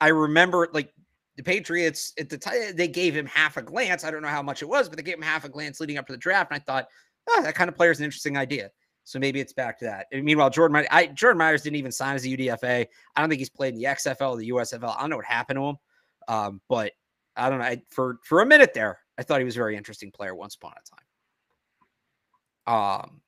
I 0.00 0.08
remember 0.08 0.68
like 0.72 0.92
the 1.36 1.42
Patriots 1.42 2.12
at 2.18 2.28
the 2.28 2.38
time 2.38 2.76
they 2.76 2.88
gave 2.88 3.14
him 3.14 3.26
half 3.26 3.56
a 3.56 3.62
glance. 3.62 4.04
I 4.04 4.10
don't 4.10 4.22
know 4.22 4.28
how 4.28 4.42
much 4.42 4.62
it 4.62 4.68
was, 4.68 4.88
but 4.88 4.96
they 4.96 5.02
gave 5.02 5.16
him 5.16 5.22
half 5.22 5.44
a 5.44 5.48
glance 5.48 5.80
leading 5.80 5.98
up 5.98 6.06
to 6.06 6.12
the 6.12 6.18
draft. 6.18 6.52
And 6.52 6.60
I 6.60 6.64
thought, 6.64 6.86
oh, 7.28 7.42
that 7.42 7.56
kind 7.56 7.68
of 7.68 7.74
player 7.74 7.90
is 7.90 7.98
an 7.98 8.04
interesting 8.04 8.36
idea. 8.36 8.70
So 9.04 9.18
maybe 9.18 9.38
it's 9.38 9.52
back 9.52 9.78
to 9.80 9.84
that. 9.84 10.06
And 10.12 10.24
meanwhile, 10.24 10.50
Jordan, 10.50 10.72
My- 10.72 10.88
I, 10.90 11.06
Jordan 11.06 11.38
Myers 11.38 11.62
didn't 11.62 11.76
even 11.76 11.92
sign 11.92 12.14
as 12.14 12.24
a 12.24 12.28
UDFA. 12.28 12.86
I 13.14 13.20
don't 13.20 13.28
think 13.28 13.38
he's 13.38 13.50
played 13.50 13.74
in 13.74 13.80
the 13.80 13.86
XFL 13.86 14.30
or 14.30 14.36
the 14.38 14.48
USFL. 14.48 14.96
I 14.96 15.00
don't 15.00 15.10
know 15.10 15.16
what 15.16 15.26
happened 15.26 15.58
to 15.58 15.64
him, 15.64 15.76
um, 16.28 16.60
but 16.68 16.92
I 17.36 17.50
don't 17.50 17.58
know. 17.58 17.66
I, 17.66 17.82
for 17.90 18.18
for 18.24 18.40
a 18.40 18.46
minute 18.46 18.72
there, 18.74 18.98
I 19.18 19.22
thought 19.22 19.40
he 19.40 19.44
was 19.44 19.56
a 19.56 19.58
very 19.58 19.76
interesting 19.76 20.10
player 20.10 20.34
once 20.34 20.54
upon 20.54 20.72
a 20.72 20.82
time. 22.66 23.02
Um, 23.02 23.20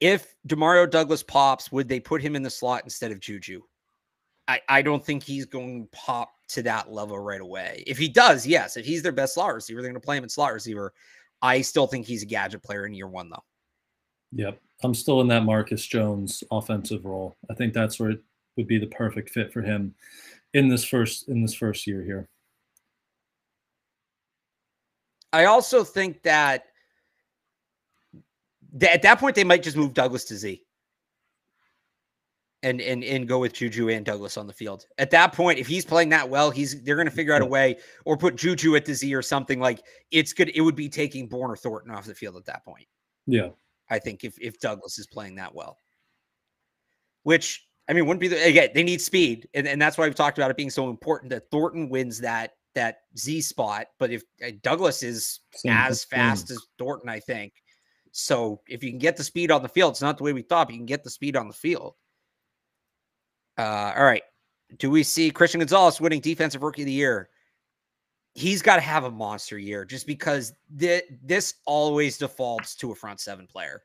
if 0.00 0.34
Demario 0.46 0.88
Douglas 0.88 1.22
pops, 1.22 1.70
would 1.72 1.88
they 1.88 2.00
put 2.00 2.22
him 2.22 2.36
in 2.36 2.42
the 2.42 2.50
slot 2.50 2.82
instead 2.84 3.10
of 3.10 3.20
Juju? 3.20 3.60
I, 4.46 4.60
I 4.68 4.82
don't 4.82 5.04
think 5.04 5.22
he's 5.22 5.44
going 5.44 5.82
to 5.82 5.88
pop 5.90 6.32
to 6.48 6.62
that 6.62 6.90
level 6.90 7.18
right 7.18 7.40
away. 7.40 7.84
If 7.86 7.98
he 7.98 8.08
does, 8.08 8.46
yes. 8.46 8.76
If 8.78 8.86
he's 8.86 9.02
their 9.02 9.12
best 9.12 9.34
slot 9.34 9.54
receiver, 9.54 9.82
they're 9.82 9.90
going 9.90 10.00
to 10.00 10.04
play 10.04 10.16
him 10.16 10.22
in 10.22 10.30
slot 10.30 10.54
receiver. 10.54 10.94
I 11.42 11.60
still 11.60 11.86
think 11.86 12.06
he's 12.06 12.22
a 12.22 12.26
gadget 12.26 12.62
player 12.62 12.86
in 12.86 12.94
year 12.94 13.08
one, 13.08 13.28
though. 13.28 13.44
Yep. 14.32 14.60
I'm 14.82 14.94
still 14.94 15.20
in 15.20 15.28
that 15.28 15.44
Marcus 15.44 15.84
Jones 15.84 16.44
offensive 16.50 17.04
role. 17.04 17.36
I 17.50 17.54
think 17.54 17.72
that's 17.72 17.98
where 17.98 18.10
it 18.10 18.22
would 18.56 18.68
be 18.68 18.78
the 18.78 18.86
perfect 18.86 19.30
fit 19.30 19.52
for 19.52 19.62
him 19.62 19.94
in 20.54 20.68
this 20.68 20.84
first 20.84 21.28
in 21.28 21.42
this 21.42 21.54
first 21.54 21.86
year 21.86 22.02
here. 22.02 22.28
I 25.32 25.44
also 25.44 25.84
think 25.84 26.22
that 26.22 26.64
th- 28.78 28.92
at 28.92 29.02
that 29.02 29.18
point 29.18 29.34
they 29.34 29.44
might 29.44 29.62
just 29.62 29.76
move 29.76 29.94
Douglas 29.94 30.24
to 30.26 30.36
Z. 30.36 30.62
And, 32.64 32.80
and 32.80 33.04
and 33.04 33.28
go 33.28 33.38
with 33.38 33.52
Juju 33.52 33.88
and 33.88 34.04
Douglas 34.04 34.36
on 34.36 34.48
the 34.48 34.52
field. 34.52 34.84
At 34.98 35.12
that 35.12 35.32
point, 35.32 35.60
if 35.60 35.68
he's 35.68 35.84
playing 35.84 36.08
that 36.08 36.28
well, 36.28 36.50
he's 36.50 36.82
they're 36.82 36.96
going 36.96 37.06
to 37.06 37.14
figure 37.14 37.32
out 37.32 37.40
a 37.40 37.46
way 37.46 37.76
or 38.04 38.16
put 38.16 38.34
Juju 38.34 38.74
at 38.74 38.84
the 38.84 38.94
Z 38.94 39.14
or 39.14 39.22
something 39.22 39.60
like 39.60 39.84
it's 40.10 40.32
good. 40.32 40.50
It 40.52 40.62
would 40.62 40.74
be 40.74 40.88
taking 40.88 41.28
Bourne 41.28 41.52
or 41.52 41.56
Thornton 41.56 41.92
off 41.92 42.06
the 42.06 42.16
field 42.16 42.34
at 42.34 42.44
that 42.46 42.64
point. 42.64 42.88
Yeah. 43.28 43.50
I 43.90 43.98
think 43.98 44.24
if 44.24 44.38
if 44.40 44.58
Douglas 44.58 44.98
is 44.98 45.06
playing 45.06 45.36
that 45.36 45.54
well, 45.54 45.76
which 47.22 47.66
I 47.88 47.92
mean 47.92 48.06
wouldn't 48.06 48.20
be 48.20 48.28
the 48.28 48.42
again 48.44 48.70
they 48.74 48.82
need 48.82 49.00
speed, 49.00 49.48
and, 49.54 49.66
and 49.66 49.80
that's 49.80 49.98
why 49.98 50.06
we've 50.06 50.14
talked 50.14 50.38
about 50.38 50.50
it 50.50 50.56
being 50.56 50.70
so 50.70 50.90
important 50.90 51.30
that 51.30 51.50
Thornton 51.50 51.88
wins 51.88 52.20
that 52.20 52.52
that 52.74 52.98
Z 53.16 53.40
spot. 53.42 53.86
But 53.98 54.10
if 54.10 54.22
uh, 54.46 54.50
Douglas 54.62 55.02
is 55.02 55.40
Same 55.54 55.72
as 55.72 56.04
fast 56.04 56.50
as 56.50 56.58
Thornton, 56.78 57.08
I 57.08 57.20
think 57.20 57.54
so. 58.12 58.60
If 58.68 58.84
you 58.84 58.90
can 58.90 58.98
get 58.98 59.16
the 59.16 59.24
speed 59.24 59.50
on 59.50 59.62
the 59.62 59.68
field, 59.68 59.92
it's 59.92 60.02
not 60.02 60.18
the 60.18 60.24
way 60.24 60.32
we 60.32 60.42
thought. 60.42 60.68
But 60.68 60.74
you 60.74 60.80
can 60.80 60.86
get 60.86 61.04
the 61.04 61.10
speed 61.10 61.36
on 61.36 61.48
the 61.48 61.54
field. 61.54 61.94
Uh, 63.56 63.92
all 63.96 64.04
right. 64.04 64.22
Do 64.78 64.90
we 64.90 65.02
see 65.02 65.30
Christian 65.30 65.60
Gonzalez 65.60 66.00
winning 66.00 66.20
Defensive 66.20 66.62
Rookie 66.62 66.82
of 66.82 66.86
the 66.86 66.92
Year? 66.92 67.30
He's 68.38 68.62
got 68.62 68.76
to 68.76 68.82
have 68.82 69.02
a 69.04 69.10
monster 69.10 69.58
year 69.58 69.84
just 69.84 70.06
because 70.06 70.52
thi- 70.78 71.02
this 71.24 71.54
always 71.66 72.18
defaults 72.18 72.76
to 72.76 72.92
a 72.92 72.94
front 72.94 73.18
seven 73.20 73.46
player. 73.48 73.82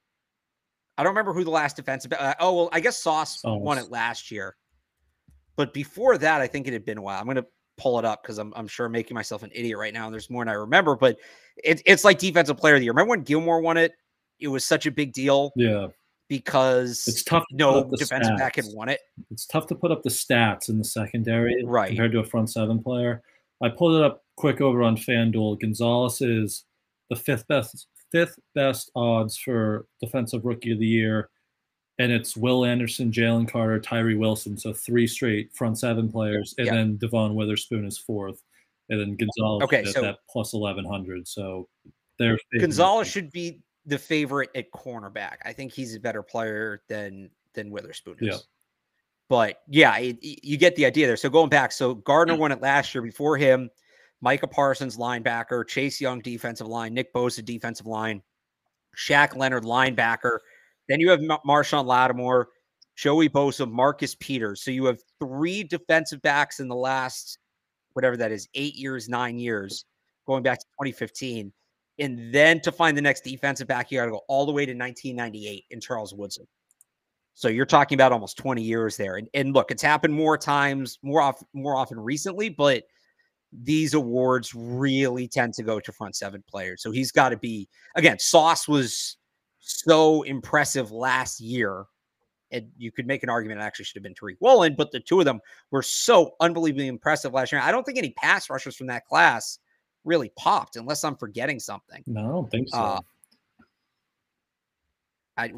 I 0.97 1.01
don't 1.03 1.09
remember 1.11 1.33
who 1.33 1.43
the 1.43 1.49
last 1.49 1.75
defensive. 1.75 2.13
Uh, 2.13 2.35
oh 2.39 2.53
well, 2.55 2.69
I 2.71 2.79
guess 2.79 2.97
Sauce 3.01 3.41
won 3.43 3.79
it 3.79 3.89
last 3.89 4.29
year, 4.29 4.55
but 5.55 5.73
before 5.73 6.19
that, 6.19 6.39
I 6.39 6.45
think 6.47 6.67
it 6.67 6.73
had 6.73 6.85
been 6.85 6.99
a 6.99 7.01
while. 7.01 7.19
I'm 7.19 7.25
gonna 7.25 7.45
pull 7.77 7.97
it 7.97 8.05
up 8.05 8.21
because 8.21 8.37
I'm 8.37 8.53
I'm 8.55 8.67
sure 8.67 8.85
I'm 8.85 8.91
making 8.91 9.15
myself 9.15 9.41
an 9.41 9.49
idiot 9.55 9.77
right 9.79 9.91
now. 9.93 10.05
And 10.05 10.13
there's 10.13 10.29
more 10.29 10.43
than 10.45 10.49
I 10.49 10.57
remember, 10.57 10.95
but 10.95 11.17
it, 11.63 11.81
it's 11.87 12.03
like 12.03 12.19
defensive 12.19 12.57
player 12.57 12.75
of 12.75 12.81
the 12.81 12.85
year. 12.85 12.93
Remember 12.93 13.09
when 13.09 13.23
Gilmore 13.23 13.59
won 13.59 13.77
it? 13.77 13.93
It 14.39 14.49
was 14.49 14.63
such 14.65 14.85
a 14.85 14.91
big 14.91 15.13
deal 15.13 15.51
Yeah. 15.55 15.87
because 16.27 17.05
It's 17.07 17.23
tough 17.23 17.43
to 17.49 17.55
no 17.55 17.89
defensive 17.95 18.37
back 18.37 18.57
had 18.57 18.65
stats. 18.65 18.75
won 18.75 18.89
it. 18.89 18.99
It's 19.31 19.47
tough 19.47 19.65
to 19.67 19.75
put 19.75 19.91
up 19.91 20.03
the 20.03 20.09
stats 20.11 20.69
in 20.69 20.77
the 20.77 20.83
secondary 20.83 21.63
Right. 21.65 21.87
compared 21.87 22.11
to 22.11 22.19
a 22.19 22.23
front 22.23 22.51
seven 22.51 22.83
player. 22.83 23.23
I 23.63 23.69
pulled 23.69 23.95
it 23.95 24.03
up 24.03 24.23
quick 24.35 24.61
over 24.61 24.83
on 24.83 24.97
FanDuel. 24.97 25.59
Gonzalez 25.59 26.21
is 26.21 26.65
the 27.09 27.15
fifth 27.15 27.47
best 27.47 27.87
fifth 28.11 28.37
best 28.53 28.91
odds 28.95 29.37
for 29.37 29.87
defensive 30.01 30.45
rookie 30.45 30.71
of 30.71 30.79
the 30.79 30.85
year. 30.85 31.29
And 31.99 32.11
it's 32.11 32.35
Will 32.35 32.65
Anderson, 32.65 33.11
Jalen 33.11 33.47
Carter, 33.47 33.79
Tyree 33.79 34.15
Wilson. 34.15 34.57
So 34.57 34.73
three 34.73 35.07
straight 35.07 35.55
front 35.55 35.79
seven 35.79 36.11
players. 36.11 36.53
And 36.57 36.67
Yeah. 36.67 36.73
then 36.75 36.97
Devon 36.97 37.35
Witherspoon 37.35 37.85
is 37.85 37.97
fourth. 37.97 38.43
And 38.89 38.99
then 38.99 39.15
Gonzalez 39.15 39.63
Okay, 39.63 39.81
is 39.83 39.95
at 39.95 40.01
that 40.01 40.19
plus 40.29 40.53
eleven 40.53 40.85
hundred. 40.85 41.27
So 41.27 41.69
they're 42.19 42.37
Gonzalez 42.59 43.07
should 43.07 43.31
be 43.31 43.61
the 43.85 43.97
favorite 43.97 44.49
at 44.55 44.71
cornerback. 44.71 45.37
I 45.45 45.53
think 45.53 45.71
he's 45.71 45.95
a 45.95 45.99
better 45.99 46.21
player 46.21 46.83
than 46.89 47.29
than 47.53 47.71
Witherspoon 47.71 48.17
is. 48.19 48.27
Yeah. 48.27 48.37
But 49.29 49.57
yeah, 49.67 49.97
it, 49.97 50.17
y- 50.23 50.37
you 50.43 50.57
get 50.57 50.75
the 50.75 50.85
idea 50.85 51.07
there. 51.07 51.17
So 51.17 51.29
going 51.29 51.49
back, 51.49 51.71
so 51.71 51.95
Gardner 51.95 52.35
mm. 52.35 52.39
won 52.39 52.51
it 52.51 52.61
last 52.61 52.93
year. 52.93 53.01
Before 53.01 53.37
him, 53.37 53.69
Micah 54.21 54.47
Parsons, 54.47 54.97
linebacker, 54.97 55.67
Chase 55.67 55.99
Young, 55.99 56.21
defensive 56.21 56.67
line, 56.67 56.93
Nick 56.93 57.13
Bosa, 57.13 57.43
defensive 57.43 57.87
line, 57.87 58.21
Shaq 58.97 59.35
Leonard, 59.35 59.63
linebacker. 59.63 60.39
Then 60.87 60.99
you 60.99 61.09
have 61.09 61.21
Ma- 61.21 61.39
Marshon 61.45 61.85
Lattimore, 61.85 62.49
Joey 62.95 63.29
Bosa, 63.29 63.69
Marcus 63.69 64.15
Peters. 64.15 64.61
So 64.61 64.71
you 64.71 64.85
have 64.85 64.99
three 65.19 65.63
defensive 65.63 66.21
backs 66.21 66.59
in 66.59 66.67
the 66.67 66.75
last, 66.75 67.39
whatever 67.93 68.17
that 68.17 68.31
is, 68.31 68.47
eight 68.53 68.75
years, 68.75 69.09
nine 69.09 69.39
years, 69.39 69.85
going 70.27 70.43
back 70.43 70.59
to 70.59 70.65
2015. 70.79 71.51
And 71.99 72.33
then 72.33 72.59
to 72.61 72.71
find 72.71 72.97
the 72.97 73.01
next 73.01 73.23
defensive 73.23 73.67
back, 73.67 73.91
you 73.91 73.99
got 73.99 74.05
to 74.05 74.11
go 74.11 74.21
all 74.27 74.45
the 74.45 74.51
way 74.51 74.65
to 74.65 74.73
1998 74.73 75.65
in 75.69 75.79
Charles 75.79 76.13
Woodson. 76.13 76.47
So 77.33 77.47
you're 77.47 77.65
talking 77.65 77.95
about 77.95 78.11
almost 78.11 78.37
20 78.37 78.61
years 78.61 78.95
there. 78.95 79.15
And, 79.15 79.27
and 79.33 79.53
look, 79.53 79.71
it's 79.71 79.81
happened 79.81 80.13
more 80.13 80.37
times, 80.37 80.99
more 81.01 81.21
often, 81.21 81.47
more 81.53 81.75
often 81.75 81.99
recently, 81.99 82.49
but 82.49 82.83
these 83.51 83.93
awards 83.93 84.53
really 84.55 85.27
tend 85.27 85.53
to 85.55 85.63
go 85.63 85.79
to 85.79 85.91
front 85.91 86.15
seven 86.15 86.43
players. 86.47 86.81
So 86.81 86.91
he's 86.91 87.11
got 87.11 87.29
to 87.29 87.37
be 87.37 87.67
again, 87.95 88.19
Sauce 88.19 88.67
was 88.67 89.17
so 89.59 90.23
impressive 90.23 90.91
last 90.91 91.39
year. 91.39 91.85
And 92.51 92.69
you 92.77 92.91
could 92.91 93.07
make 93.07 93.23
an 93.23 93.29
argument 93.29 93.61
it 93.61 93.63
actually 93.63 93.85
should 93.85 93.95
have 93.95 94.03
been 94.03 94.13
Tariq 94.13 94.37
Woolen, 94.39 94.75
but 94.75 94.91
the 94.91 94.99
two 94.99 95.17
of 95.19 95.25
them 95.25 95.39
were 95.71 95.81
so 95.81 96.35
unbelievably 96.39 96.87
impressive 96.87 97.33
last 97.33 97.51
year. 97.51 97.61
I 97.61 97.71
don't 97.71 97.83
think 97.83 97.97
any 97.97 98.11
pass 98.11 98.47
rushers 98.47 98.75
from 98.75 98.85
that 98.87 99.05
class 99.05 99.57
really 100.03 100.31
popped, 100.37 100.75
unless 100.75 101.03
I'm 101.03 101.15
forgetting 101.15 101.59
something. 101.59 102.03
No, 102.05 102.21
I 102.21 102.27
don't 102.27 102.51
think 102.51 102.69
so. 102.69 102.77
Uh, 102.77 102.99
I 105.35 105.51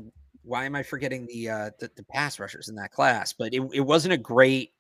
why 0.45 0.65
am 0.65 0.75
I 0.75 0.83
forgetting 0.83 1.25
the 1.27 1.49
uh 1.49 1.69
the, 1.79 1.89
the 1.95 2.03
pass 2.03 2.39
rushers 2.39 2.69
in 2.69 2.75
that 2.75 2.91
class? 2.91 3.33
But 3.33 3.53
it, 3.53 3.61
it 3.73 3.81
wasn't 3.81 4.13
a 4.13 4.17
great 4.17 4.73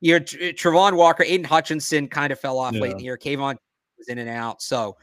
year. 0.00 0.20
Tr- 0.20 0.36
Travon 0.36 0.96
Walker, 0.96 1.22
Aidan 1.24 1.44
Hutchinson 1.44 2.08
kind 2.08 2.32
of 2.32 2.40
fell 2.40 2.58
off 2.58 2.74
late 2.74 2.92
in 2.92 2.98
the 2.98 3.04
year. 3.04 3.18
Kayvon 3.18 3.56
was 3.98 4.08
in 4.08 4.18
and 4.18 4.28
out. 4.28 4.62
So 4.62 4.96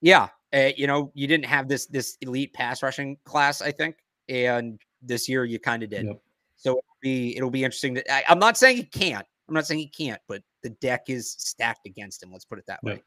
yeah, 0.00 0.28
uh, 0.54 0.70
you 0.76 0.86
know, 0.86 1.10
you 1.14 1.26
didn't 1.26 1.46
have 1.46 1.68
this 1.68 1.86
this 1.86 2.16
elite 2.20 2.52
pass 2.52 2.82
rushing 2.82 3.16
class, 3.24 3.62
I 3.62 3.70
think, 3.70 3.96
and 4.28 4.80
this 5.02 5.28
year 5.28 5.44
you 5.44 5.58
kind 5.58 5.82
of 5.82 5.90
did. 5.90 6.06
Yep. 6.06 6.20
So 6.56 6.70
it'll 6.72 6.82
be 7.02 7.36
it'll 7.36 7.50
be 7.50 7.64
interesting. 7.64 7.96
To, 7.96 8.12
I, 8.12 8.24
I'm 8.28 8.38
not 8.38 8.56
saying 8.56 8.76
he 8.76 8.84
can't. 8.84 9.26
I'm 9.48 9.54
not 9.54 9.66
saying 9.66 9.80
he 9.80 9.88
can't, 9.88 10.20
but 10.26 10.42
the 10.62 10.70
deck 10.70 11.04
is 11.08 11.34
stacked 11.38 11.86
against 11.86 12.22
him. 12.22 12.32
Let's 12.32 12.44
put 12.44 12.58
it 12.58 12.64
that 12.66 12.82
way. 12.82 13.02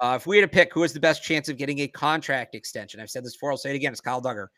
Uh, 0.00 0.14
if 0.16 0.26
we 0.26 0.36
had 0.38 0.42
to 0.42 0.48
pick 0.48 0.72
who 0.72 0.82
has 0.82 0.92
the 0.92 1.00
best 1.00 1.22
chance 1.22 1.48
of 1.48 1.56
getting 1.56 1.80
a 1.80 1.88
contract 1.88 2.54
extension, 2.54 3.00
I've 3.00 3.10
said 3.10 3.24
this 3.24 3.34
before, 3.36 3.50
I'll 3.50 3.56
say 3.56 3.70
it 3.70 3.76
again. 3.76 3.92
It's 3.92 4.00
Kyle 4.00 4.22
Dugger. 4.22 4.48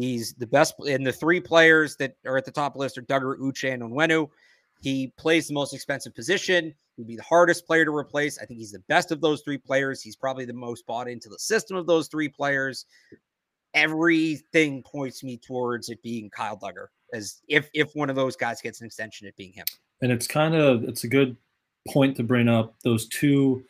He's 0.00 0.34
the 0.34 0.46
best, 0.46 0.74
and 0.88 1.06
the 1.06 1.12
three 1.12 1.40
players 1.40 1.96
that 1.96 2.16
are 2.26 2.36
at 2.36 2.44
the 2.44 2.50
top 2.50 2.76
list 2.76 2.98
are 2.98 3.02
Dugger, 3.02 3.38
Uche, 3.38 3.72
and 3.72 3.82
Onwenu. 3.82 4.28
He 4.80 5.12
plays 5.16 5.48
the 5.48 5.54
most 5.54 5.74
expensive 5.74 6.14
position. 6.14 6.72
He'd 6.96 7.06
be 7.06 7.16
the 7.16 7.22
hardest 7.22 7.66
player 7.66 7.84
to 7.84 7.94
replace. 7.94 8.38
I 8.38 8.44
think 8.44 8.58
he's 8.58 8.72
the 8.72 8.82
best 8.88 9.10
of 9.10 9.20
those 9.20 9.42
three 9.42 9.58
players. 9.58 10.02
He's 10.02 10.16
probably 10.16 10.44
the 10.44 10.52
most 10.52 10.86
bought 10.86 11.08
into 11.08 11.28
the 11.28 11.38
system 11.38 11.76
of 11.76 11.86
those 11.86 12.08
three 12.08 12.28
players. 12.28 12.86
Everything 13.74 14.82
points 14.82 15.22
me 15.22 15.36
towards 15.36 15.88
it 15.88 16.02
being 16.02 16.30
Kyle 16.30 16.56
Dugger, 16.56 16.86
as 17.12 17.42
if 17.48 17.68
if 17.74 17.90
one 17.94 18.08
of 18.08 18.16
those 18.16 18.36
guys 18.36 18.60
gets 18.60 18.80
an 18.80 18.86
extension, 18.86 19.26
it 19.26 19.36
being 19.36 19.52
him. 19.52 19.66
and 20.00 20.12
it's 20.12 20.26
kind 20.26 20.54
of 20.54 20.84
it's 20.84 21.04
a 21.04 21.08
good 21.08 21.36
point 21.88 22.16
to 22.16 22.22
bring 22.22 22.48
up 22.48 22.74
those 22.82 23.06
two 23.08 23.64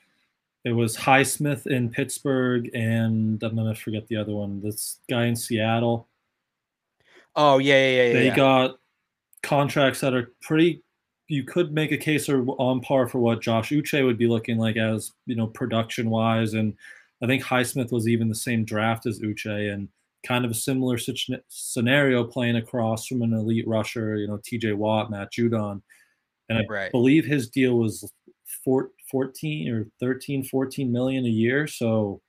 it 0.65 0.73
was 0.73 0.97
highsmith 0.97 1.67
in 1.67 1.89
pittsburgh 1.89 2.69
and 2.75 3.43
i'm 3.43 3.57
gonna 3.57 3.75
forget 3.75 4.07
the 4.09 4.17
other 4.17 4.33
one 4.33 4.61
this 4.61 4.99
guy 5.09 5.27
in 5.27 5.37
seattle 5.37 6.09
Oh 7.37 7.59
yeah, 7.59 7.75
yeah, 7.75 8.03
yeah. 8.05 8.13
they 8.13 8.27
yeah. 8.27 8.37
got 8.37 8.79
contracts 9.43 10.01
that 10.01 10.15
are 10.15 10.33
pretty 10.43 10.83
you 11.29 11.45
could 11.45 11.73
make 11.73 11.93
a 11.93 11.97
case 11.97 12.29
or 12.29 12.45
on 12.59 12.81
par 12.81 13.07
for 13.07 13.19
what 13.19 13.43
Josh 13.43 13.71
Uche 13.71 14.05
would 14.05 14.19
be 14.19 14.27
looking 14.27 14.59
like 14.59 14.77
as 14.77 15.13
you 15.27 15.37
know 15.37 15.47
production 15.47 16.11
wise, 16.11 16.55
and 16.55 16.75
I 17.23 17.27
think 17.27 17.43
Highsmith 17.43 17.93
was 17.93 18.09
even 18.09 18.29
the 18.29 18.35
same 18.35 18.65
draft 18.65 19.07
as 19.07 19.21
Uche, 19.21 19.73
and 19.73 19.89
kind 20.27 20.45
of 20.45 20.51
a 20.51 20.55
similar 20.55 20.99
scenario 21.49 22.25
playing 22.25 22.57
across 22.57 23.07
from 23.07 23.23
an 23.23 23.33
elite 23.33 23.69
rusher, 23.69 24.17
you 24.17 24.27
know, 24.27 24.41
T.J. 24.45 24.73
Watt, 24.73 25.11
Matt 25.11 25.33
Judon, 25.33 25.81
and 26.49 26.59
I 26.59 26.65
right. 26.69 26.93
believe 26.93 27.25
his 27.25 27.49
deal 27.49 27.79
was 27.79 28.11
four, 28.65 28.91
14 29.11 29.71
or 29.71 29.87
13, 30.01 30.45
14 30.45 30.91
million 30.91 31.25
a 31.25 31.29
year. 31.29 31.67
So 31.67 32.21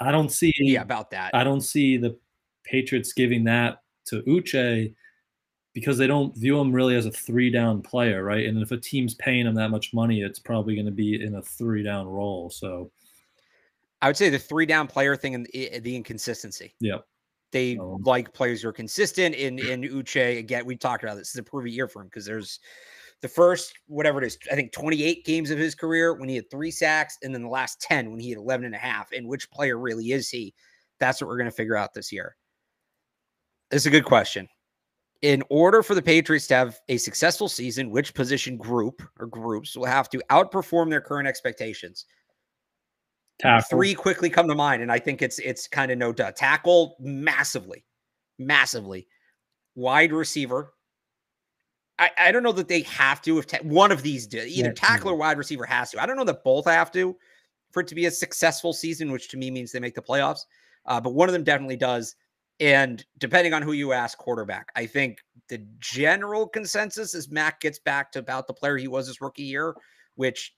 I 0.00 0.10
don't 0.10 0.30
see 0.30 0.52
yeah 0.58 0.82
about 0.82 1.10
that. 1.12 1.34
I 1.34 1.44
don't 1.44 1.60
see 1.60 1.96
the 1.96 2.16
Patriots 2.64 3.12
giving 3.12 3.44
that 3.44 3.82
to 4.08 4.22
Uche 4.22 4.94
because 5.74 5.98
they 5.98 6.06
don't 6.06 6.36
view 6.36 6.58
him 6.58 6.72
really 6.72 6.96
as 6.96 7.06
a 7.06 7.10
three 7.10 7.50
down 7.50 7.82
player, 7.82 8.24
right? 8.24 8.46
And 8.46 8.60
if 8.60 8.72
a 8.72 8.76
team's 8.76 9.14
paying 9.14 9.46
him 9.46 9.54
that 9.54 9.70
much 9.70 9.94
money, 9.94 10.22
it's 10.22 10.38
probably 10.38 10.74
going 10.74 10.86
to 10.86 10.92
be 10.92 11.22
in 11.22 11.36
a 11.36 11.42
three 11.42 11.82
down 11.82 12.06
role. 12.06 12.50
So 12.50 12.90
I 14.02 14.08
would 14.08 14.16
say 14.16 14.28
the 14.28 14.38
three 14.38 14.66
down 14.66 14.86
player 14.86 15.16
thing 15.16 15.34
and 15.34 15.46
the, 15.52 15.78
the 15.80 15.96
inconsistency. 15.96 16.74
Yep. 16.80 17.06
They 17.50 17.78
um, 17.78 18.02
like 18.02 18.34
players 18.34 18.62
who 18.62 18.68
are 18.68 18.72
consistent. 18.72 19.34
In 19.34 19.58
in 19.58 19.82
Uche, 19.82 20.38
again, 20.38 20.66
we 20.66 20.76
talked 20.76 21.02
about 21.02 21.16
this. 21.16 21.28
This 21.28 21.36
is 21.36 21.40
a 21.40 21.42
prove 21.44 21.66
year 21.66 21.88
for 21.88 22.02
him 22.02 22.08
because 22.08 22.26
there's 22.26 22.60
the 23.20 23.28
first 23.28 23.74
whatever 23.86 24.22
it 24.22 24.26
is, 24.26 24.38
I 24.50 24.54
think 24.54 24.72
28 24.72 25.24
games 25.24 25.50
of 25.50 25.58
his 25.58 25.74
career 25.74 26.14
when 26.14 26.28
he 26.28 26.36
had 26.36 26.50
three 26.50 26.70
sacks, 26.70 27.18
and 27.22 27.34
then 27.34 27.42
the 27.42 27.48
last 27.48 27.80
10 27.80 28.10
when 28.10 28.20
he 28.20 28.30
had 28.30 28.38
11 28.38 28.66
and 28.66 28.74
a 28.74 28.78
half. 28.78 29.12
And 29.12 29.26
which 29.26 29.50
player 29.50 29.78
really 29.78 30.12
is 30.12 30.28
he? 30.28 30.54
That's 31.00 31.20
what 31.20 31.28
we're 31.28 31.38
going 31.38 31.50
to 31.50 31.56
figure 31.56 31.76
out 31.76 31.94
this 31.94 32.12
year. 32.12 32.36
It's 33.70 33.86
a 33.86 33.90
good 33.90 34.04
question. 34.04 34.48
In 35.22 35.42
order 35.50 35.82
for 35.82 35.94
the 35.94 36.02
Patriots 36.02 36.46
to 36.48 36.54
have 36.54 36.78
a 36.88 36.96
successful 36.96 37.48
season, 37.48 37.90
which 37.90 38.14
position 38.14 38.56
group 38.56 39.02
or 39.18 39.26
groups 39.26 39.76
will 39.76 39.86
have 39.86 40.08
to 40.10 40.22
outperform 40.30 40.90
their 40.90 41.00
current 41.00 41.26
expectations? 41.26 42.06
Tackle. 43.40 43.68
Three 43.68 43.94
quickly 43.94 44.30
come 44.30 44.48
to 44.48 44.54
mind, 44.54 44.82
and 44.82 44.90
I 44.90 44.98
think 44.98 45.22
it's 45.22 45.38
it's 45.38 45.68
kind 45.68 45.90
of 45.90 45.98
no 45.98 46.12
doubt. 46.12 46.36
Tackle 46.36 46.96
massively, 47.00 47.84
massively. 48.38 49.06
Wide 49.74 50.12
receiver. 50.12 50.74
I, 52.00 52.10
I 52.18 52.32
don't 52.32 52.42
know 52.42 52.52
that 52.52 52.68
they 52.68 52.82
have 52.82 53.20
to. 53.22 53.38
If 53.38 53.46
ta- 53.46 53.58
one 53.62 53.92
of 53.92 54.02
these 54.02 54.26
do, 54.26 54.38
either 54.38 54.68
yeah. 54.68 54.74
tackle 54.74 55.10
or 55.10 55.16
wide 55.16 55.38
receiver 55.38 55.64
has 55.66 55.90
to. 55.92 56.02
I 56.02 56.06
don't 56.06 56.16
know 56.16 56.24
that 56.24 56.44
both 56.44 56.66
have 56.66 56.90
to 56.92 57.16
for 57.70 57.80
it 57.80 57.86
to 57.88 57.94
be 57.94 58.06
a 58.06 58.10
successful 58.10 58.72
season, 58.72 59.12
which 59.12 59.28
to 59.28 59.36
me 59.36 59.50
means 59.50 59.72
they 59.72 59.80
make 59.80 59.94
the 59.94 60.02
playoffs. 60.02 60.40
Uh, 60.86 61.00
but 61.00 61.14
one 61.14 61.28
of 61.28 61.32
them 61.32 61.44
definitely 61.44 61.76
does. 61.76 62.16
And 62.60 63.04
depending 63.18 63.54
on 63.54 63.62
who 63.62 63.72
you 63.72 63.92
ask, 63.92 64.18
quarterback, 64.18 64.70
I 64.74 64.86
think 64.86 65.18
the 65.48 65.64
general 65.78 66.46
consensus 66.46 67.14
is 67.14 67.30
Mac 67.30 67.60
gets 67.60 67.78
back 67.78 68.10
to 68.12 68.18
about 68.18 68.46
the 68.46 68.54
player 68.54 68.76
he 68.76 68.88
was 68.88 69.06
his 69.06 69.20
rookie 69.20 69.44
year, 69.44 69.74
which 70.16 70.54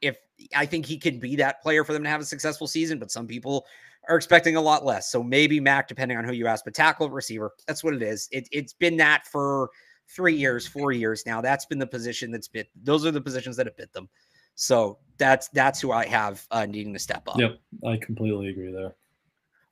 if 0.00 0.16
I 0.54 0.66
think 0.66 0.86
he 0.86 0.98
can 0.98 1.18
be 1.18 1.36
that 1.36 1.62
player 1.62 1.84
for 1.84 1.92
them 1.92 2.04
to 2.04 2.08
have 2.08 2.20
a 2.20 2.24
successful 2.24 2.66
season, 2.66 2.98
but 2.98 3.10
some 3.10 3.26
people 3.26 3.66
are 4.08 4.16
expecting 4.16 4.56
a 4.56 4.60
lot 4.60 4.84
less. 4.84 5.10
So 5.10 5.22
maybe 5.22 5.60
Mac, 5.60 5.88
depending 5.88 6.18
on 6.18 6.24
who 6.24 6.32
you 6.32 6.46
ask, 6.46 6.64
but 6.64 6.74
tackle 6.74 7.10
receiver, 7.10 7.52
that's 7.66 7.84
what 7.84 7.94
it 7.94 8.02
is. 8.02 8.28
It, 8.32 8.48
it's 8.52 8.72
been 8.72 8.96
that 8.98 9.26
for 9.26 9.70
three 10.08 10.34
years, 10.34 10.66
four 10.66 10.92
years 10.92 11.24
now. 11.26 11.40
That's 11.40 11.66
been 11.66 11.78
the 11.78 11.86
position 11.86 12.30
that's 12.30 12.48
bit. 12.48 12.68
Those 12.82 13.06
are 13.06 13.10
the 13.10 13.20
positions 13.20 13.56
that 13.56 13.66
have 13.66 13.76
bit 13.76 13.92
them. 13.92 14.08
So 14.54 14.98
that's 15.18 15.48
that's 15.48 15.80
who 15.80 15.92
I 15.92 16.06
have 16.06 16.46
uh, 16.50 16.66
needing 16.66 16.92
to 16.92 16.98
step 16.98 17.26
up. 17.26 17.38
Yep, 17.38 17.58
I 17.86 17.96
completely 17.96 18.48
agree 18.48 18.72
there. 18.72 18.94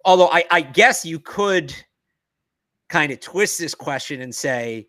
Although 0.05 0.28
I, 0.28 0.44
I 0.51 0.61
guess 0.62 1.05
you 1.05 1.18
could 1.20 1.74
kind 2.88 3.12
of 3.12 3.20
twist 3.20 3.59
this 3.59 3.74
question 3.74 4.22
and 4.22 4.34
say, 4.34 4.88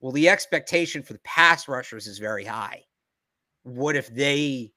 well, 0.00 0.12
the 0.12 0.28
expectation 0.28 1.02
for 1.02 1.12
the 1.12 1.20
pass 1.20 1.68
rushers 1.68 2.06
is 2.06 2.18
very 2.18 2.44
high 2.44 2.84
what 3.62 3.96
if 3.96 4.12
they 4.14 4.72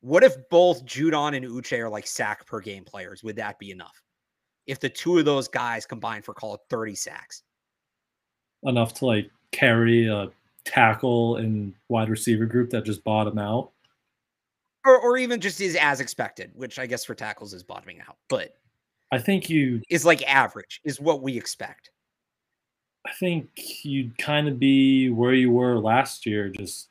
what 0.00 0.24
if 0.24 0.36
both 0.50 0.84
Judon 0.84 1.36
and 1.36 1.46
Uche 1.46 1.78
are 1.78 1.88
like 1.88 2.06
sack 2.06 2.46
per 2.46 2.60
game 2.60 2.84
players? 2.84 3.22
Would 3.22 3.36
that 3.36 3.58
be 3.58 3.70
enough? 3.70 4.02
If 4.66 4.80
the 4.80 4.88
two 4.88 5.18
of 5.18 5.24
those 5.24 5.48
guys 5.48 5.86
combined 5.86 6.24
for 6.24 6.34
call 6.34 6.54
it 6.54 6.60
30 6.70 6.94
sacks. 6.94 7.42
Enough 8.64 8.94
to 8.94 9.06
like 9.06 9.30
carry 9.52 10.08
a 10.08 10.28
tackle 10.64 11.36
and 11.36 11.74
wide 11.88 12.08
receiver 12.08 12.46
group 12.46 12.70
that 12.70 12.84
just 12.84 13.04
bottom 13.04 13.38
out. 13.38 13.72
Or, 14.84 14.98
or 14.98 15.16
even 15.16 15.40
just 15.40 15.60
is 15.60 15.76
as 15.76 16.00
expected, 16.00 16.50
which 16.54 16.80
I 16.80 16.86
guess 16.86 17.04
for 17.04 17.14
tackles 17.14 17.54
is 17.54 17.62
bottoming 17.62 18.00
out. 18.00 18.16
But 18.28 18.56
I 19.12 19.18
think 19.18 19.48
you 19.48 19.82
is 19.90 20.04
like 20.04 20.22
average, 20.28 20.80
is 20.84 21.00
what 21.00 21.22
we 21.22 21.36
expect. 21.36 21.90
I 23.06 23.12
think 23.20 23.50
you'd 23.84 24.16
kind 24.18 24.48
of 24.48 24.58
be 24.58 25.10
where 25.10 25.34
you 25.34 25.50
were 25.50 25.78
last 25.78 26.24
year, 26.24 26.48
just 26.48 26.88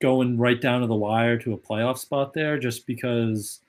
going 0.00 0.38
right 0.38 0.60
down 0.60 0.80
to 0.80 0.86
the 0.86 0.94
wire 0.94 1.38
to 1.38 1.52
a 1.52 1.58
playoff 1.58 1.98
spot 1.98 2.32
there 2.34 2.58
just 2.58 2.86
because 2.86 3.60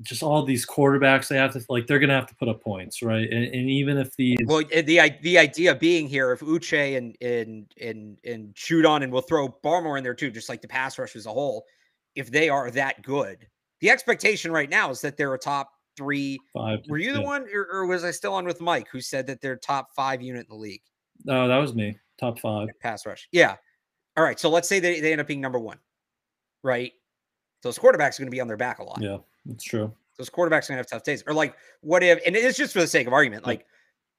just 0.00 0.22
all 0.22 0.42
these 0.42 0.66
quarterbacks 0.66 1.28
they 1.28 1.36
have 1.36 1.52
to 1.52 1.62
like 1.68 1.86
they're 1.86 1.98
gonna 1.98 2.14
have 2.14 2.26
to 2.26 2.34
put 2.36 2.48
up 2.48 2.62
points 2.62 3.02
right 3.02 3.28
and, 3.30 3.44
and 3.44 3.68
even 3.68 3.98
if 3.98 4.16
the 4.16 4.38
well 4.46 4.62
eh, 4.72 4.80
the 4.80 4.98
the 5.20 5.36
idea 5.36 5.74
being 5.74 6.08
here 6.08 6.32
if 6.32 6.40
Uche 6.40 6.96
and 6.96 7.14
and 7.20 7.66
and 7.80 8.16
and 8.24 8.54
Judon 8.54 9.02
and 9.02 9.12
we'll 9.12 9.20
throw 9.20 9.48
Barmore 9.62 9.98
in 9.98 10.04
there 10.04 10.14
too 10.14 10.30
just 10.30 10.48
like 10.48 10.62
the 10.62 10.68
pass 10.68 10.98
rush 10.98 11.14
as 11.16 11.26
a 11.26 11.30
whole 11.30 11.66
if 12.14 12.30
they 12.30 12.48
are 12.48 12.70
that 12.70 13.02
good 13.02 13.46
the 13.80 13.90
expectation 13.90 14.50
right 14.50 14.70
now 14.70 14.90
is 14.90 15.02
that 15.02 15.18
they're 15.18 15.34
a 15.34 15.38
top 15.38 15.72
three 15.96 16.38
five 16.54 16.80
were 16.88 16.98
you 16.98 17.12
the 17.12 17.20
one 17.20 17.46
or, 17.54 17.66
or, 17.70 17.86
was 17.86 18.04
I 18.04 18.10
still 18.10 18.34
on 18.34 18.44
with 18.44 18.60
Mike 18.60 18.88
who 18.90 19.00
said 19.00 19.26
that 19.26 19.40
they're 19.40 19.56
top 19.56 19.94
five 19.94 20.22
unit 20.22 20.42
in 20.42 20.48
the 20.48 20.60
league 20.60 20.82
no 21.24 21.46
that 21.48 21.58
was 21.58 21.74
me 21.74 21.98
top 22.18 22.38
five 22.38 22.68
pass 22.80 23.04
rush 23.04 23.28
yeah 23.32 23.56
all 24.16 24.24
right. 24.24 24.38
So 24.38 24.50
let's 24.50 24.68
say 24.68 24.78
they, 24.80 25.00
they 25.00 25.12
end 25.12 25.20
up 25.20 25.26
being 25.26 25.40
number 25.40 25.58
one, 25.58 25.78
right? 26.62 26.92
Those 27.62 27.78
quarterbacks 27.78 28.18
are 28.18 28.22
going 28.22 28.26
to 28.26 28.30
be 28.30 28.40
on 28.40 28.48
their 28.48 28.56
back 28.56 28.78
a 28.78 28.84
lot. 28.84 29.00
Yeah, 29.00 29.18
that's 29.46 29.64
true. 29.64 29.92
Those 30.18 30.28
quarterbacks 30.28 30.68
are 30.68 30.74
going 30.74 30.76
to 30.76 30.76
have 30.76 30.86
tough 30.86 31.04
days. 31.04 31.24
Or 31.26 31.32
like, 31.32 31.54
what 31.80 32.02
if, 32.02 32.20
and 32.26 32.36
it's 32.36 32.58
just 32.58 32.72
for 32.72 32.80
the 32.80 32.86
sake 32.86 33.06
of 33.06 33.12
argument, 33.12 33.46
like, 33.46 33.64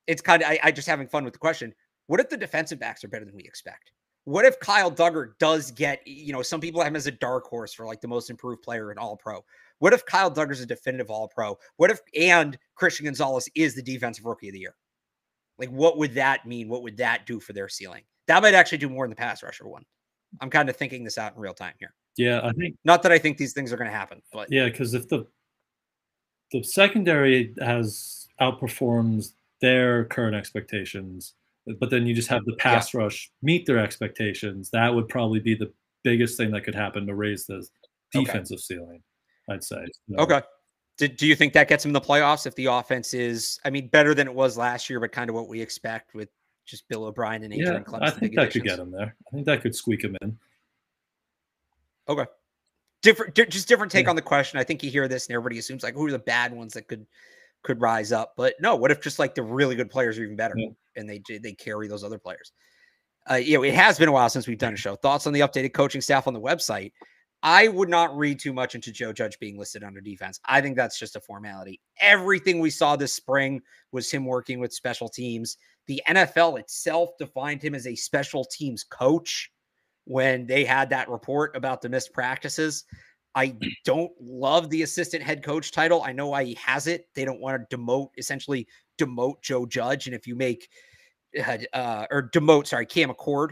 it's 0.08 0.22
kind 0.22 0.42
of, 0.42 0.50
I, 0.50 0.60
I 0.64 0.72
just 0.72 0.88
having 0.88 1.08
fun 1.08 1.24
with 1.24 1.34
the 1.34 1.40
question. 1.40 1.74
What 2.08 2.20
if 2.20 2.30
the 2.30 2.38
defensive 2.38 2.80
backs 2.80 3.04
are 3.04 3.08
better 3.08 3.26
than 3.26 3.36
we 3.36 3.44
expect? 3.44 3.92
What 4.26 4.46
if 4.46 4.60
Kyle 4.60 4.92
Dugger 4.92 5.34
does 5.40 5.70
get, 5.70 6.06
you 6.08 6.34
know, 6.34 6.42
some 6.42 6.60
people 6.60 6.82
have 6.82 6.88
him 6.88 6.96
as 6.96 7.08
a 7.08 7.12
dark 7.12 7.46
horse 7.46 7.74
for 7.74 7.86
like 7.86 8.02
the 8.02 8.08
most 8.08 8.30
improved 8.30 8.64
player 8.64 8.92
in 8.92 8.98
all 8.98 9.16
pro. 9.16 9.44
What 9.80 9.94
if 9.94 10.06
Kyle 10.06 10.32
Dugger's 10.32 10.62
a 10.62 10.66
definitive 10.66 11.10
all 11.10 11.28
pro? 11.28 11.58
What 11.78 11.92
if, 11.92 12.00
and 12.18 12.58
Christian 12.76 13.06
Gonzalez 13.06 13.50
is 13.56 13.76
the 13.76 13.82
defensive 13.82 14.26
rookie 14.26 14.50
of 14.50 14.54
the 14.54 14.60
year? 14.60 14.76
Like, 15.58 15.70
what 15.70 15.98
would 15.98 16.14
that 16.16 16.46
mean? 16.46 16.70
What 16.70 16.84
would 16.84 16.98
that 16.98 17.26
do 17.26 17.40
for 17.40 17.54
their 17.54 17.70
ceiling? 17.70 18.04
That 18.28 18.42
might 18.42 18.54
actually 18.54 18.78
do 18.78 18.90
more 18.90 19.06
than 19.06 19.12
the 19.12 19.16
pass 19.16 19.44
rusher 19.44 19.68
one. 19.68 19.84
I'm 20.42 20.50
kind 20.50 20.70
of 20.70 20.76
thinking 20.76 21.04
this 21.04 21.18
out 21.18 21.36
in 21.36 21.42
real 21.42 21.54
time 21.54 21.74
here. 21.80 21.94
Yeah, 22.18 22.42
I 22.44 22.52
think 22.54 22.76
not 22.86 23.04
that 23.04 23.12
I 23.12 23.18
think 23.18 23.38
these 23.38 23.54
things 23.54 23.74
are 23.74 23.78
going 23.78 23.90
to 23.90 23.96
happen, 23.96 24.22
but 24.32 24.52
yeah, 24.52 24.66
because 24.66 24.94
if 24.94 25.08
the 25.10 25.26
the 26.52 26.64
secondary 26.64 27.54
has 27.60 28.28
outperforms 28.40 29.34
their 29.62 30.06
current 30.06 30.36
expectations, 30.36 31.34
but 31.80 31.90
then 31.90 32.06
you 32.06 32.14
just 32.14 32.28
have 32.28 32.46
the 32.46 32.56
pass 32.58 32.94
yeah. 32.94 33.02
rush 33.02 33.32
meet 33.42 33.66
their 33.66 33.80
expectations, 33.80 34.70
that 34.72 34.94
would 34.94 35.08
probably 35.08 35.40
be 35.40 35.56
the 35.56 35.72
biggest 36.04 36.38
thing 36.38 36.52
that 36.52 36.64
could 36.64 36.76
happen 36.76 37.08
to 37.08 37.16
raise 37.16 37.46
the 37.46 37.66
defensive 38.12 38.56
okay. 38.56 38.76
ceiling. 38.76 39.02
I'd 39.50 39.64
say. 39.64 39.86
So. 40.10 40.18
Okay. 40.18 40.42
Do, 40.98 41.08
do 41.08 41.26
you 41.26 41.36
think 41.36 41.54
that 41.54 41.68
gets 41.68 41.84
them 41.84 41.92
the 41.92 42.02
playoffs 42.02 42.46
if 42.46 42.56
the 42.56 42.68
offense 42.68 43.14
is, 43.14 43.60
I 43.66 43.70
mean, 43.70 43.88
better 43.88 44.14
than 44.14 44.28
it 44.28 44.34
was 44.34 44.58
last 44.58 44.90
year, 44.90 45.00
but 45.00 45.12
kind 45.12 45.30
of 45.30 45.36
what 45.36 45.48
we 45.48 45.60
expect 45.60 46.14
with 46.14 46.30
just 46.66 46.88
Bill 46.88 47.06
O'Brien 47.06 47.44
and 47.44 47.54
Adrian 47.54 47.74
yeah, 47.74 47.80
Clemson. 47.80 48.04
I 48.04 48.10
think 48.12 48.36
that 48.36 48.52
could 48.52 48.64
get 48.64 48.80
him 48.80 48.92
there. 48.92 49.16
I 49.28 49.32
think 49.32 49.46
that 49.48 49.62
could 49.62 49.76
squeak 49.76 50.04
him 50.04 50.16
in. 50.22 50.38
Okay. 52.08 52.26
Different, 53.02 53.34
di- 53.34 53.46
just 53.46 53.68
different 53.68 53.92
take 53.92 54.06
yeah. 54.06 54.12
on 54.12 54.16
the 54.16 54.22
question. 54.22 54.60
I 54.60 54.64
think 54.64 54.84
you 54.84 54.90
hear 54.90 55.08
this 55.08 55.28
and 55.28 55.36
everybody 55.36 55.58
assumes 55.58 55.84
like, 55.84 55.96
who 55.96 56.06
are 56.08 56.12
the 56.12 56.20
bad 56.20 56.54
ones 56.54 56.74
that 56.74 56.88
could 56.88 57.06
could 57.64 57.82
rise 57.82 58.12
up? 58.12 58.34
But 58.38 58.56
no, 58.60 58.76
what 58.76 58.92
if 58.92 59.02
just 59.02 59.20
like 59.20 59.36
the 59.36 59.44
really 59.44 59.76
good 59.76 59.90
players 59.90 60.20
are 60.20 60.24
even 60.24 60.36
better 60.36 60.56
yeah. 60.58 60.70
and 60.96 61.10
they 61.10 61.22
they 61.40 61.54
carry 61.54 61.88
those 61.88 62.04
other 62.04 62.20
players? 62.20 62.52
Uh, 63.30 63.36
you 63.36 63.58
know, 63.58 63.64
it 63.64 63.74
has 63.74 63.98
been 63.98 64.10
a 64.10 64.12
while 64.12 64.30
since 64.30 64.48
we've 64.48 64.58
done 64.58 64.74
a 64.74 64.78
show. 64.78 64.96
Thoughts 64.96 65.26
on 65.28 65.34
the 65.34 65.40
updated 65.40 65.74
coaching 65.74 66.02
staff 66.02 66.28
on 66.28 66.34
the 66.34 66.42
website? 66.42 66.92
I 67.44 67.68
would 67.68 67.90
not 67.90 68.18
read 68.18 68.40
too 68.40 68.54
much 68.54 68.74
into 68.74 68.92
Joe 68.92 69.12
Judge 69.12 69.38
being 69.38 69.58
listed 69.58 69.84
under 69.84 70.00
defense. 70.00 70.40
I 70.46 70.62
think 70.62 70.78
that's 70.78 70.98
just 70.98 71.18
a 71.18 71.20
formality. 71.20 71.82
Everything 72.00 72.60
we 72.60 72.70
saw 72.70 72.96
this 72.96 73.14
spring 73.14 73.62
was 73.92 74.10
him 74.10 74.26
working 74.26 74.60
with 74.60 74.74
special 74.74 75.10
teams. 75.10 75.58
The 75.88 76.02
NFL 76.08 76.58
itself 76.58 77.10
defined 77.20 77.62
him 77.62 77.76
as 77.76 77.86
a 77.86 77.96
special 77.96 78.46
teams 78.46 78.86
coach 78.86 79.52
when 80.06 80.48
they 80.48 80.64
had 80.64 80.90
that 80.92 81.10
report 81.10 81.54
about 81.58 81.82
the 81.82 81.90
missed 81.90 82.14
practices. 82.14 82.86
I 83.36 83.58
don't 83.84 84.12
love 84.22 84.70
the 84.70 84.84
assistant 84.84 85.22
head 85.22 85.44
coach 85.44 85.74
title. 85.74 86.02
I 86.02 86.14
know 86.14 86.28
why 86.28 86.46
he 86.46 86.54
has 86.56 86.88
it. 86.88 87.08
They 87.14 87.26
don't 87.26 87.42
want 87.42 87.70
to 87.70 87.78
demote, 87.78 88.12
essentially 88.18 88.68
demote 88.98 89.42
Joe 89.42 89.66
Judge. 89.66 90.08
And 90.08 90.16
if 90.16 90.28
you 90.28 90.36
make, 90.38 90.70
uh, 91.38 91.58
uh 91.74 92.06
or 92.10 92.30
demote, 92.30 92.68
sorry, 92.68 92.86
Cam 92.86 93.10
Achord. 93.10 93.50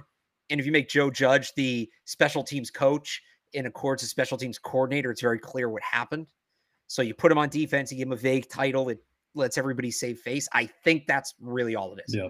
And 0.50 0.62
if 0.62 0.66
you 0.66 0.72
make 0.72 0.88
Joe 0.88 1.10
Judge 1.10 1.52
the 1.56 1.90
special 2.06 2.44
teams 2.44 2.70
coach, 2.70 3.22
in 3.54 3.66
Achord's 3.66 4.04
as 4.04 4.10
special 4.10 4.38
teams 4.38 4.58
coordinator, 4.58 5.12
it's 5.12 5.22
very 5.22 5.40
clear 5.40 5.70
what 5.70 5.82
happened. 5.84 6.28
So 6.88 7.02
you 7.02 7.14
put 7.14 7.32
him 7.32 7.38
on 7.38 7.50
defense, 7.50 7.92
you 7.92 7.98
give 7.98 8.08
him 8.08 8.14
a 8.14 8.18
vague 8.18 8.50
title, 8.50 8.90
it 8.90 9.04
lets 9.34 9.58
everybody 9.58 9.92
save 9.92 10.20
face. 10.20 10.48
I 10.54 10.66
think 10.66 11.08
that's 11.08 11.36
really 11.40 11.76
all 11.76 11.94
it 11.94 12.04
is. 12.08 12.16
Yeah. 12.16 12.30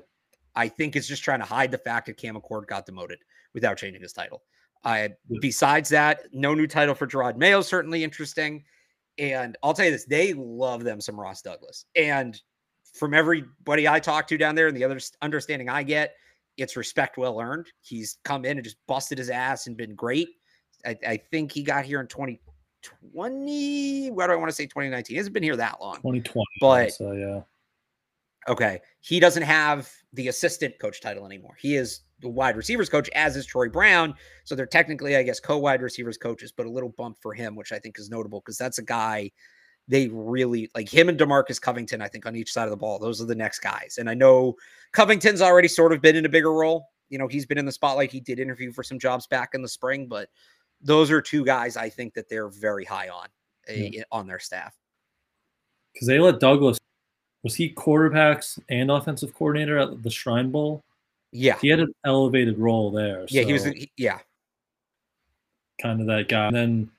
I 0.55 0.67
think 0.67 0.95
it's 0.95 1.07
just 1.07 1.24
trying 1.24 1.39
to 1.39 1.45
hide 1.45 1.72
the 1.72 1.78
fact 1.78 2.07
that 2.07 2.17
Cam 2.17 2.36
Achord 2.36 2.67
got 2.67 2.86
demoted, 2.86 3.19
without 3.53 3.78
changing 3.78 4.01
his 4.01 4.13
title. 4.13 4.43
Uh, 4.84 5.09
besides 5.41 5.89
that, 5.89 6.22
no 6.34 6.53
new 6.53 6.67
title 6.67 6.95
for 6.95 7.07
Jerod 7.07 7.38
Mayo, 7.38 7.61
certainly 7.61 8.03
interesting. 8.03 8.63
And 9.17 9.57
I'll 9.61 9.74
tell 9.74 9.86
you 9.86 9.91
this, 9.91 10.05
they 10.05 10.34
love 10.34 10.84
them 10.84 10.99
some 10.99 11.19
Ross 11.19 11.41
Douglas. 11.41 11.86
And 11.95 12.39
from 12.93 13.13
everybody 13.13 13.88
I 13.88 13.99
talk 13.99 14.28
to 14.28 14.38
down 14.38 14.55
there 14.55 14.67
and 14.67 14.76
the 14.76 14.84
other 14.84 14.99
understanding 15.22 15.69
I 15.69 15.84
get, 15.84 16.15
it's 16.57 16.76
respect 16.76 17.17
well 17.17 17.39
earned. 17.39 17.67
He's 17.82 18.17
come 18.24 18.43
in 18.45 18.57
and 18.57 18.63
just 18.63 18.78
busted 18.88 19.17
his 19.17 19.30
ass 19.30 19.67
and 19.67 19.78
been 19.78 19.95
great. 19.95 20.30
I, 20.86 20.97
I 21.07 21.17
think 21.17 21.51
he 21.51 21.63
got 21.63 21.86
here 21.86 21.99
in 21.99 22.07
2020. 22.07 24.11
What 24.11 24.27
do 24.27 24.34
I 24.34 24.36
want 24.36 24.49
to 24.49 24.55
say? 24.55 24.65
2019. 24.65 25.13
He 25.13 25.17
hasn't 25.17 25.34
been 25.34 25.43
here 25.43 25.55
that 25.55 25.82
long. 25.82 25.95
2020. 25.95 26.45
But 26.59 26.91
so 26.91 27.11
yeah. 27.11 27.41
Okay. 28.47 28.82
He 29.01 29.19
doesn't 29.19 29.43
have 29.43 29.91
the 30.13 30.27
assistant 30.27 30.77
coach 30.79 31.01
title 31.01 31.25
anymore. 31.25 31.55
He 31.59 31.75
is 31.75 32.01
the 32.21 32.29
wide 32.29 32.55
receivers 32.55 32.89
coach, 32.89 33.09
as 33.15 33.36
is 33.36 33.45
Troy 33.45 33.69
Brown. 33.69 34.13
So 34.43 34.55
they're 34.55 34.65
technically, 34.65 35.15
I 35.15 35.23
guess, 35.23 35.39
co 35.39 35.57
wide 35.57 35.82
receivers 35.82 36.17
coaches, 36.17 36.51
but 36.51 36.65
a 36.65 36.69
little 36.69 36.89
bump 36.89 37.17
for 37.21 37.34
him, 37.34 37.55
which 37.55 37.71
I 37.71 37.79
think 37.79 37.99
is 37.99 38.09
notable 38.09 38.39
because 38.39 38.57
that's 38.57 38.77
a 38.77 38.84
guy 38.84 39.32
they 39.88 40.07
really 40.07 40.69
like 40.75 40.88
him 40.88 41.09
and 41.09 41.19
Demarcus 41.19 41.59
Covington, 41.59 42.01
I 42.01 42.07
think, 42.07 42.25
on 42.25 42.36
each 42.36 42.53
side 42.53 42.63
of 42.63 42.69
the 42.69 42.77
ball. 42.77 42.99
Those 42.99 43.21
are 43.21 43.25
the 43.25 43.36
next 43.36 43.59
guys. 43.59 43.97
And 43.99 44.09
I 44.09 44.13
know 44.13 44.55
Covington's 44.93 45.41
already 45.41 45.67
sort 45.67 45.91
of 45.91 46.01
been 46.01 46.15
in 46.15 46.25
a 46.25 46.29
bigger 46.29 46.53
role. 46.53 46.88
You 47.09 47.17
know, 47.17 47.27
he's 47.27 47.45
been 47.45 47.57
in 47.57 47.65
the 47.65 47.71
spotlight. 47.71 48.11
He 48.11 48.21
did 48.21 48.39
interview 48.39 48.71
for 48.71 48.84
some 48.84 48.99
jobs 48.99 49.27
back 49.27 49.49
in 49.53 49.61
the 49.61 49.67
spring, 49.67 50.07
but 50.07 50.29
those 50.84 51.11
are 51.11 51.21
two 51.21 51.45
guys 51.45 51.77
I 51.77 51.89
think 51.89 52.13
that 52.13 52.29
they're 52.29 52.49
very 52.49 52.86
high 52.86 53.09
on 53.09 53.27
eh, 53.67 53.89
yeah. 53.91 54.03
on 54.11 54.27
their 54.27 54.39
staff. 54.39 54.75
Because 55.93 56.07
they 56.07 56.19
let 56.19 56.39
Douglas 56.39 56.77
was 57.43 57.55
he 57.55 57.73
quarterbacks 57.73 58.59
and 58.69 58.91
offensive 58.91 59.34
coordinator 59.34 59.77
at 59.77 60.03
the 60.03 60.09
Shrine 60.09 60.51
Bowl? 60.51 60.84
Yeah, 61.32 61.57
he 61.59 61.69
had 61.69 61.79
an 61.79 61.93
elevated 62.05 62.57
role 62.57 62.91
there. 62.91 63.25
Yeah, 63.29 63.41
so 63.41 63.47
he 63.47 63.53
was. 63.53 63.65
He, 63.65 63.91
yeah, 63.97 64.19
kind 65.82 66.01
of 66.01 66.07
that 66.07 66.27
guy. 66.29 66.47
And 66.47 66.55
then 66.55 66.89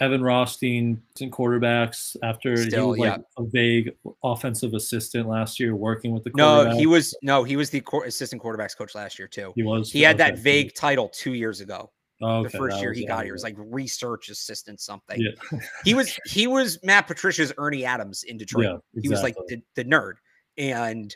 Evan 0.00 0.22
Rothstein 0.22 1.02
in 1.20 1.30
quarterbacks 1.30 2.16
after 2.22 2.56
Still, 2.56 2.92
he 2.92 3.00
was 3.00 3.08
like 3.08 3.18
yeah. 3.18 3.42
a 3.44 3.46
vague 3.46 3.96
offensive 4.22 4.74
assistant 4.74 5.28
last 5.28 5.58
year, 5.58 5.74
working 5.74 6.12
with 6.12 6.24
the. 6.24 6.30
No, 6.36 6.76
he 6.76 6.86
was 6.86 7.16
no, 7.22 7.42
he 7.42 7.56
was 7.56 7.70
the 7.70 7.82
assistant 8.06 8.42
quarterbacks 8.42 8.76
coach 8.76 8.94
last 8.94 9.18
year 9.18 9.28
too. 9.28 9.52
He 9.56 9.62
was. 9.62 9.90
He 9.90 10.02
had 10.02 10.20
okay. 10.20 10.30
that 10.30 10.38
vague 10.40 10.74
title 10.74 11.08
two 11.08 11.32
years 11.32 11.60
ago. 11.60 11.90
Oh, 12.24 12.38
okay, 12.38 12.48
the 12.48 12.58
first 12.58 12.80
year 12.80 12.94
he 12.94 13.04
got 13.04 13.24
here. 13.24 13.32
It 13.32 13.36
was 13.36 13.42
like 13.42 13.54
research 13.58 14.30
assistant 14.30 14.80
something. 14.80 15.20
Yeah. 15.20 15.58
he 15.84 15.92
was 15.92 16.18
he 16.26 16.46
was 16.46 16.78
Matt 16.82 17.06
Patricia's 17.06 17.52
Ernie 17.58 17.84
Adams 17.84 18.22
in 18.22 18.38
Detroit. 18.38 18.64
Yeah, 18.64 18.70
exactly. 18.70 19.02
He 19.02 19.08
was 19.10 19.22
like 19.22 19.36
the, 19.46 19.62
the 19.74 19.84
nerd. 19.84 20.14
And 20.56 21.14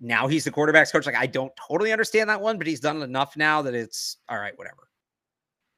now 0.00 0.28
he's 0.28 0.44
the 0.44 0.50
quarterbacks 0.50 0.90
coach. 0.90 1.04
Like 1.04 1.14
I 1.14 1.26
don't 1.26 1.52
totally 1.56 1.92
understand 1.92 2.30
that 2.30 2.40
one, 2.40 2.56
but 2.56 2.66
he's 2.66 2.80
done 2.80 3.02
enough 3.02 3.36
now 3.36 3.60
that 3.60 3.74
it's 3.74 4.16
all 4.30 4.38
right, 4.38 4.56
whatever. 4.56 4.88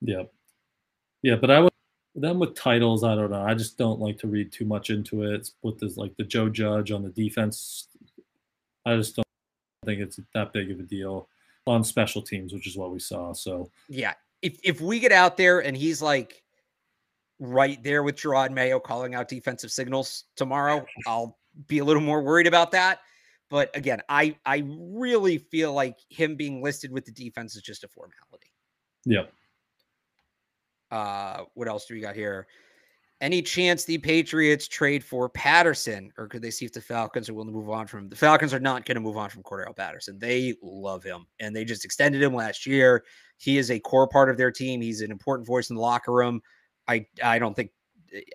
Yeah. 0.00 0.22
Yeah, 1.22 1.34
but 1.34 1.50
I 1.50 1.58
would 1.58 1.72
then 2.14 2.38
with 2.38 2.54
titles, 2.54 3.02
I 3.02 3.16
don't 3.16 3.32
know. 3.32 3.42
I 3.42 3.54
just 3.54 3.78
don't 3.78 3.98
like 3.98 4.18
to 4.18 4.28
read 4.28 4.52
too 4.52 4.64
much 4.64 4.90
into 4.90 5.24
it. 5.24 5.50
With 5.62 5.80
this 5.80 5.96
like 5.96 6.16
the 6.16 6.24
Joe 6.24 6.48
Judge 6.48 6.92
on 6.92 7.02
the 7.02 7.10
defense. 7.10 7.88
I 8.86 8.94
just 8.94 9.16
don't 9.16 9.26
think 9.84 10.00
it's 10.00 10.20
that 10.34 10.52
big 10.52 10.70
of 10.70 10.78
a 10.78 10.84
deal 10.84 11.28
on 11.66 11.82
special 11.82 12.22
teams, 12.22 12.52
which 12.52 12.68
is 12.68 12.76
what 12.76 12.92
we 12.92 13.00
saw. 13.00 13.32
So 13.32 13.70
yeah, 13.88 14.14
if 14.42 14.58
if 14.62 14.80
we 14.80 15.00
get 15.00 15.12
out 15.12 15.36
there 15.36 15.60
and 15.60 15.76
he's 15.76 16.02
like 16.02 16.42
right 17.40 17.82
there 17.82 18.02
with 18.02 18.16
Jerod 18.16 18.50
Mayo 18.50 18.80
calling 18.80 19.14
out 19.14 19.28
defensive 19.28 19.70
signals 19.70 20.24
tomorrow, 20.36 20.84
I'll 21.06 21.38
be 21.66 21.78
a 21.78 21.84
little 21.84 22.02
more 22.02 22.22
worried 22.22 22.46
about 22.46 22.70
that. 22.72 23.00
But 23.50 23.74
again, 23.76 24.02
I 24.08 24.36
I 24.44 24.64
really 24.66 25.38
feel 25.38 25.72
like 25.72 25.96
him 26.10 26.36
being 26.36 26.62
listed 26.62 26.92
with 26.92 27.04
the 27.04 27.12
defense 27.12 27.56
is 27.56 27.62
just 27.62 27.84
a 27.84 27.88
formality. 27.88 28.52
Yeah. 29.04 29.24
Uh, 30.90 31.44
what 31.54 31.68
else 31.68 31.86
do 31.86 31.94
we 31.94 32.00
got 32.00 32.14
here? 32.14 32.46
Any 33.20 33.42
chance 33.42 33.84
the 33.84 33.98
Patriots 33.98 34.68
trade 34.68 35.02
for 35.02 35.28
Patterson, 35.28 36.12
or 36.16 36.28
could 36.28 36.40
they 36.40 36.52
see 36.52 36.64
if 36.64 36.72
the 36.72 36.80
Falcons 36.80 37.28
are 37.28 37.34
willing 37.34 37.52
to 37.52 37.58
move 37.58 37.68
on 37.68 37.86
from 37.86 38.04
him? 38.04 38.08
The 38.08 38.16
Falcons 38.16 38.54
are 38.54 38.60
not 38.60 38.84
going 38.84 38.94
to 38.94 39.00
move 39.00 39.16
on 39.16 39.28
from 39.28 39.42
Cordarrelle 39.42 39.76
Patterson. 39.76 40.18
They 40.20 40.54
love 40.62 41.02
him, 41.02 41.26
and 41.40 41.54
they 41.54 41.64
just 41.64 41.84
extended 41.84 42.22
him 42.22 42.32
last 42.32 42.64
year. 42.64 43.04
He 43.38 43.56
is 43.56 43.70
a 43.70 43.80
core 43.80 44.06
part 44.06 44.28
of 44.28 44.36
their 44.36 44.50
team. 44.50 44.80
He's 44.80 45.00
an 45.00 45.10
important 45.10 45.46
voice 45.46 45.70
in 45.70 45.76
the 45.76 45.82
locker 45.82 46.12
room. 46.12 46.42
I 46.86 47.06
I 47.22 47.38
don't 47.38 47.54
think 47.54 47.70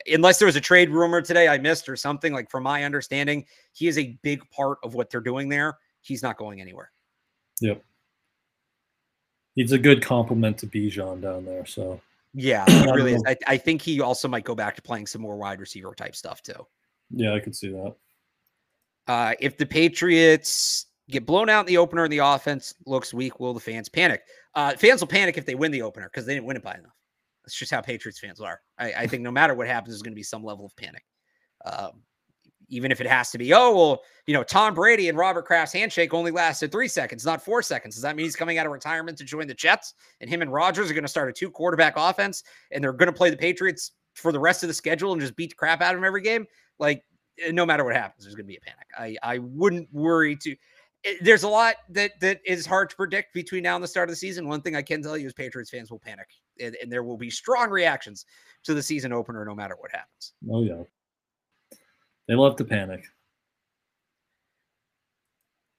unless 0.08 0.39
there 0.39 0.45
was 0.45 0.56
a 0.56 0.62
trade 0.62 0.89
rumor 0.89 1.22
today 1.22 1.47
I 1.47 1.58
missed 1.58 1.89
or 1.89 1.95
something 1.95 2.34
like 2.34 2.49
from 2.49 2.64
my 2.64 2.84
understanding, 2.84 3.45
he 3.74 3.88
is 3.88 3.97
a 3.97 4.18
big 4.22 4.41
part 4.51 4.78
of 4.84 4.93
what 4.93 5.10
they're 5.10 5.22
doing 5.22 5.49
there. 5.49 5.78
He's 6.01 6.24
not 6.24 6.38
going 6.38 6.62
anywhere. 6.62 6.91
Yep. 7.62 7.84
He's 9.56 9.72
a 9.72 9.78
good 9.78 10.04
compliment 10.04 10.58
to 10.60 10.68
Bijan 10.68 11.22
down 11.22 11.45
there. 11.45 11.66
So 11.66 12.01
yeah, 12.34 12.66
he 12.70 12.91
really 12.91 13.14
is. 13.14 13.24
I, 13.28 13.36
I, 13.47 13.58
think 13.58 13.82
he 13.82 14.01
also 14.01 14.28
might 14.28 14.43
go 14.43 14.56
back 14.56 14.76
to 14.76 14.82
playing 14.82 15.08
some 15.08 15.22
more 15.22 15.38
wide 15.38 15.60
receiver 15.60 15.93
type 15.95 16.16
stuff 16.16 16.41
too. 16.41 16.66
Yeah, 17.12 17.34
I 17.34 17.39
could 17.39 17.56
see 17.56 17.70
that. 17.70 17.95
Uh, 19.08 19.34
if 19.39 19.58
the 19.58 19.66
Patriots 19.66 20.88
get 21.10 21.26
blown 21.26 21.49
out 21.49 21.62
in 21.62 21.66
the 21.66 21.78
opener 21.78 22.04
and 22.04 22.14
the 22.14 22.20
offense 22.20 22.74
looks 22.86 23.14
weak, 23.14 23.39
will 23.39 23.54
the 23.54 23.60
fans 23.60 23.89
panic? 23.89 24.24
Uh, 24.56 24.74
fans 24.76 25.01
will 25.01 25.08
panic 25.08 25.38
if 25.38 25.45
they 25.45 25.56
win 25.56 25.72
the 25.72 25.82
opener 25.82 26.10
because 26.10 26.26
they 26.26 26.34
didn't 26.34 26.45
win 26.45 26.58
it 26.58 26.64
by 26.64 26.74
enough. 26.74 26.93
That's 27.43 27.58
just 27.58 27.72
how 27.72 27.82
Patriots 27.82 28.20
fans 28.20 28.39
are. 28.39 28.62
I, 28.78 28.93
I 28.93 29.08
think 29.08 29.24
no 29.24 29.32
matter 29.32 29.54
what 29.54 29.68
happens, 29.68 29.93
there's 29.93 30.01
going 30.01 30.14
to 30.14 30.20
be 30.20 30.24
some 30.24 30.43
level 30.43 30.66
of 30.66 30.76
panic. 30.78 31.04
Um, 31.66 32.04
even 32.70 32.91
if 32.91 33.01
it 33.01 33.08
has 33.08 33.30
to 33.32 33.38
be, 33.38 33.54
oh, 33.54 33.76
well, 33.76 34.01
you 34.26 34.34
know, 34.34 34.43
Tom 34.43 34.74
Brady 34.74 35.10
and 35.10 35.18
Robert 35.18 35.45
Kraft's 35.45 35.74
handshake 35.74 36.14
only 36.14 36.32
lasted 36.32 36.72
three 36.72 36.88
seconds, 36.88 37.26
not 37.26 37.43
four 37.43 37.62
seconds. 37.62 37.95
Does 37.95 38.01
that 38.04 38.16
mean 38.16 38.26
he's 38.26 38.36
coming 38.36 38.58
out 38.58 38.66
of 38.66 38.72
retirement 38.72 39.18
to 39.18 39.24
join 39.24 39.47
the 39.47 39.54
Jets? 39.54 39.93
And 40.22 40.30
him 40.30 40.41
and 40.41 40.51
Rodgers 40.51 40.89
are 40.89 40.93
going 40.93 41.04
to 41.04 41.10
start 41.10 41.30
a 41.30 41.34
two 41.34 41.51
quarterback 41.51 41.93
offense 41.97 42.43
and 42.72 42.84
they're 42.84 42.93
going 42.93 43.12
to 43.12 43.18
play 43.18 43.30
the 43.30 43.38
Patriots 43.38 43.91
for 44.16 44.32
the 44.32 44.39
rest 44.39 44.64
of 44.64 44.68
the 44.68 44.74
schedule 44.74 45.12
and 45.12 45.22
just 45.22 45.36
beat 45.36 45.49
the 45.49 45.56
crap 45.56 45.82
out 45.82 45.93
of 45.93 45.97
them 45.97 46.06
every 46.06 46.22
game? 46.22 46.45
Like, 46.80 47.04
eh, 47.39 47.51
no 47.51 47.66
matter 47.66 47.84
what 47.84 47.95
happens, 47.95 48.24
there's 48.24 48.36
going 48.36 48.45
to 48.45 48.47
be 48.47 48.58
a 48.58 48.62
panic. 48.62 48.88
I, 48.97 49.36
I 49.36 49.38
wouldn't 49.39 49.89
worry 49.91 50.36
to. 50.38 50.56
There's 51.22 51.43
a 51.43 51.49
lot 51.49 51.76
that 51.89 52.20
that 52.22 52.39
is 52.45 52.66
hard 52.66 52.89
to 52.91 52.95
predict 52.95 53.34
between 53.34 53.64
now 53.64 53.76
and 53.76 53.84
the 53.84 53.88
start 53.88 54.10
of 54.10 54.14
the 54.14 54.18
season. 54.18 54.47
One 54.47 54.62
thing 54.62 54.76
I 54.76 54.82
can 54.82 55.01
tell 55.01 55.18
you 55.18 55.28
is 55.28 55.34
Patriots 55.34 55.70
fans 55.70 55.91
will 55.91 55.99
panic, 55.99 56.28
and, 56.60 56.76
and 56.82 56.91
there 56.91 57.04
will 57.04 57.18
be 57.18 57.30
strong 57.30 57.70
reactions 57.70 58.26
to 58.64 58.74
the 58.74 58.82
season 58.82 59.12
opener, 59.12 59.43
no 59.43 59.54
matter 59.54 59.76
what 59.78 59.91
happens. 59.91 60.34
Oh 60.49 60.64
yeah, 60.64 60.84
they 62.28 62.36
love 62.36 62.56
to 62.58 62.66
panic. 62.66 63.04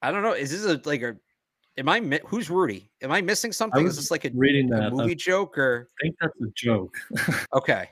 I 0.01 0.11
don't 0.11 0.21
know. 0.21 0.33
Is 0.33 0.51
this 0.51 0.65
a 0.65 0.79
like 0.87 1.01
a? 1.01 1.15
Am 1.77 1.89
I 1.89 1.99
who's 2.27 2.49
Rudy? 2.49 2.91
Am 3.01 3.11
I 3.11 3.21
missing 3.21 3.51
something? 3.51 3.83
I 3.83 3.89
is 3.89 3.95
this 3.95 4.11
like 4.11 4.25
a 4.25 4.31
reading 4.35 4.71
a 4.71 4.77
that 4.77 4.93
movie 4.93 5.11
I, 5.11 5.15
joke 5.15 5.57
or? 5.57 5.89
I 5.99 6.03
think 6.03 6.15
that's 6.21 6.39
a 6.41 6.51
joke. 6.55 6.95
okay. 7.53 7.89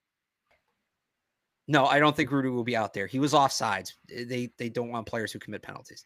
No, 1.67 1.85
I 1.85 1.99
don't 1.99 2.15
think 2.15 2.31
Rudy 2.31 2.49
will 2.49 2.63
be 2.63 2.75
out 2.75 2.93
there. 2.93 3.07
He 3.07 3.19
was 3.19 3.33
offsides. 3.33 3.93
They 4.07 4.51
they 4.57 4.69
don't 4.69 4.89
want 4.89 5.07
players 5.07 5.31
who 5.31 5.39
commit 5.39 5.63
penalties. 5.63 6.05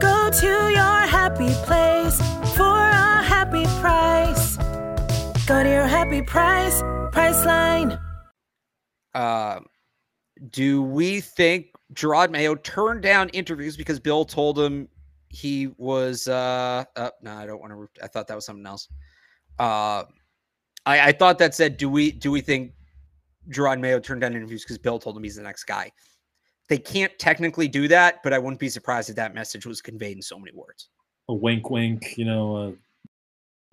Go 0.00 0.30
to 0.30 0.46
your 0.46 1.00
happy 1.06 1.52
place 1.66 2.18
for 2.56 2.64
a 2.64 3.22
happy 3.22 3.64
price. 3.80 4.56
Go 5.46 5.62
to 5.62 5.68
your 5.68 5.86
happy 5.86 6.22
price, 6.22 6.80
Priceline. 7.12 8.00
Uh, 9.14 9.60
do 10.50 10.82
we 10.82 11.20
think 11.20 11.66
Jerod 11.92 12.30
Mayo 12.30 12.54
turned 12.54 13.02
down 13.02 13.28
interviews 13.30 13.76
because 13.76 14.00
Bill 14.00 14.24
told 14.24 14.58
him 14.58 14.88
he 15.28 15.68
was 15.76 16.28
uh, 16.28 16.84
uh 16.96 17.10
no, 17.22 17.32
I 17.32 17.46
don't 17.46 17.60
want 17.60 17.72
to 17.72 18.04
I 18.04 18.06
thought 18.06 18.26
that 18.28 18.34
was 18.34 18.46
something 18.46 18.66
else. 18.66 18.88
Uh 19.58 20.04
I, 20.86 21.08
I 21.08 21.12
thought 21.12 21.38
that 21.38 21.54
said, 21.54 21.76
do 21.76 21.88
we 21.88 22.10
do 22.10 22.30
we 22.30 22.40
think 22.40 22.72
Jerod 23.50 23.80
Mayo 23.80 23.98
turned 23.98 24.22
down 24.22 24.34
interviews 24.34 24.62
because 24.62 24.78
Bill 24.78 24.98
told 24.98 25.16
him 25.16 25.22
he's 25.22 25.36
the 25.36 25.42
next 25.42 25.64
guy? 25.64 25.90
They 26.70 26.78
can't 26.78 27.12
technically 27.18 27.66
do 27.66 27.88
that, 27.88 28.22
but 28.22 28.32
I 28.32 28.38
wouldn't 28.38 28.60
be 28.60 28.68
surprised 28.68 29.10
if 29.10 29.16
that 29.16 29.34
message 29.34 29.66
was 29.66 29.82
conveyed 29.82 30.16
in 30.16 30.22
so 30.22 30.38
many 30.38 30.56
words. 30.56 30.88
A 31.28 31.34
wink, 31.34 31.68
wink, 31.68 32.16
you 32.16 32.24
know, 32.24 32.56
uh, 32.56 32.70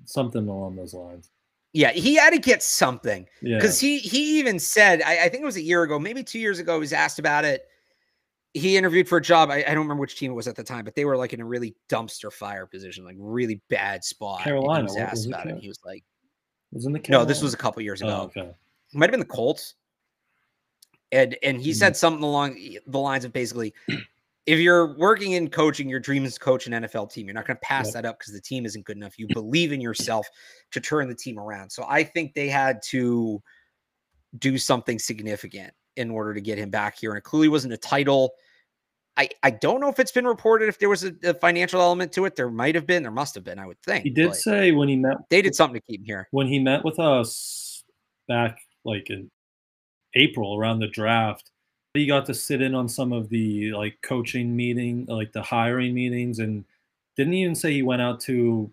something 0.06 0.48
along 0.48 0.78
those 0.78 0.96
lines. 0.96 1.30
Yeah, 1.74 1.92
he 1.92 2.16
had 2.16 2.32
to 2.32 2.40
get 2.40 2.64
something 2.64 3.28
because 3.44 3.84
yeah. 3.84 3.90
he 3.90 3.98
he 4.00 4.40
even 4.40 4.58
said 4.58 5.04
I, 5.04 5.26
I, 5.26 5.30
think 5.30 5.44
it 5.44 5.46
was 5.46 5.58
a 5.58 5.62
year 5.62 5.84
ago, 5.84 6.00
maybe 6.00 6.24
two 6.24 6.40
years 6.40 6.58
ago. 6.58 6.74
He 6.74 6.80
was 6.80 6.94
asked 6.94 7.20
about 7.20 7.46
it. 7.46 7.68
He 8.56 8.78
interviewed 8.78 9.08
for 9.08 9.20
a 9.20 9.22
job. 9.22 9.52
I, 9.52 9.58
I, 9.58 9.76
don't 9.76 9.84
remember 9.84 10.02
which 10.02 10.18
team 10.18 10.32
it 10.32 10.34
was 10.34 10.48
at 10.48 10.56
the 10.56 10.64
time, 10.64 10.84
but 10.84 10.96
they 10.96 11.06
were 11.06 11.18
like 11.18 11.34
in 11.34 11.42
a 11.42 11.46
really 11.46 11.76
dumpster 11.90 12.34
fire 12.34 12.66
position, 12.66 13.06
like 13.06 13.18
really 13.20 13.62
bad 13.70 14.04
spot. 14.04 14.42
Carolina. 14.42 14.86
Was 14.86 14.98
asked 14.98 15.12
was 15.14 15.26
about 15.28 15.46
it. 15.46 15.60
He 15.60 15.68
was 15.68 15.80
like, 15.86 16.04
Was 16.72 16.88
in 16.88 16.94
the 16.94 17.02
no, 17.10 17.26
this 17.26 17.44
was 17.44 17.54
a 17.54 17.58
couple 17.58 17.80
years 17.84 18.02
ago. 18.02 18.22
Oh, 18.22 18.24
okay. 18.24 18.50
It 18.50 18.96
might 18.96 19.06
have 19.06 19.12
been 19.12 19.20
the 19.20 19.26
Colts. 19.26 19.76
And 21.12 21.38
and 21.42 21.62
he 21.62 21.74
said 21.74 21.94
mm-hmm. 21.94 21.98
something 21.98 22.24
along 22.24 22.58
the 22.86 23.00
lines 23.00 23.26
of 23.26 23.32
basically, 23.32 23.74
if 24.46 24.60
you're 24.60 24.98
working 24.98 25.34
in 25.34 25.50
coaching, 25.50 25.90
your 25.90 26.00
dream 26.00 26.26
is 26.26 26.36
to 26.36 26.40
coach 26.40 26.68
an 26.68 26.74
NFL 26.74 27.12
team. 27.12 27.28
You're 27.28 27.36
not 27.36 27.46
going 27.46 27.58
to 27.58 27.62
pass 27.62 27.94
that 27.94 28.06
up 28.06 28.20
because 28.20 28.34
the 28.34 28.42
team 28.42 28.66
isn't 28.66 28.86
good 28.86 28.98
enough. 28.98 29.20
You 29.20 29.28
believe 29.28 29.74
in 29.74 29.82
yourself 29.82 30.28
to 30.72 30.80
turn 30.80 31.08
the 31.10 31.16
team 31.16 31.38
around. 31.38 31.70
So 31.70 31.86
I 31.88 32.04
think 32.04 32.34
they 32.34 32.48
had 32.48 32.82
to 32.90 33.42
do 34.38 34.58
something 34.58 35.00
significant 35.00 35.74
in 35.98 36.12
order 36.12 36.34
to 36.34 36.42
get 36.42 36.58
him 36.58 36.70
back 36.70 36.98
here. 36.98 37.12
And 37.12 37.18
it 37.18 37.24
clearly 37.24 37.50
wasn't 37.50 37.74
a 37.74 37.78
title. 37.78 38.32
I, 39.18 39.30
I 39.44 39.50
don't 39.50 39.82
know 39.82 39.90
if 39.90 40.00
it's 40.00 40.12
been 40.12 40.28
reported 40.28 40.70
if 40.70 40.80
there 40.80 40.90
was 40.90 41.04
a, 41.04 41.14
a 41.24 41.34
financial 41.34 41.82
element 41.82 42.12
to 42.14 42.26
it. 42.26 42.36
There 42.36 42.50
might 42.50 42.76
have 42.76 42.86
been. 42.86 43.02
There 43.02 43.12
must 43.12 43.36
have 43.36 43.44
been. 43.44 43.60
I 43.60 43.66
would 43.66 43.82
think. 43.82 44.04
He 44.04 44.12
did 44.12 44.36
say 44.36 44.72
when 44.72 44.88
he 44.88 44.96
met 44.96 45.18
they 45.30 45.42
did 45.42 45.56
something 45.56 45.82
to 45.82 45.86
keep 45.86 46.02
him 46.02 46.06
here. 46.06 46.28
when 46.32 46.48
he 46.48 46.60
met 46.60 46.86
with 46.86 47.00
us 47.00 47.84
back 48.28 48.60
like 48.86 49.10
in 49.10 49.30
April 50.16 50.58
around 50.58 50.80
the 50.80 50.88
draft, 50.88 51.52
he 51.94 52.06
got 52.06 52.26
to 52.28 52.34
sit 52.34 52.62
in 52.62 52.76
on 52.76 52.88
some 52.88 53.12
of 53.12 53.30
the 53.30 53.72
like 53.74 53.98
coaching 54.02 54.56
meeting, 54.56 55.06
like 55.08 55.32
the 55.32 55.42
hiring 55.42 55.94
meetings, 55.94 56.40
and 56.40 56.64
didn't 57.16 57.34
even 57.34 57.56
say 57.56 57.74
he 57.74 57.82
went 57.82 58.02
out 58.02 58.20
to 58.22 58.72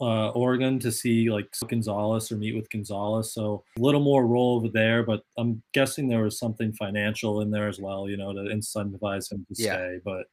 uh, 0.00 0.30
Oregon 0.30 0.80
to 0.80 0.90
see 0.90 1.30
like 1.30 1.54
Gonzalez 1.68 2.32
or 2.32 2.36
meet 2.36 2.56
with 2.56 2.70
Gonzalez. 2.70 3.32
So 3.32 3.62
a 3.76 3.80
little 3.80 4.00
more 4.00 4.26
role 4.26 4.56
over 4.56 4.68
there, 4.68 5.04
but 5.04 5.22
I'm 5.38 5.62
guessing 5.72 6.08
there 6.08 6.24
was 6.24 6.38
something 6.38 6.72
financial 6.72 7.40
in 7.40 7.50
there 7.50 7.68
as 7.68 7.78
well, 7.78 8.08
you 8.08 8.16
know, 8.16 8.32
to 8.32 8.40
incentivize 8.40 9.30
him 9.30 9.46
to 9.48 9.62
Yeah. 9.62 9.74
stay. 9.74 10.00
But 10.04 10.26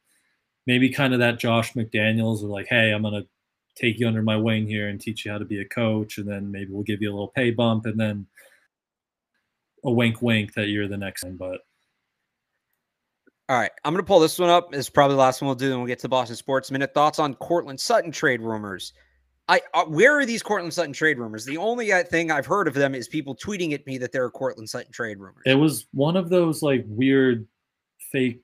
maybe 0.66 0.88
kind 0.88 1.12
of 1.12 1.20
that 1.20 1.38
Josh 1.38 1.74
McDaniels 1.74 2.42
of 2.42 2.50
like, 2.50 2.66
hey, 2.66 2.90
I'm 2.90 3.02
gonna 3.02 3.26
take 3.76 4.00
you 4.00 4.08
under 4.08 4.22
my 4.22 4.36
wing 4.36 4.66
here 4.66 4.88
and 4.88 5.00
teach 5.00 5.24
you 5.24 5.30
how 5.30 5.38
to 5.38 5.44
be 5.44 5.60
a 5.60 5.64
coach, 5.64 6.18
and 6.18 6.28
then 6.28 6.50
maybe 6.50 6.72
we'll 6.72 6.82
give 6.82 7.00
you 7.00 7.10
a 7.10 7.14
little 7.14 7.28
pay 7.28 7.50
bump, 7.50 7.86
and 7.86 7.98
then 7.98 8.26
a 9.84 9.90
wink, 9.90 10.22
wink 10.22 10.54
that 10.54 10.68
you're 10.68 10.88
the 10.88 10.96
next 10.96 11.24
one. 11.24 11.36
But 11.36 11.60
All 13.48 13.58
right, 13.58 13.70
I'm 13.84 13.96
to 13.96 14.02
pull 14.02 14.20
this 14.20 14.38
one 14.38 14.50
up. 14.50 14.74
It's 14.74 14.88
probably 14.90 15.14
the 15.14 15.20
last 15.20 15.40
one 15.40 15.46
we'll 15.46 15.54
do, 15.56 15.70
and 15.70 15.78
we'll 15.80 15.88
get 15.88 15.98
to 15.98 16.02
the 16.02 16.08
Boston 16.08 16.36
Sports 16.36 16.70
Minute. 16.70 16.94
Thoughts 16.94 17.18
on 17.18 17.34
Courtland 17.34 17.80
Sutton 17.80 18.12
trade 18.12 18.40
rumors? 18.40 18.92
I 19.48 19.60
uh, 19.74 19.84
where 19.86 20.16
are 20.16 20.24
these 20.24 20.42
Courtland 20.42 20.72
Sutton 20.72 20.92
trade 20.92 21.18
rumors? 21.18 21.44
The 21.44 21.56
only 21.56 21.92
uh, 21.92 22.04
thing 22.04 22.30
I've 22.30 22.46
heard 22.46 22.68
of 22.68 22.74
them 22.74 22.94
is 22.94 23.08
people 23.08 23.34
tweeting 23.34 23.72
at 23.72 23.84
me 23.86 23.98
that 23.98 24.12
there 24.12 24.24
are 24.24 24.30
Courtland 24.30 24.68
Sutton 24.70 24.92
trade 24.92 25.18
rumors. 25.18 25.42
it 25.46 25.54
was 25.56 25.88
one 25.92 26.16
of 26.16 26.28
those 26.28 26.62
like 26.62 26.84
weird 26.86 27.48
fake 28.12 28.40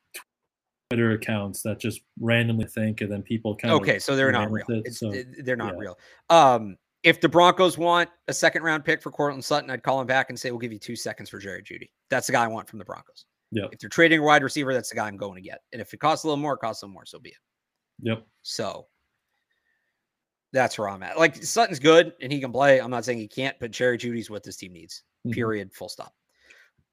Twitter 0.91 1.13
accounts 1.13 1.63
that 1.63 1.79
just 1.79 2.01
randomly 2.21 2.67
think, 2.67 3.01
and 3.03 3.13
then 3.13 3.23
people 3.23 3.55
kind 3.55 3.73
of 3.73 3.81
Okay, 3.81 4.01
so 4.01 4.17
they're 4.17 4.33
not 4.33 4.51
real. 4.51 4.65
it, 4.69 4.95
so, 4.95 5.13
it- 5.13 5.45
they're 5.45 5.55
not 5.55 5.75
yeah. 5.75 5.81
real. 5.81 5.99
Um, 6.31 6.77
if 7.07 7.21
the 7.21 7.29
Broncos 7.29 7.79
want 7.79 8.11
a 8.27 8.33
second 8.35 8.65
round 8.65 8.85
pick 8.85 9.01
for 9.01 9.13
Courtland 9.13 9.45
Sutton, 9.45 9.71
I'd 9.71 9.85
call 9.85 10.01
him 10.01 10.09
back 10.09 10.29
and 10.29 10.39
say 10.39 10.51
we'll 10.51 10.59
give 10.59 10.73
you 10.73 10.79
two 10.81 10.97
seconds 10.97 11.31
for 11.31 11.39
Jerry 11.39 11.63
Jeudy. 11.63 11.89
That's 12.11 12.27
the 12.27 12.33
guy 12.33 12.43
I 12.43 12.49
want 12.49 12.69
from 12.69 12.81
the 12.81 12.85
Broncos. 12.85 13.27
Yep. 13.53 13.69
If 13.71 13.79
they're 13.79 13.89
trading 13.89 14.19
a 14.19 14.23
wide 14.25 14.43
receiver, 14.43 14.75
that's 14.75 14.89
the 14.89 14.97
guy 14.97 15.07
I'm 15.07 15.17
going 15.17 15.37
to 15.37 15.41
get. 15.41 15.61
And 15.73 15.81
if 15.81 15.95
it 15.95 16.01
costs 16.01 16.25
a 16.25 16.27
little 16.27 16.43
more, 16.43 16.55
it 16.55 16.59
costs 16.59 16.83
a 16.83 16.87
little 16.87 16.95
more. 16.95 17.07
So 17.07 17.21
be 17.21 17.29
it. 17.29 17.37
Yep. 18.01 18.27
So 18.43 18.89
that's 20.53 20.77
where 20.77 20.89
I'm 20.89 21.05
at. 21.05 21.17
Like 21.17 21.37
Sutton's 21.37 21.79
good 21.79 22.13
and 22.21 22.33
he 22.33 22.41
can 22.41 22.51
play. 22.51 22.81
I'm 22.81 22.91
not 22.91 23.05
saying 23.05 23.19
he 23.19 23.29
can't, 23.29 23.57
but 23.61 23.71
Jerry 23.71 23.99
Jeudy's 23.99 24.29
what 24.29 24.43
this 24.43 24.57
team 24.57 24.73
needs. 24.73 25.05
Mhm. 25.29 25.33
Period. 25.33 25.73
Full 25.75 25.89
stop. 25.89 26.13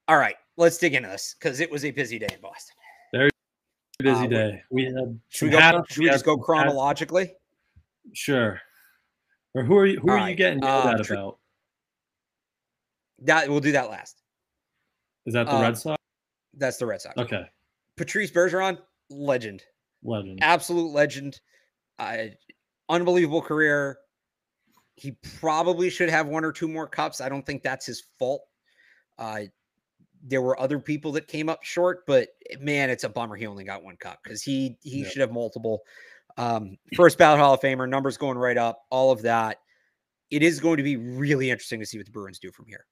All 0.07 0.18
right, 0.18 0.36
let's 0.57 0.78
dig 0.78 0.93
into 0.93 1.09
this 1.09 1.36
because 1.39 1.59
it 1.59 1.72
was 1.72 1.86
a 1.86 1.91
busy 1.91 2.20
day 2.20 2.28
in 2.32 2.39
Boston. 2.39 2.76
Very 3.14 3.30
busy 3.97 4.26
Uh, 4.26 4.28
day. 4.28 4.64
We 4.70 4.84
had 4.84 5.20
Should 5.30 5.45
we 5.45 5.51
go? 5.57 5.84
Should 5.89 6.03
we 6.03 6.09
just 6.09 6.26
go 6.26 6.38
chronologically? 6.38 7.34
Sure. 8.14 8.61
Or 9.56 9.64
who 9.64 9.78
are 9.78 9.86
you? 9.86 9.99
Who 9.99 10.12
All 10.12 10.18
are 10.18 10.30
you 10.30 10.36
getting 10.36 10.62
yelled 10.64 10.86
uh, 10.86 10.89
at 10.99 11.10
about? 11.10 11.38
That 13.20 13.49
we'll 13.49 13.60
do 13.60 13.72
that 13.74 13.89
last. 13.89 14.22
Is 15.26 15.34
that 15.34 15.47
the 15.47 15.60
Red 15.62 15.78
Sox? 15.78 16.01
That's 16.56 16.78
the 16.78 16.86
Red 16.86 17.01
Sox. 17.01 17.18
Okay, 17.18 17.45
Patrice 17.95 18.32
Bergeron, 18.32 18.78
legend, 19.10 19.64
legend. 20.04 20.39
absolute 20.41 20.91
legend. 20.91 21.39
Uh, 21.99 22.26
unbelievable 22.89 23.41
career. 23.41 23.97
He 24.95 25.12
probably 25.39 25.89
should 25.89 26.10
have 26.10 26.28
one 26.28 26.43
or 26.45 26.51
two 26.51 26.68
more 26.68 26.88
cups. 26.88 27.22
I 27.22 27.30
don't 27.30 27.45
think 27.45 27.64
that's 27.64 27.86
his 27.86 28.04
fault. 28.20 28.41
Uh, 29.18 29.41
there 30.26 30.41
were 30.41 30.60
other 30.60 30.80
people 30.80 31.12
that 31.14 31.28
came 31.28 31.49
up 31.49 31.64
short, 31.64 32.06
but 32.06 32.30
man, 32.60 32.89
it's 32.89 33.04
a 33.04 33.10
bummer 33.10 33.36
he 33.36 33.45
only 33.47 33.64
got 33.64 33.84
one 33.84 33.97
cup 33.97 34.20
because 34.24 34.41
he 34.41 34.78
he 34.82 35.04
Yeah. 35.04 35.10
should 35.10 35.22
have 35.22 35.32
multiple. 35.32 35.84
Um, 36.38 36.78
first 36.96 37.18
ballot 37.18 37.40
Hall 37.40 37.54
of 37.54 37.62
Famer, 37.62 37.88
numbers 37.88 38.18
going 38.18 38.38
right 38.38 38.58
up, 38.58 38.84
all 38.90 39.12
of 39.12 39.22
that. 39.22 39.58
It 40.32 40.42
is 40.42 40.60
going 40.60 40.78
to 40.78 40.84
be 40.84 40.98
really 40.98 41.52
interesting 41.52 41.80
to 41.80 41.86
see 41.86 41.98
what 41.98 42.06
the 42.06 42.12
Bruins 42.12 42.40
do 42.40 42.52
from 42.52 42.66
here 42.66 42.86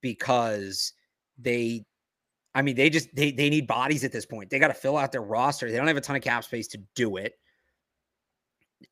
because 0.00 0.94
they 1.38 1.84
I 2.54 2.62
mean, 2.62 2.76
they 2.76 2.90
just 2.90 3.14
they 3.14 3.32
they 3.32 3.48
need 3.48 3.66
bodies 3.66 4.04
at 4.04 4.12
this 4.12 4.26
point. 4.26 4.50
They 4.50 4.58
got 4.58 4.68
to 4.68 4.74
fill 4.74 4.96
out 4.96 5.12
their 5.12 5.22
roster. 5.22 5.70
They 5.70 5.76
don't 5.76 5.86
have 5.86 5.96
a 5.96 6.02
ton 6.02 6.16
of 6.16 6.22
cap 6.22 6.44
space 6.44 6.68
to 6.68 6.78
do 6.94 7.16
it. 7.16 7.34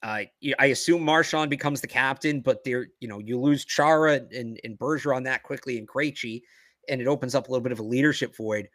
Uh, 0.02 0.22
I 0.58 0.66
assume 0.66 1.02
Marchand 1.02 1.50
becomes 1.50 1.80
the 1.80 1.86
captain, 1.86 2.40
but 2.40 2.64
they're 2.64 2.86
you 3.00 3.08
know 3.08 3.18
you 3.18 3.38
lose 3.38 3.64
Chara 3.64 4.20
and 4.34 4.58
and 4.64 4.78
Bergeron 4.78 5.24
that 5.24 5.42
quickly 5.42 5.78
and 5.78 5.86
Krejci, 5.86 6.42
and 6.88 7.00
it 7.00 7.06
opens 7.06 7.34
up 7.34 7.48
a 7.48 7.50
little 7.50 7.62
bit 7.62 7.72
of 7.72 7.80
a 7.80 7.84
leadership 7.84 8.34
void. 8.34 8.68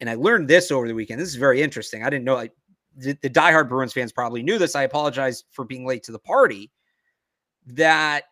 And 0.00 0.08
I 0.08 0.14
learned 0.14 0.46
this 0.46 0.70
over 0.70 0.86
the 0.86 0.94
weekend. 0.94 1.20
This 1.20 1.28
is 1.28 1.34
very 1.34 1.60
interesting. 1.60 2.04
I 2.04 2.10
didn't 2.10 2.24
know. 2.24 2.36
I, 2.36 2.50
the, 2.98 3.16
the 3.22 3.30
diehard 3.30 3.68
Bruins 3.68 3.92
fans 3.92 4.12
probably 4.12 4.42
knew 4.42 4.58
this. 4.58 4.74
I 4.74 4.82
apologize 4.82 5.44
for 5.52 5.64
being 5.64 5.86
late 5.86 6.02
to 6.04 6.12
the 6.12 6.18
party. 6.18 6.70
That 7.66 8.24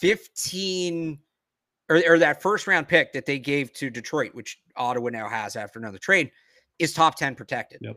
15 0.00 1.18
or, 1.88 2.02
or 2.06 2.18
that 2.18 2.42
first 2.42 2.66
round 2.66 2.88
pick 2.88 3.12
that 3.12 3.26
they 3.26 3.38
gave 3.38 3.72
to 3.74 3.90
Detroit, 3.90 4.34
which 4.34 4.58
Ottawa 4.76 5.10
now 5.10 5.28
has 5.28 5.56
after 5.56 5.78
another 5.78 5.98
trade, 5.98 6.30
is 6.78 6.92
top 6.92 7.16
10 7.16 7.34
protected. 7.34 7.78
Yep. 7.82 7.96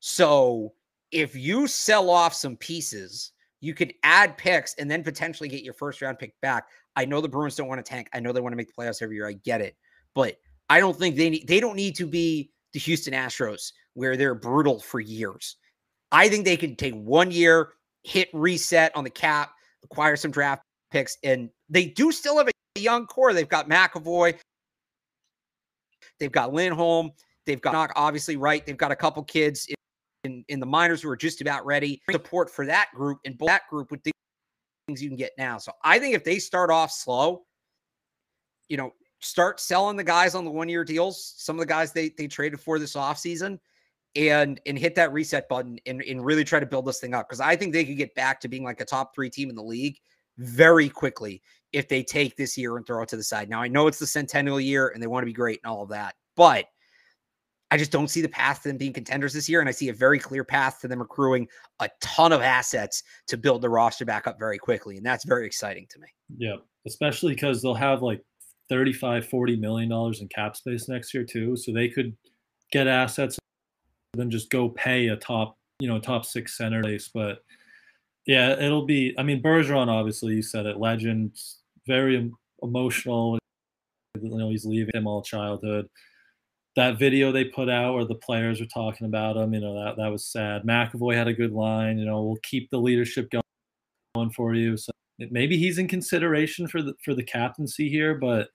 So 0.00 0.72
if 1.12 1.36
you 1.36 1.66
sell 1.66 2.10
off 2.10 2.34
some 2.34 2.56
pieces, 2.56 3.32
you 3.60 3.74
could 3.74 3.94
add 4.02 4.36
picks 4.36 4.74
and 4.74 4.90
then 4.90 5.04
potentially 5.04 5.48
get 5.48 5.62
your 5.62 5.74
first 5.74 6.02
round 6.02 6.18
pick 6.18 6.34
back. 6.40 6.66
I 6.96 7.04
know 7.04 7.20
the 7.20 7.28
Bruins 7.28 7.54
don't 7.54 7.68
want 7.68 7.84
to 7.84 7.88
tank. 7.88 8.08
I 8.12 8.18
know 8.18 8.32
they 8.32 8.40
want 8.40 8.52
to 8.52 8.56
make 8.56 8.66
the 8.66 8.82
playoffs 8.82 9.02
every 9.02 9.16
year. 9.16 9.28
I 9.28 9.34
get 9.34 9.60
it. 9.60 9.76
But 10.14 10.36
I 10.68 10.80
don't 10.80 10.98
think 10.98 11.16
they 11.16 11.30
need 11.30 11.46
they 11.46 11.60
don't 11.60 11.76
need 11.76 11.94
to 11.96 12.06
be 12.06 12.50
the 12.72 12.80
Houston 12.80 13.14
Astros 13.14 13.72
where 13.94 14.16
they're 14.16 14.34
brutal 14.34 14.80
for 14.80 15.00
years. 15.00 15.56
I 16.10 16.28
think 16.28 16.44
they 16.44 16.56
can 16.56 16.76
take 16.76 16.94
one 16.94 17.30
year, 17.30 17.70
hit 18.02 18.28
reset 18.32 18.94
on 18.94 19.04
the 19.04 19.10
cap, 19.10 19.52
acquire 19.84 20.16
some 20.16 20.30
draft 20.30 20.62
picks, 20.90 21.16
and 21.24 21.50
they 21.68 21.86
do 21.86 22.12
still 22.12 22.38
have 22.38 22.48
a 22.48 22.80
young 22.80 23.06
core. 23.06 23.32
They've 23.32 23.48
got 23.48 23.68
McAvoy, 23.68 24.38
they've 26.20 26.32
got 26.32 26.52
Lindholm, 26.52 27.10
they've 27.46 27.60
got 27.60 27.72
Knock, 27.72 27.92
obviously 27.96 28.36
right. 28.36 28.64
They've 28.64 28.76
got 28.76 28.92
a 28.92 28.96
couple 28.96 29.22
kids 29.24 29.66
in, 29.68 29.74
in, 30.24 30.44
in 30.48 30.60
the 30.60 30.66
minors 30.66 31.02
who 31.02 31.10
are 31.10 31.16
just 31.16 31.40
about 31.40 31.64
ready. 31.64 32.00
Support 32.10 32.50
for 32.50 32.66
that 32.66 32.88
group 32.94 33.18
and 33.24 33.38
that 33.46 33.62
group 33.68 33.90
with 33.90 34.02
the 34.02 34.12
things 34.86 35.02
you 35.02 35.08
can 35.08 35.16
get 35.16 35.32
now. 35.38 35.58
So 35.58 35.72
I 35.82 35.98
think 35.98 36.14
if 36.14 36.24
they 36.24 36.38
start 36.38 36.70
off 36.70 36.90
slow, 36.90 37.42
you 38.68 38.76
know, 38.76 38.92
start 39.22 39.60
selling 39.60 39.96
the 39.96 40.04
guys 40.04 40.34
on 40.34 40.44
the 40.44 40.50
one 40.50 40.68
year 40.68 40.84
deals, 40.84 41.34
some 41.36 41.56
of 41.56 41.60
the 41.60 41.66
guys 41.66 41.92
they 41.92 42.10
they 42.10 42.26
traded 42.26 42.60
for 42.60 42.78
this 42.78 42.94
offseason, 42.94 43.58
and 44.16 44.60
and 44.66 44.78
hit 44.78 44.94
that 44.96 45.12
reset 45.12 45.48
button 45.48 45.78
and, 45.86 46.02
and 46.02 46.24
really 46.24 46.44
try 46.44 46.60
to 46.60 46.66
build 46.66 46.86
this 46.86 47.00
thing 47.00 47.14
up. 47.14 47.28
Because 47.28 47.40
I 47.40 47.56
think 47.56 47.72
they 47.72 47.84
could 47.84 47.96
get 47.96 48.14
back 48.14 48.40
to 48.40 48.48
being 48.48 48.64
like 48.64 48.80
a 48.80 48.84
top 48.84 49.14
three 49.14 49.30
team 49.30 49.48
in 49.48 49.56
the 49.56 49.62
league 49.62 49.96
very 50.38 50.88
quickly 50.88 51.42
if 51.72 51.88
they 51.88 52.02
take 52.02 52.36
this 52.36 52.58
year 52.58 52.76
and 52.76 52.86
throw 52.86 53.02
it 53.02 53.08
to 53.08 53.16
the 53.16 53.22
side. 53.22 53.48
Now 53.48 53.62
I 53.62 53.68
know 53.68 53.86
it's 53.86 53.98
the 53.98 54.06
centennial 54.06 54.60
year 54.60 54.88
and 54.88 55.02
they 55.02 55.06
want 55.06 55.22
to 55.22 55.26
be 55.26 55.32
great 55.32 55.60
and 55.64 55.72
all 55.72 55.82
of 55.82 55.88
that, 55.90 56.14
but 56.36 56.66
I 57.70 57.78
just 57.78 57.90
don't 57.90 58.08
see 58.08 58.20
the 58.20 58.28
path 58.28 58.62
to 58.62 58.68
them 58.68 58.76
being 58.76 58.92
contenders 58.92 59.32
this 59.32 59.48
year. 59.48 59.60
And 59.60 59.68
I 59.68 59.72
see 59.72 59.88
a 59.88 59.94
very 59.94 60.18
clear 60.18 60.44
path 60.44 60.80
to 60.82 60.88
them 60.88 61.00
accruing 61.00 61.48
a 61.80 61.88
ton 62.02 62.30
of 62.30 62.42
assets 62.42 63.02
to 63.28 63.38
build 63.38 63.62
the 63.62 63.70
roster 63.70 64.04
back 64.04 64.26
up 64.26 64.38
very 64.38 64.58
quickly. 64.58 64.98
And 64.98 65.06
that's 65.06 65.24
very 65.24 65.46
exciting 65.46 65.86
to 65.88 65.98
me. 65.98 66.08
Yeah, 66.36 66.56
especially 66.86 67.32
because 67.32 67.62
they'll 67.62 67.72
have 67.72 68.02
like 68.02 68.22
35, 68.72 69.28
40 69.28 69.56
million 69.56 69.90
dollars 69.90 70.22
in 70.22 70.28
cap 70.28 70.56
space 70.56 70.88
next 70.88 71.12
year 71.12 71.24
too. 71.24 71.56
So 71.56 71.72
they 71.72 71.90
could 71.90 72.16
get 72.70 72.86
assets 72.86 73.36
and 74.14 74.20
then 74.22 74.30
just 74.30 74.48
go 74.48 74.70
pay 74.70 75.08
a 75.08 75.16
top, 75.16 75.58
you 75.78 75.86
know, 75.86 76.00
top 76.00 76.24
six 76.24 76.56
center 76.56 76.82
base. 76.82 77.10
But 77.12 77.44
yeah, 78.26 78.58
it'll 78.58 78.86
be. 78.86 79.14
I 79.18 79.24
mean, 79.24 79.42
Bergeron, 79.42 79.88
obviously, 79.88 80.36
you 80.36 80.42
said 80.42 80.64
it, 80.64 80.78
legend, 80.78 81.36
very 81.86 82.32
emotional. 82.62 83.38
You 84.18 84.38
know, 84.38 84.48
he's 84.48 84.64
leaving 84.64 84.94
him 84.94 85.06
all 85.06 85.22
childhood. 85.22 85.90
That 86.74 86.98
video 86.98 87.30
they 87.30 87.44
put 87.44 87.68
out 87.68 87.92
where 87.92 88.06
the 88.06 88.14
players 88.14 88.58
were 88.58 88.66
talking 88.66 89.06
about 89.06 89.36
him, 89.36 89.52
you 89.52 89.60
know, 89.60 89.84
that 89.84 89.98
that 89.98 90.10
was 90.10 90.24
sad. 90.24 90.62
McAvoy 90.62 91.14
had 91.14 91.28
a 91.28 91.34
good 91.34 91.52
line. 91.52 91.98
You 91.98 92.06
know, 92.06 92.22
we'll 92.22 92.38
keep 92.42 92.70
the 92.70 92.78
leadership 92.78 93.30
going 93.30 94.30
for 94.30 94.54
you. 94.54 94.78
So 94.78 94.92
maybe 95.18 95.58
he's 95.58 95.76
in 95.76 95.88
consideration 95.88 96.66
for 96.66 96.80
the 96.80 96.94
for 97.04 97.14
the 97.14 97.22
captaincy 97.22 97.90
here, 97.90 98.14
but 98.14 98.48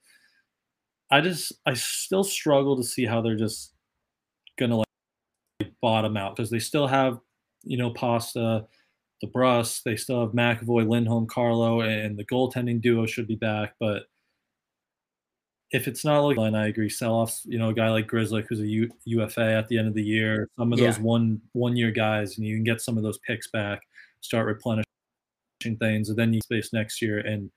I 1.09 1.21
just 1.21 1.53
I 1.65 1.73
still 1.73 2.23
struggle 2.23 2.75
to 2.77 2.83
see 2.83 3.05
how 3.05 3.21
they're 3.21 3.35
just 3.35 3.73
gonna 4.59 4.77
like 4.77 4.87
bottom 5.81 6.17
out 6.17 6.35
because 6.35 6.49
they 6.49 6.59
still 6.59 6.87
have 6.87 7.19
you 7.63 7.77
know 7.77 7.91
Pasta, 7.91 8.65
the 9.21 9.27
DeBrusk. 9.27 9.83
They 9.83 9.95
still 9.95 10.21
have 10.21 10.35
McAvoy, 10.35 10.87
Lindholm, 10.87 11.27
Carlo, 11.27 11.81
and 11.81 12.17
the 12.17 12.25
goaltending 12.25 12.81
duo 12.81 13.05
should 13.05 13.27
be 13.27 13.35
back. 13.35 13.75
But 13.79 14.03
if 15.71 15.87
it's 15.87 16.05
not 16.05 16.19
like, 16.21 16.37
and 16.37 16.55
I 16.55 16.67
agree, 16.67 16.89
sell 16.89 17.13
offs. 17.13 17.43
You 17.45 17.59
know, 17.59 17.69
a 17.69 17.73
guy 17.73 17.89
like 17.89 18.07
Grizzly 18.07 18.43
who's 18.47 18.61
a 18.61 18.67
U, 18.67 18.89
UFA 19.05 19.53
at 19.53 19.67
the 19.67 19.77
end 19.77 19.87
of 19.87 19.93
the 19.93 20.03
year. 20.03 20.49
Some 20.57 20.71
of 20.71 20.79
those 20.79 20.99
one 20.99 21.41
one 21.53 21.75
year 21.75 21.91
guys, 21.91 22.37
and 22.37 22.45
you 22.45 22.55
can 22.55 22.63
get 22.63 22.81
some 22.81 22.97
of 22.97 23.03
those 23.03 23.19
picks 23.19 23.49
back. 23.49 23.81
Start 24.21 24.45
replenishing 24.45 24.85
things, 25.79 26.09
and 26.09 26.17
then 26.17 26.33
you 26.33 26.41
space 26.41 26.71
next 26.73 27.01
year, 27.01 27.19
and 27.19 27.51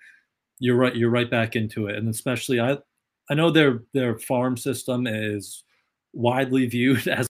you're 0.58 0.76
right. 0.76 0.94
You're 0.94 1.10
right 1.10 1.30
back 1.30 1.56
into 1.56 1.86
it, 1.86 1.96
and 1.96 2.08
especially 2.08 2.60
I, 2.60 2.78
I 3.30 3.34
know 3.34 3.50
their 3.50 3.84
their 3.94 4.18
farm 4.18 4.56
system 4.56 5.06
is 5.06 5.64
widely 6.12 6.66
viewed 6.66 7.06
as 7.08 7.26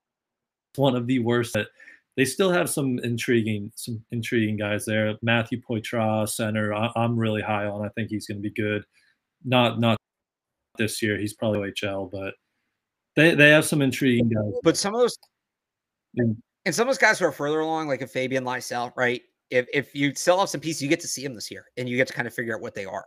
one 0.76 0.96
of 0.96 1.06
the 1.06 1.18
worst. 1.20 1.52
But 1.54 1.68
they 2.16 2.24
still 2.24 2.50
have 2.50 2.68
some 2.68 2.98
intriguing 3.00 3.70
some 3.76 4.02
intriguing 4.10 4.56
guys 4.56 4.84
there. 4.84 5.14
Matthew 5.22 5.60
Poitras, 5.60 6.30
center. 6.30 6.74
I, 6.74 6.90
I'm 6.96 7.16
really 7.16 7.42
high 7.42 7.66
on. 7.66 7.84
I 7.84 7.90
think 7.90 8.10
he's 8.10 8.26
going 8.26 8.38
to 8.38 8.42
be 8.42 8.50
good. 8.50 8.82
Not 9.44 9.78
not 9.78 9.98
this 10.78 11.02
year. 11.02 11.18
He's 11.18 11.34
probably 11.34 11.70
OHL, 11.70 12.10
but 12.10 12.34
they 13.16 13.34
they 13.34 13.50
have 13.50 13.64
some 13.64 13.82
intriguing 13.82 14.28
guys. 14.28 14.52
But 14.62 14.76
some 14.76 14.94
of 14.94 15.00
those 15.00 15.16
And- 16.16 16.42
and 16.66 16.74
some 16.74 16.86
of 16.86 16.88
those 16.88 16.98
guys 16.98 17.18
who 17.18 17.24
are 17.24 17.32
further 17.32 17.60
along, 17.60 17.88
like 17.88 18.02
a 18.02 18.06
Fabian 18.06 18.44
Lysell, 18.44 18.92
right? 18.96 19.22
If 19.50 19.66
if 19.72 19.94
you 19.94 20.14
sell 20.14 20.40
off 20.40 20.50
some 20.50 20.60
pieces, 20.60 20.82
you 20.82 20.88
get 20.88 21.00
to 21.00 21.08
see 21.08 21.22
them 21.22 21.34
this 21.34 21.50
year, 21.50 21.64
and 21.78 21.88
you 21.88 21.96
get 21.96 22.06
to 22.08 22.12
kind 22.12 22.28
of 22.28 22.34
figure 22.34 22.54
out 22.54 22.60
what 22.60 22.74
they 22.74 22.84
are, 22.84 23.04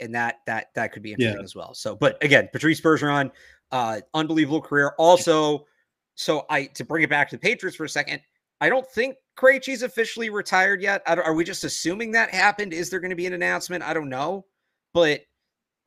and 0.00 0.14
that 0.14 0.36
that 0.46 0.68
that 0.74 0.92
could 0.92 1.02
be 1.02 1.12
interesting 1.12 1.38
Yeah. 1.38 1.44
as 1.44 1.54
well. 1.54 1.74
So, 1.74 1.94
but 1.96 2.22
again, 2.22 2.48
Patrice 2.52 2.80
Bergeron, 2.80 3.30
uh, 3.72 4.00
unbelievable 4.14 4.60
career. 4.60 4.94
Also, 4.98 5.66
so 6.14 6.46
I 6.50 6.66
to 6.66 6.84
bring 6.84 7.02
it 7.02 7.10
back 7.10 7.28
to 7.30 7.36
the 7.36 7.40
Patriots 7.40 7.76
for 7.76 7.84
a 7.84 7.88
second, 7.88 8.20
I 8.60 8.68
don't 8.68 8.88
think 8.90 9.16
Krejci's 9.36 9.82
officially 9.82 10.30
retired 10.30 10.80
yet. 10.80 11.02
I 11.06 11.14
don't- 11.14 11.24
are 11.24 11.34
we 11.34 11.44
just 11.44 11.64
assuming 11.64 12.12
that 12.12 12.30
happened? 12.30 12.72
Is 12.72 12.88
there 12.90 13.00
going 13.00 13.10
to 13.10 13.16
be 13.16 13.26
an 13.26 13.32
announcement? 13.32 13.82
I 13.82 13.92
don't 13.94 14.08
know, 14.08 14.46
but 14.92 15.22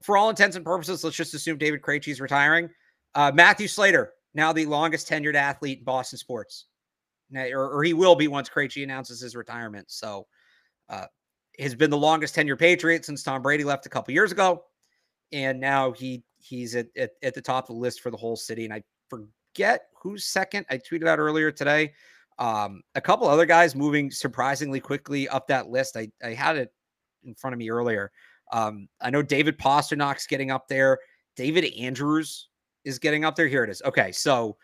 for 0.03 0.17
all 0.17 0.29
intents 0.29 0.55
and 0.55 0.65
purposes, 0.65 1.03
let's 1.03 1.15
just 1.15 1.33
assume 1.33 1.57
David 1.57 1.81
Krejci's 1.81 2.19
retiring. 2.21 2.69
Uh, 3.15 3.31
Matthew 3.33 3.67
Slater, 3.67 4.13
now 4.33 4.53
the 4.53 4.65
longest 4.65 5.09
tenured 5.09 5.35
athlete 5.35 5.79
in 5.79 5.83
Boston 5.85 6.19
sports, 6.19 6.65
Now- 7.29 7.45
or, 7.47 7.69
or 7.77 7.83
he 7.83 7.93
will 7.93 8.15
be 8.15 8.27
once 8.27 8.47
Krejci 8.49 8.83
announces 8.83 9.19
his 9.21 9.35
retirement. 9.35 9.89
So, 9.89 10.27
uh, 10.89 11.07
has 11.59 11.75
been 11.75 11.89
the 11.89 11.97
longest 11.97 12.35
tenured 12.35 12.59
Patriot 12.59 13.05
since 13.05 13.23
Tom 13.23 13.41
Brady 13.41 13.63
left 13.63 13.85
a 13.85 13.89
couple 13.89 14.13
years 14.13 14.31
ago, 14.31 14.63
and 15.31 15.59
now 15.59 15.91
he 15.91 16.23
he's 16.39 16.75
at, 16.75 16.87
at 16.95 17.11
at 17.23 17.33
the 17.33 17.41
top 17.41 17.69
of 17.69 17.75
the 17.75 17.81
list 17.81 18.01
for 18.01 18.11
the 18.11 18.17
whole 18.17 18.35
city. 18.35 18.65
And 18.65 18.73
I 18.73 18.83
forget 19.09 19.87
who's 20.01 20.25
second. 20.25 20.65
I 20.69 20.77
tweeted 20.77 21.07
out 21.07 21.19
earlier 21.19 21.51
today. 21.51 21.93
Um, 22.39 22.83
a 22.93 23.01
couple 23.01 23.27
other 23.27 23.47
guys 23.47 23.75
moving 23.75 24.11
surprisingly 24.11 24.79
quickly 24.79 25.27
up 25.27 25.47
that 25.47 25.69
list. 25.69 25.97
I 25.97 26.11
I 26.23 26.33
had 26.33 26.57
it 26.57 26.71
in 27.23 27.33
front 27.33 27.53
of 27.53 27.57
me 27.57 27.69
earlier. 27.69 28.11
Um, 28.51 28.87
I 29.01 29.09
know 29.09 29.21
David 29.21 29.57
Pastrnak's 29.57 30.27
getting 30.27 30.51
up 30.51 30.67
there. 30.67 30.99
David 31.35 31.65
Andrews 31.77 32.49
is 32.85 32.99
getting 32.99 33.25
up 33.25 33.35
there. 33.35 33.47
Here 33.47 33.63
it 33.63 33.69
is. 33.69 33.81
Okay, 33.83 34.11
so 34.11 34.57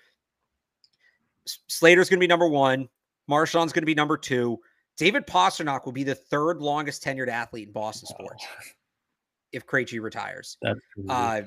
Slater's 1.68 2.10
going 2.10 2.20
to 2.20 2.24
be 2.24 2.28
number 2.28 2.48
one. 2.48 2.88
Marchand's 3.28 3.74
going 3.74 3.82
to 3.82 3.88
be 3.88 3.96
number 3.96 4.18
two. 4.18 4.60
David 4.98 5.26
Pastrnak 5.26 5.86
will 5.86 5.92
be 5.92 6.04
the 6.04 6.16
third 6.16 6.62
longest 6.62 7.04
tenured 7.04 7.28
athlete 7.28 7.68
in 7.68 7.74
Boston 7.74 8.08
sports 8.08 8.46
if 9.52 9.66
Krejci 9.66 10.02
retires. 10.02 10.58
Uh, 11.10 11.42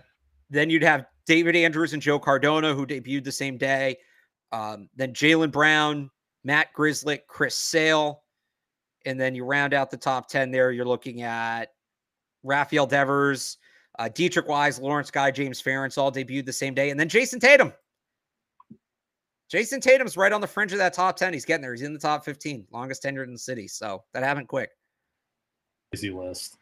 then 0.51 0.71
you'd 0.71 0.83
have 0.83 1.07
David 1.27 1.57
Andrews 1.57 1.93
and 1.93 2.03
Joe 2.03 2.19
Cardona, 2.19 2.75
who 2.75 2.87
debuted 2.87 3.25
the 3.25 3.33
same 3.33 3.59
day. 3.59 3.97
Um, 4.53 4.89
then 4.95 5.13
Jaylen 5.13 5.51
Brown, 5.51 6.11
Matt 6.45 6.69
Grzelcyk, 6.77 7.27
Chris 7.27 7.57
Sale. 7.57 8.23
And 9.05 9.21
then 9.21 9.35
you 9.35 9.45
round 9.45 9.75
out 9.75 9.91
the 9.91 9.97
top 9.97 10.29
10 10.29 10.51
there. 10.51 10.73
You're 10.73 10.85
looking 10.85 11.23
at 11.23 11.73
Rafael 12.43 12.87
Devers, 12.87 13.59
uh, 13.99 14.09
Deatrich 14.13 14.47
Wise, 14.47 14.79
Lawrence 14.79 15.11
Guy, 15.11 15.31
James 15.31 15.63
Ferentz 15.63 15.99
all 15.99 16.13
debuted 16.13 16.47
the 16.47 16.53
same 16.53 16.75
day. 16.75 16.91
And 16.91 16.99
then 16.99 17.09
Jayson 17.09 17.41
Tatum. 17.41 17.73
Jayson 19.53 19.81
Tatum's 19.81 20.17
right 20.17 20.33
on 20.33 20.41
the 20.41 20.47
fringe 20.47 20.73
of 20.73 20.79
that 20.79 20.93
top 20.93 21.17
10. 21.17 21.33
He's 21.33 21.45
getting 21.45 21.63
there. 21.63 21.73
He's 21.73 21.83
in 21.83 21.93
the 21.93 21.99
top 21.99 22.25
15, 22.25 22.67
longest 22.73 23.03
tenured 23.03 23.25
in 23.25 23.33
the 23.33 23.39
city. 23.39 23.69
So 23.69 24.03
that 24.13 24.23
happened 24.23 24.49
quick. 24.49 24.71
crazy 25.93 26.11
list. 26.11 26.59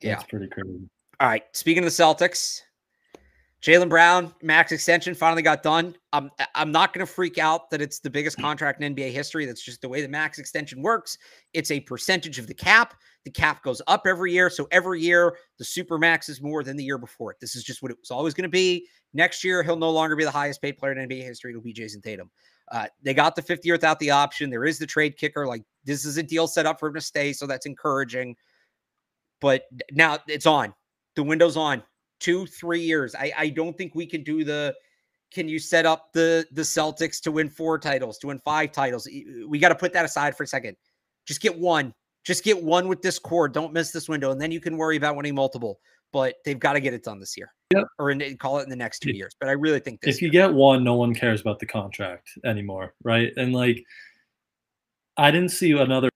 Yeah. 0.00 0.14
That's 0.14 0.24
pretty 0.24 0.48
crazy. 0.48 0.88
All 1.20 1.28
right. 1.28 1.44
Speaking 1.52 1.84
of 1.84 1.96
the 1.96 2.02
Celtics, 2.02 2.62
Jaylen 3.62 3.88
Brown 3.88 4.34
max 4.42 4.72
extension 4.72 5.14
finally 5.14 5.42
got 5.42 5.62
done. 5.62 5.94
I'm 6.12 6.30
I'm 6.56 6.72
not 6.72 6.92
going 6.92 7.06
to 7.06 7.12
freak 7.12 7.38
out 7.38 7.70
that 7.70 7.80
it's 7.80 8.00
the 8.00 8.10
biggest 8.10 8.36
contract 8.36 8.82
in 8.82 8.94
NBA 8.94 9.12
history. 9.12 9.46
That's 9.46 9.62
just 9.62 9.80
the 9.80 9.88
way 9.88 10.02
the 10.02 10.08
max 10.08 10.40
extension 10.40 10.82
works. 10.82 11.16
It's 11.52 11.70
a 11.70 11.78
percentage 11.80 12.40
of 12.40 12.48
the 12.48 12.54
cap. 12.54 12.94
The 13.24 13.30
cap 13.30 13.62
goes 13.62 13.80
up 13.86 14.06
every 14.06 14.32
year, 14.32 14.50
so 14.50 14.66
every 14.72 15.00
year 15.00 15.36
the 15.58 15.64
super 15.64 15.96
max 15.96 16.28
is 16.28 16.42
more 16.42 16.64
than 16.64 16.76
the 16.76 16.84
year 16.84 16.98
before 16.98 17.30
it. 17.30 17.38
This 17.40 17.54
is 17.54 17.62
just 17.62 17.80
what 17.82 17.92
it 17.92 17.98
was 18.00 18.10
always 18.10 18.34
going 18.34 18.42
to 18.42 18.48
be. 18.48 18.88
Next 19.14 19.44
year 19.44 19.62
he'll 19.62 19.76
no 19.76 19.90
longer 19.90 20.16
be 20.16 20.24
the 20.24 20.30
highest 20.30 20.60
paid 20.60 20.76
player 20.76 20.92
in 20.92 21.08
NBA 21.08 21.22
history. 21.22 21.52
It'll 21.52 21.62
be 21.62 21.72
Jayson 21.72 22.02
Tatum. 22.02 22.30
Uh, 22.70 22.86
they 23.02 23.14
got 23.14 23.36
the 23.36 23.42
fifth 23.42 23.64
year 23.64 23.74
without 23.74 23.98
the 24.00 24.10
option. 24.10 24.50
There 24.50 24.64
is 24.64 24.78
the 24.78 24.86
trade 24.86 25.16
kicker. 25.16 25.46
Like 25.46 25.62
this 25.84 26.04
is 26.04 26.16
a 26.16 26.22
deal 26.22 26.46
set 26.46 26.66
up 26.66 26.80
for 26.80 26.88
him 26.88 26.94
to 26.94 27.00
stay, 27.00 27.32
so 27.32 27.46
that's 27.46 27.66
encouraging. 27.66 28.34
But 29.40 29.64
now 29.92 30.18
it's 30.26 30.46
on. 30.46 30.74
The 31.16 31.22
window's 31.22 31.56
on. 31.56 31.82
Two, 32.20 32.46
three 32.46 32.80
years. 32.80 33.14
I, 33.14 33.32
I 33.36 33.48
don't 33.50 33.76
think 33.76 33.94
we 33.94 34.06
can 34.06 34.22
do 34.22 34.44
the. 34.44 34.74
Can 35.32 35.48
you 35.48 35.58
set 35.58 35.86
up 35.86 36.12
the 36.12 36.46
the 36.52 36.62
Celtics 36.62 37.20
to 37.22 37.32
win 37.32 37.48
four 37.48 37.78
titles, 37.78 38.18
to 38.18 38.28
win 38.28 38.38
five 38.38 38.72
titles? 38.72 39.08
We 39.46 39.58
got 39.58 39.70
to 39.70 39.74
put 39.74 39.92
that 39.92 40.04
aside 40.04 40.36
for 40.36 40.44
a 40.44 40.46
second. 40.46 40.76
Just 41.26 41.40
get 41.40 41.58
one. 41.58 41.92
Just 42.24 42.44
get 42.44 42.62
one 42.62 42.88
with 42.88 43.02
this 43.02 43.18
core. 43.18 43.48
Don't 43.48 43.72
miss 43.72 43.90
this 43.90 44.08
window, 44.08 44.30
and 44.30 44.40
then 44.40 44.52
you 44.52 44.60
can 44.60 44.76
worry 44.76 44.96
about 44.96 45.16
winning 45.16 45.34
multiple. 45.34 45.80
But 46.12 46.36
they've 46.44 46.58
got 46.58 46.74
to 46.74 46.80
get 46.80 46.92
it 46.92 47.02
done 47.02 47.18
this 47.18 47.38
year, 47.38 47.52
Yep. 47.72 47.84
or 47.98 48.10
in, 48.10 48.20
eh, 48.20 48.34
call 48.34 48.58
it 48.58 48.64
in 48.64 48.68
the 48.68 48.76
next 48.76 48.98
two 49.00 49.12
years. 49.12 49.34
But 49.40 49.48
I 49.48 49.52
really 49.52 49.80
think 49.80 50.02
this. 50.02 50.16
if 50.16 50.22
you 50.22 50.30
get 50.30 50.52
one, 50.52 50.84
no 50.84 50.94
one 50.94 51.14
cares 51.14 51.40
about 51.40 51.58
the 51.58 51.64
contract 51.66 52.28
anymore, 52.44 52.94
right? 53.02 53.32
And 53.38 53.54
like, 53.54 53.82
I 55.16 55.30
didn't 55.30 55.48
see 55.50 55.72
another 55.72 56.10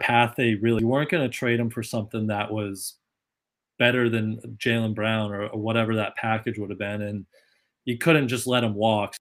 path. 0.00 0.34
They 0.36 0.54
really 0.54 0.80
you 0.80 0.88
weren't 0.88 1.10
going 1.10 1.22
to 1.22 1.28
trade 1.28 1.60
him 1.60 1.68
for 1.68 1.82
something 1.82 2.26
that 2.28 2.50
was 2.50 2.96
better 3.78 4.08
than 4.08 4.38
Jaylen 4.56 4.94
Brown 4.94 5.32
or, 5.32 5.48
or 5.48 5.60
whatever 5.60 5.94
that 5.96 6.16
package 6.16 6.58
would 6.58 6.70
have 6.70 6.78
been, 6.78 7.02
and 7.02 7.26
you 7.84 7.98
couldn't 7.98 8.28
just 8.28 8.46
let 8.46 8.64
him 8.64 8.74
walk. 8.74 9.14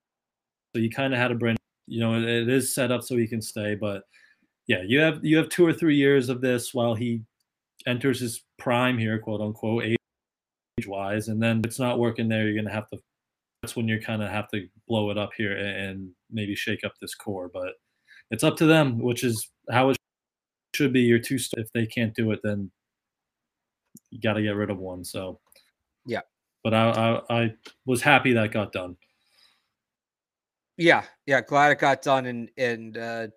So 0.74 0.82
you 0.82 0.90
kind 0.90 1.14
of 1.14 1.20
had 1.20 1.28
to 1.28 1.36
bring, 1.36 1.58
you 1.88 2.00
know, 2.00 2.16
it, 2.16 2.24
it 2.24 2.48
is 2.50 2.74
set 2.74 2.92
up 2.92 3.04
so 3.04 3.18
he 3.18 3.28
can 3.28 3.42
stay, 3.42 3.76
but 3.76 4.04
yeah, 4.70 4.84
you 4.86 5.00
have 5.00 5.26
you 5.26 5.36
have 5.38 5.50
two 5.50 5.66
or 5.66 5.74
three 5.74 5.96
years 5.96 6.30
of 6.30 6.42
this 6.42 6.76
while 6.76 6.94
he 6.94 7.24
enters 7.88 8.20
his 8.20 8.44
prime 8.60 9.00
here, 9.00 9.18
quote 9.18 9.42
unquote, 9.42 9.84
age 9.84 10.88
wise, 10.88 11.28
and 11.28 11.42
then 11.42 11.62
it's 11.66 11.80
not 11.80 11.98
working 11.98 12.30
there. 12.30 12.48
You're 12.48 12.62
gonna 12.62 12.74
have 12.74 12.88
to 12.92 13.00
that's 13.64 13.76
when 13.76 13.88
you 13.88 14.00
kind 14.00 14.22
of 14.22 14.30
have 14.30 14.48
to 14.50 14.68
blow 14.88 15.10
it 15.10 15.18
up 15.18 15.32
here 15.36 15.58
and, 15.58 15.90
and 15.90 16.12
maybe 16.32 16.54
shake 16.56 16.84
up 16.86 16.94
this 17.02 17.16
core. 17.16 17.50
But 17.52 17.74
it's 18.30 18.44
up 18.44 18.58
to 18.58 18.68
them, 18.68 19.00
which 19.00 19.24
is 19.24 19.50
how 19.72 19.90
it 19.90 19.98
should 20.76 20.94
be. 20.94 21.02
Your 21.02 21.18
two, 21.18 21.40
if 21.58 21.72
they 21.74 21.88
can't 21.88 22.14
do 22.14 22.32
it, 22.32 22.40
then 22.44 22.70
you 24.12 24.22
got 24.22 24.34
to 24.34 24.44
get 24.44 24.56
rid 24.56 24.70
of 24.70 24.78
one. 24.78 25.04
So 25.04 25.40
Yeah. 26.06 26.22
But 26.64 26.76
I, 26.76 26.92
I 26.92 27.42
I 27.42 27.54
was 27.88 28.04
happy 28.04 28.34
that 28.34 28.52
got 28.52 28.72
done. 28.72 28.98
Yeah, 30.78 31.06
yeah, 31.26 31.42
glad 31.42 31.72
it 31.72 31.80
got 31.80 32.04
done 32.04 32.28
and 32.28 32.50
and 32.56 32.98
uh 32.98 33.28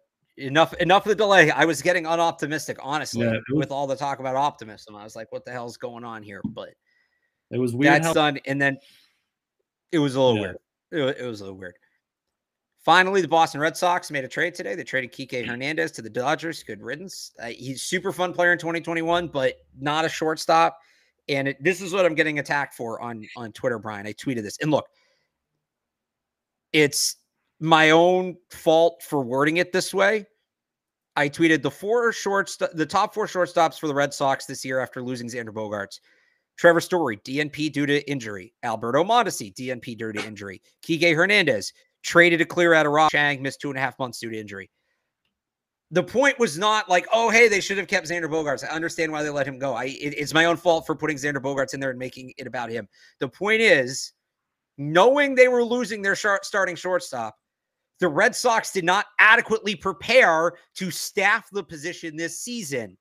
enough 0.43 0.75
enough 0.75 1.05
of 1.07 1.11
the 1.11 1.15
delay. 1.15 1.51
I 1.51 1.65
was 1.65 1.81
getting 1.83 2.05
unoptimistic, 2.05 2.77
honestly, 2.83 3.25
Yeah, 3.25 3.33
was- 3.33 3.43
with 3.55 3.71
all 3.71 3.87
the 3.87 3.97
talk 3.97 4.19
about 4.19 4.37
optimism. 4.37 4.95
I 4.97 5.05
was 5.05 5.17
like, 5.17 5.31
what 5.33 5.45
the 5.45 5.53
hell's 5.53 5.77
going 5.77 6.05
on 6.05 6.23
here? 6.23 6.41
But 6.45 6.71
It 7.51 7.59
was 7.59 7.75
weird. 7.75 7.93
that's 7.95 8.07
how, 8.09 8.13
done, 8.13 8.39
and 8.47 8.61
then 8.61 8.79
it 9.93 9.99
was 9.99 10.15
a 10.17 10.21
little 10.21 10.37
Yeah. 10.37 10.43
weird. 10.43 11.17
It, 11.19 11.23
it 11.23 11.27
was 11.27 11.41
a 11.41 11.45
little 11.45 11.59
weird. 11.59 11.77
Finally, 12.85 13.21
the 13.23 13.29
Boston 13.29 13.61
Red 13.61 13.77
Sox 13.77 14.11
made 14.11 14.25
a 14.25 14.29
trade 14.29 14.55
today. 14.55 14.75
They 14.75 14.83
traded 14.83 15.13
Kike 15.13 15.47
Hernandez 15.47 15.93
to 15.93 16.03
the 16.03 16.11
Dodgers. 16.11 16.65
Good 16.65 16.83
riddance. 16.83 17.31
Uh, 17.39 17.47
he's 17.47 17.83
super 17.83 18.13
fun 18.13 18.33
player 18.33 18.53
in 18.53 18.59
2021, 18.59 19.29
but 19.29 19.55
not 19.79 20.05
a 20.05 20.09
shortstop. 20.09 20.81
And 21.29 21.47
it, 21.47 21.63
this 21.63 21.81
is 21.81 21.93
what 21.93 22.05
I'm 22.05 22.17
getting 22.17 22.41
attacked 22.41 22.75
for 22.75 23.01
on 23.01 23.25
on 23.37 23.53
Twitter, 23.53 23.79
Brian. 23.79 24.05
I 24.09 24.13
tweeted 24.15 24.43
this, 24.43 24.59
and 24.59 24.73
look, 24.73 24.89
it's 26.73 27.17
my 27.61 27.91
own 27.91 28.37
fault 28.51 29.03
for 29.05 29.21
wording 29.23 29.59
it 29.59 29.73
this 29.73 29.95
way. 29.95 30.27
I 31.17 31.29
tweeted 31.29 31.63
the 31.63 31.71
four 31.71 32.13
shorts, 32.13 32.57
the 32.57 32.87
top 32.87 33.13
four 33.13 33.27
shortstops 33.27 33.79
for 33.79 33.87
the 33.87 33.95
Red 33.95 34.15
Sox 34.15 34.47
this 34.47 34.65
year 34.65 34.81
after 34.81 35.03
losing 35.03 35.29
Xander 35.29 35.51
Bogaerts. 35.51 36.01
Trevor 36.57 36.81
Story, 36.81 37.17
DNP 37.19 37.73
due 37.73 37.87
to 37.87 38.09
injury. 38.11 38.55
Alberto 38.63 39.05
Mondesi, 39.05 39.53
DNP 39.55 39.97
due 39.97 40.13
to 40.13 40.25
injury. 40.25 40.63
Kike 40.87 41.15
Hernandez, 41.15 41.73
traded 42.03 42.39
to 42.39 42.45
clear 42.45 42.75
out 42.75 42.87
of 42.87 42.93
Rock. 42.93 43.11
Chang 43.11 43.43
missed 43.43 43.61
two 43.61 43.69
and 43.71 43.79
a 43.79 43.81
half 43.81 43.99
months 43.99 44.21
due 44.21 44.31
to 44.31 44.39
injury. 44.39 44.71
The 45.91 46.03
point 46.03 46.39
was 46.39 46.57
not 46.57 46.89
like, 46.89 47.07
oh, 47.13 47.29
hey, 47.29 47.49
they 47.49 47.61
should 47.61 47.77
have 47.77 47.87
kept 47.89 48.09
Xander 48.09 48.31
Bogaerts. 48.31 48.65
I 48.65 48.69
understand 48.75 49.13
why 49.13 49.23
they 49.23 49.29
let 49.31 49.47
him 49.47 49.59
go. 49.59 49.75
I 49.75 49.85
it- 49.85 50.15
it's 50.17 50.33
my 50.33 50.47
own 50.47 50.57
fault 50.57 50.87
for 50.87 50.95
putting 50.95 51.19
Xander 51.19 51.43
Bogaerts 51.43 51.75
in 51.75 51.81
there 51.81 51.91
and 51.91 51.99
making 51.99 52.33
it 52.39 52.47
about 52.47 52.71
him. 52.71 52.89
The 53.19 53.29
point 53.29 53.61
is, 53.61 54.13
knowing 54.79 55.35
they 55.35 55.49
were 55.49 55.63
losing 55.65 56.01
their 56.01 56.17
starting 56.17 56.77
shortstop, 56.77 57.37
The 58.03 58.09
Red 58.09 58.35
Sox 58.35 58.73
did 58.73 58.83
not 58.83 59.07
adequately 59.21 59.77
prepare 59.77 60.55
to 60.75 60.91
staff 60.91 61.49
the 61.53 61.63
position 61.63 62.17
this 62.17 62.41
season. 62.41 62.99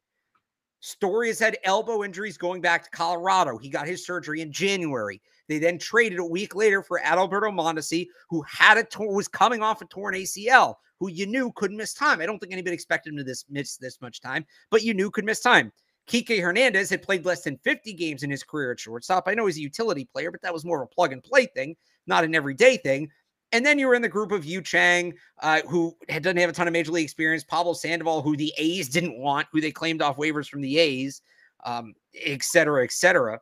Story 0.80 1.30
has 1.30 1.40
had 1.40 1.58
elbow 1.64 2.04
injuries 2.04 2.38
going 2.38 2.62
back 2.62 2.84
to 2.84 2.90
Colorado. 2.92 3.58
He 3.58 3.68
got 3.68 3.88
his 3.88 4.06
surgery 4.06 4.42
in 4.42 4.52
January. 4.52 5.20
They 5.50 5.58
then 5.58 5.80
traded 5.80 6.20
a 6.20 6.24
week 6.24 6.54
later 6.54 6.84
for 6.84 7.00
Adalberto 7.00 7.52
Mondesi, 7.52 8.06
who 8.30 8.44
had 8.44 8.78
a 8.78 8.86
was 9.00 9.28
coming 9.28 9.64
off 9.64 9.82
a 9.82 9.86
torn 9.86 10.14
ACL, 10.14 10.76
who 11.00 11.10
you 11.10 11.26
knew 11.26 11.52
couldn't 11.56 11.78
miss 11.78 11.96
time. 11.96 12.22
I 12.22 12.28
don't 12.28 12.38
think 12.38 12.54
anybody 12.54 12.76
expected 12.76 13.10
him 13.10 13.18
to 13.18 13.24
this 13.24 13.46
miss 13.50 13.78
this 13.78 14.00
much 14.02 14.22
time, 14.22 14.46
but 14.70 14.84
you 14.84 14.94
knew 14.94 15.10
could 15.10 15.26
miss 15.26 15.40
time. 15.40 15.72
Kike 16.08 16.40
Hernandez 16.40 16.92
had 16.92 17.02
played 17.02 17.26
less 17.26 17.42
than 17.42 17.58
50 17.64 17.94
games 17.94 18.22
in 18.22 18.30
his 18.30 18.44
career 18.44 18.72
at 18.72 18.80
shortstop. 18.80 19.28
I 19.28 19.34
know 19.34 19.48
he's 19.48 19.58
a 19.58 19.62
utility 19.62 20.06
player, 20.06 20.30
but 20.30 20.44
that 20.44 20.54
was 20.54 20.64
more 20.64 20.84
of 20.84 20.90
a 20.92 20.94
plug 20.94 21.12
and 21.12 21.24
play 21.24 21.48
thing, 21.48 21.76
not 22.06 22.24
an 22.24 22.36
everyday 22.36 22.78
thing. 22.78 23.10
And 23.54 23.66
then 23.66 23.78
you 23.78 23.88
were 23.88 23.96
in 23.96 24.02
the 24.02 24.10
group 24.10 24.32
of 24.32 24.46
Yu 24.46 24.62
Chang, 24.62 25.14
uh, 25.42 25.62
who 25.68 25.96
doesn't 26.08 26.38
have 26.38 26.50
a 26.50 26.54
ton 26.54 26.68
of 26.68 26.74
major 26.74 26.92
league 26.92 27.04
experience, 27.04 27.44
Pablo 27.44 27.74
Sandoval, 27.74 28.22
who 28.22 28.38
the 28.38 28.54
A's 28.58 28.88
didn't 28.88 29.20
want, 29.20 29.48
who 29.52 29.60
they 29.60 29.72
claimed 29.72 30.02
off 30.02 30.18
waivers 30.18 30.48
from 30.48 30.62
the 30.62 30.78
A's, 30.78 31.22
um, 31.66 31.94
et 32.16 32.44
cetera, 32.44 32.84
et 32.84 32.92
cetera. 32.92 33.40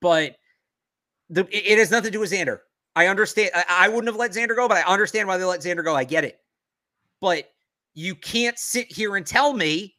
But 0.00 0.36
the, 1.30 1.46
it 1.50 1.78
has 1.78 1.90
nothing 1.90 2.06
to 2.06 2.10
do 2.10 2.20
with 2.20 2.32
Xander. 2.32 2.58
I 2.96 3.06
understand. 3.06 3.50
I, 3.54 3.64
I 3.68 3.88
wouldn't 3.88 4.08
have 4.08 4.16
let 4.16 4.32
Xander 4.32 4.56
go, 4.56 4.66
but 4.66 4.78
I 4.78 4.82
understand 4.82 5.28
why 5.28 5.36
they 5.36 5.44
let 5.44 5.60
Xander 5.60 5.84
go. 5.84 5.94
I 5.94 6.04
get 6.04 6.24
it. 6.24 6.40
But 7.20 7.50
you 7.94 8.14
can't 8.14 8.58
sit 8.58 8.90
here 8.90 9.16
and 9.16 9.24
tell 9.24 9.52
me 9.52 9.94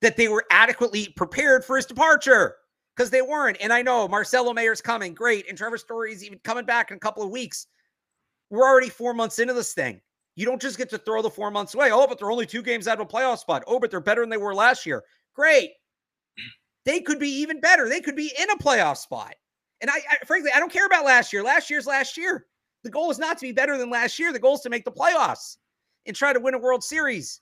that 0.00 0.16
they 0.16 0.28
were 0.28 0.44
adequately 0.50 1.08
prepared 1.16 1.64
for 1.64 1.76
his 1.76 1.86
departure 1.86 2.54
because 2.96 3.10
they 3.10 3.22
weren't. 3.22 3.56
And 3.60 3.72
I 3.72 3.82
know 3.82 4.06
Marcelo 4.06 4.52
Mayer's 4.52 4.80
coming, 4.80 5.14
great, 5.14 5.48
and 5.48 5.58
Trevor 5.58 5.78
Story's 5.78 6.22
even 6.24 6.38
coming 6.44 6.64
back 6.64 6.92
in 6.92 6.96
a 6.96 7.00
couple 7.00 7.24
of 7.24 7.30
weeks. 7.30 7.66
We're 8.50 8.66
already 8.66 8.88
four 8.88 9.14
months 9.14 9.38
into 9.38 9.54
this 9.54 9.74
thing. 9.74 10.00
You 10.36 10.46
don't 10.46 10.62
just 10.62 10.78
get 10.78 10.88
to 10.90 10.98
throw 10.98 11.20
the 11.20 11.30
four 11.30 11.50
months 11.50 11.74
away. 11.74 11.90
Oh, 11.90 12.06
but 12.06 12.18
they're 12.18 12.30
only 12.30 12.46
two 12.46 12.62
games 12.62 12.86
out 12.86 13.00
of 13.00 13.06
a 13.06 13.10
playoff 13.10 13.38
spot. 13.38 13.64
Oh, 13.66 13.80
but 13.80 13.90
they're 13.90 14.00
better 14.00 14.22
than 14.22 14.30
they 14.30 14.36
were 14.36 14.54
last 14.54 14.86
year. 14.86 15.02
Great. 15.34 15.72
They 16.84 17.00
could 17.00 17.18
be 17.18 17.28
even 17.28 17.60
better. 17.60 17.88
They 17.88 18.00
could 18.00 18.16
be 18.16 18.32
in 18.40 18.50
a 18.50 18.56
playoff 18.56 18.96
spot. 18.96 19.34
And 19.80 19.90
I, 19.90 19.96
I 20.10 20.24
frankly, 20.24 20.50
I 20.54 20.60
don't 20.60 20.72
care 20.72 20.86
about 20.86 21.04
last 21.04 21.32
year. 21.32 21.42
Last 21.42 21.70
year's 21.70 21.86
last 21.86 22.16
year. 22.16 22.46
The 22.84 22.90
goal 22.90 23.10
is 23.10 23.18
not 23.18 23.36
to 23.38 23.46
be 23.46 23.52
better 23.52 23.76
than 23.76 23.90
last 23.90 24.18
year. 24.18 24.32
The 24.32 24.38
goal 24.38 24.54
is 24.54 24.60
to 24.60 24.70
make 24.70 24.84
the 24.84 24.92
playoffs 24.92 25.56
and 26.06 26.14
try 26.14 26.32
to 26.32 26.40
win 26.40 26.54
a 26.54 26.58
World 26.58 26.82
Series. 26.84 27.40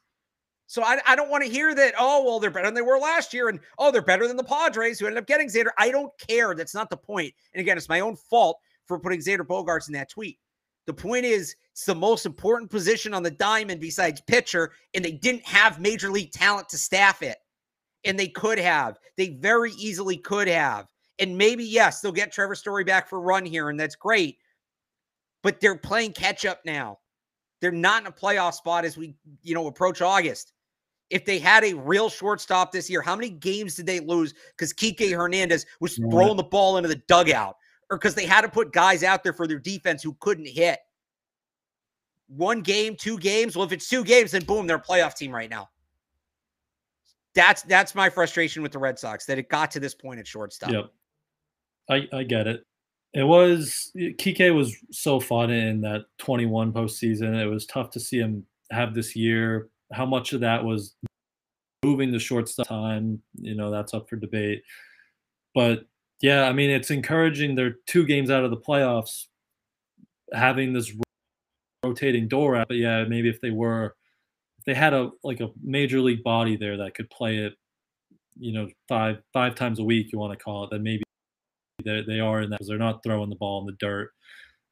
So 0.66 0.82
I, 0.82 0.98
I 1.06 1.14
don't 1.14 1.30
want 1.30 1.44
to 1.44 1.50
hear 1.50 1.74
that, 1.74 1.94
oh, 1.98 2.24
well, 2.24 2.40
they're 2.40 2.50
better 2.50 2.66
than 2.66 2.74
they 2.74 2.82
were 2.82 2.98
last 2.98 3.32
year. 3.32 3.48
And 3.48 3.60
oh, 3.78 3.92
they're 3.92 4.02
better 4.02 4.26
than 4.26 4.36
the 4.36 4.42
Padres 4.42 4.98
who 4.98 5.06
ended 5.06 5.22
up 5.22 5.26
getting 5.26 5.48
Xander. 5.48 5.70
I 5.78 5.90
don't 5.90 6.10
care. 6.28 6.54
That's 6.54 6.74
not 6.74 6.90
the 6.90 6.96
point. 6.96 7.32
And 7.54 7.60
again, 7.60 7.76
it's 7.76 7.88
my 7.88 8.00
own 8.00 8.16
fault 8.16 8.58
for 8.86 8.98
putting 8.98 9.20
Xander 9.20 9.46
Bogaerts 9.46 9.88
in 9.88 9.94
that 9.94 10.10
tweet. 10.10 10.38
The 10.86 10.94
point 10.94 11.24
is, 11.24 11.56
it's 11.72 11.84
the 11.84 11.94
most 11.94 12.24
important 12.24 12.70
position 12.70 13.12
on 13.12 13.22
the 13.22 13.30
diamond 13.30 13.80
besides 13.80 14.22
pitcher, 14.22 14.72
and 14.94 15.04
they 15.04 15.12
didn't 15.12 15.44
have 15.44 15.80
major 15.80 16.10
league 16.10 16.32
talent 16.32 16.68
to 16.70 16.78
staff 16.78 17.22
it. 17.22 17.36
And 18.04 18.18
they 18.18 18.28
could 18.28 18.58
have. 18.58 18.98
They 19.16 19.30
very 19.30 19.72
easily 19.72 20.16
could 20.16 20.48
have. 20.48 20.86
And 21.18 21.36
maybe, 21.36 21.64
yes, 21.64 22.00
they'll 22.00 22.12
get 22.12 22.32
Trevor 22.32 22.54
Story 22.54 22.84
back 22.84 23.08
for 23.08 23.18
a 23.18 23.22
run 23.22 23.44
here, 23.44 23.68
and 23.68 23.78
that's 23.78 23.96
great. 23.96 24.38
But 25.42 25.60
they're 25.60 25.76
playing 25.76 26.12
catch 26.12 26.44
up 26.44 26.60
now. 26.64 26.98
They're 27.60 27.72
not 27.72 28.02
in 28.02 28.06
a 28.06 28.12
playoff 28.12 28.54
spot 28.54 28.84
as 28.84 28.96
we, 28.96 29.14
you 29.42 29.54
know, 29.54 29.66
approach 29.66 30.02
August. 30.02 30.52
If 31.10 31.24
they 31.24 31.38
had 31.38 31.64
a 31.64 31.74
real 31.74 32.08
shortstop 32.08 32.72
this 32.72 32.90
year, 32.90 33.00
how 33.00 33.16
many 33.16 33.30
games 33.30 33.74
did 33.76 33.86
they 33.86 34.00
lose 34.00 34.34
because 34.56 34.72
Kike 34.72 35.12
Hernandez 35.12 35.64
was 35.80 35.96
throwing 35.96 36.36
the 36.36 36.42
ball 36.42 36.76
into 36.76 36.88
the 36.88 37.02
dugout 37.08 37.56
or 37.90 37.98
because 37.98 38.14
they 38.14 38.26
had 38.26 38.42
to 38.42 38.48
put 38.48 38.72
guys 38.72 39.02
out 39.02 39.22
there 39.22 39.32
for 39.32 39.46
their 39.46 39.58
defense 39.58 40.02
who 40.02 40.16
couldn't 40.20 40.48
hit? 40.48 40.78
One 42.28 42.60
game, 42.60 42.96
two 42.96 43.18
games. 43.18 43.56
Well, 43.56 43.64
if 43.64 43.72
it's 43.72 43.88
two 43.88 44.04
games, 44.04 44.32
then 44.32 44.44
boom, 44.44 44.66
they're 44.66 44.76
a 44.76 44.82
playoff 44.82 45.14
team 45.14 45.32
right 45.32 45.50
now. 45.50 45.68
That's 47.34 47.62
that's 47.62 47.94
my 47.94 48.08
frustration 48.08 48.62
with 48.62 48.72
the 48.72 48.78
Red 48.78 48.98
Sox 48.98 49.26
that 49.26 49.38
it 49.38 49.48
got 49.48 49.70
to 49.72 49.80
this 49.80 49.94
point 49.94 50.18
at 50.18 50.26
shortstop. 50.26 50.70
Yep. 50.70 50.90
I, 51.88 52.08
I 52.12 52.22
get 52.24 52.46
it. 52.46 52.64
It 53.14 53.22
was 53.22 53.92
Kike 53.96 54.54
was 54.54 54.76
so 54.90 55.20
fun 55.20 55.50
in 55.50 55.80
that 55.82 56.06
21 56.18 56.72
postseason. 56.72 57.40
It 57.40 57.46
was 57.46 57.66
tough 57.66 57.90
to 57.90 58.00
see 58.00 58.18
him 58.18 58.44
have 58.70 58.94
this 58.94 59.14
year. 59.14 59.68
How 59.92 60.04
much 60.04 60.32
of 60.32 60.40
that 60.40 60.64
was 60.64 60.96
moving 61.84 62.10
the 62.10 62.18
shortstop 62.18 62.66
time? 62.66 63.22
You 63.36 63.54
know, 63.54 63.70
that's 63.70 63.94
up 63.94 64.08
for 64.08 64.16
debate. 64.16 64.62
But 65.54 65.86
yeah, 66.20 66.44
I 66.44 66.52
mean, 66.52 66.70
it's 66.70 66.90
encouraging. 66.90 67.54
They're 67.54 67.76
two 67.86 68.06
games 68.06 68.30
out 68.30 68.44
of 68.44 68.50
the 68.50 68.56
playoffs, 68.56 69.26
having 70.32 70.72
this 70.72 70.94
rotating 71.84 72.28
door 72.28 72.56
out. 72.56 72.68
But 72.68 72.78
yeah, 72.78 73.04
maybe 73.04 73.28
if 73.28 73.40
they 73.40 73.50
were, 73.50 73.94
if 74.58 74.64
they 74.64 74.74
had 74.74 74.94
a 74.94 75.10
like 75.22 75.40
a 75.40 75.50
major 75.62 76.00
league 76.00 76.22
body 76.22 76.56
there 76.56 76.78
that 76.78 76.94
could 76.94 77.10
play 77.10 77.38
it, 77.38 77.54
you 78.38 78.52
know, 78.52 78.68
five 78.88 79.18
five 79.32 79.54
times 79.54 79.78
a 79.78 79.84
week, 79.84 80.12
you 80.12 80.18
want 80.18 80.36
to 80.36 80.42
call 80.42 80.64
it, 80.64 80.70
then 80.70 80.82
maybe 80.82 81.02
they 81.84 82.02
they 82.06 82.20
are 82.20 82.40
in 82.40 82.50
that 82.50 82.56
because 82.56 82.68
they're 82.68 82.78
not 82.78 83.02
throwing 83.02 83.30
the 83.30 83.36
ball 83.36 83.60
in 83.60 83.66
the 83.66 83.76
dirt 83.78 84.10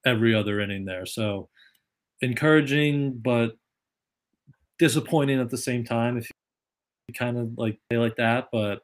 every 0.07 0.34
other 0.34 0.61
inning 0.61 0.84
there. 0.84 1.07
So 1.07 1.49
encouraging, 2.20 3.18
but 3.18 3.57
disappointing 4.78 5.40
at 5.40 5.51
the 5.51 5.59
same 5.59 5.84
time 5.84 6.16
if 6.16 6.28
you 7.09 7.14
kind 7.14 7.38
of 7.38 7.53
like 7.57 7.78
play 7.88 7.99
like 7.99 8.16
that. 8.16 8.49
But 8.51 8.80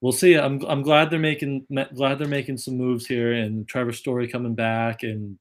we'll 0.00 0.12
see. 0.12 0.34
I'm 0.34 0.62
I'm 0.66 0.82
glad 0.82 1.10
they're 1.10 1.18
making 1.18 1.66
glad 1.94 2.18
they're 2.18 2.28
making 2.28 2.58
some 2.58 2.76
moves 2.76 3.06
here, 3.06 3.32
and 3.34 3.66
Trevor 3.68 3.92
Story 3.92 4.28
coming 4.28 4.54
back, 4.54 5.02
and 5.02 5.38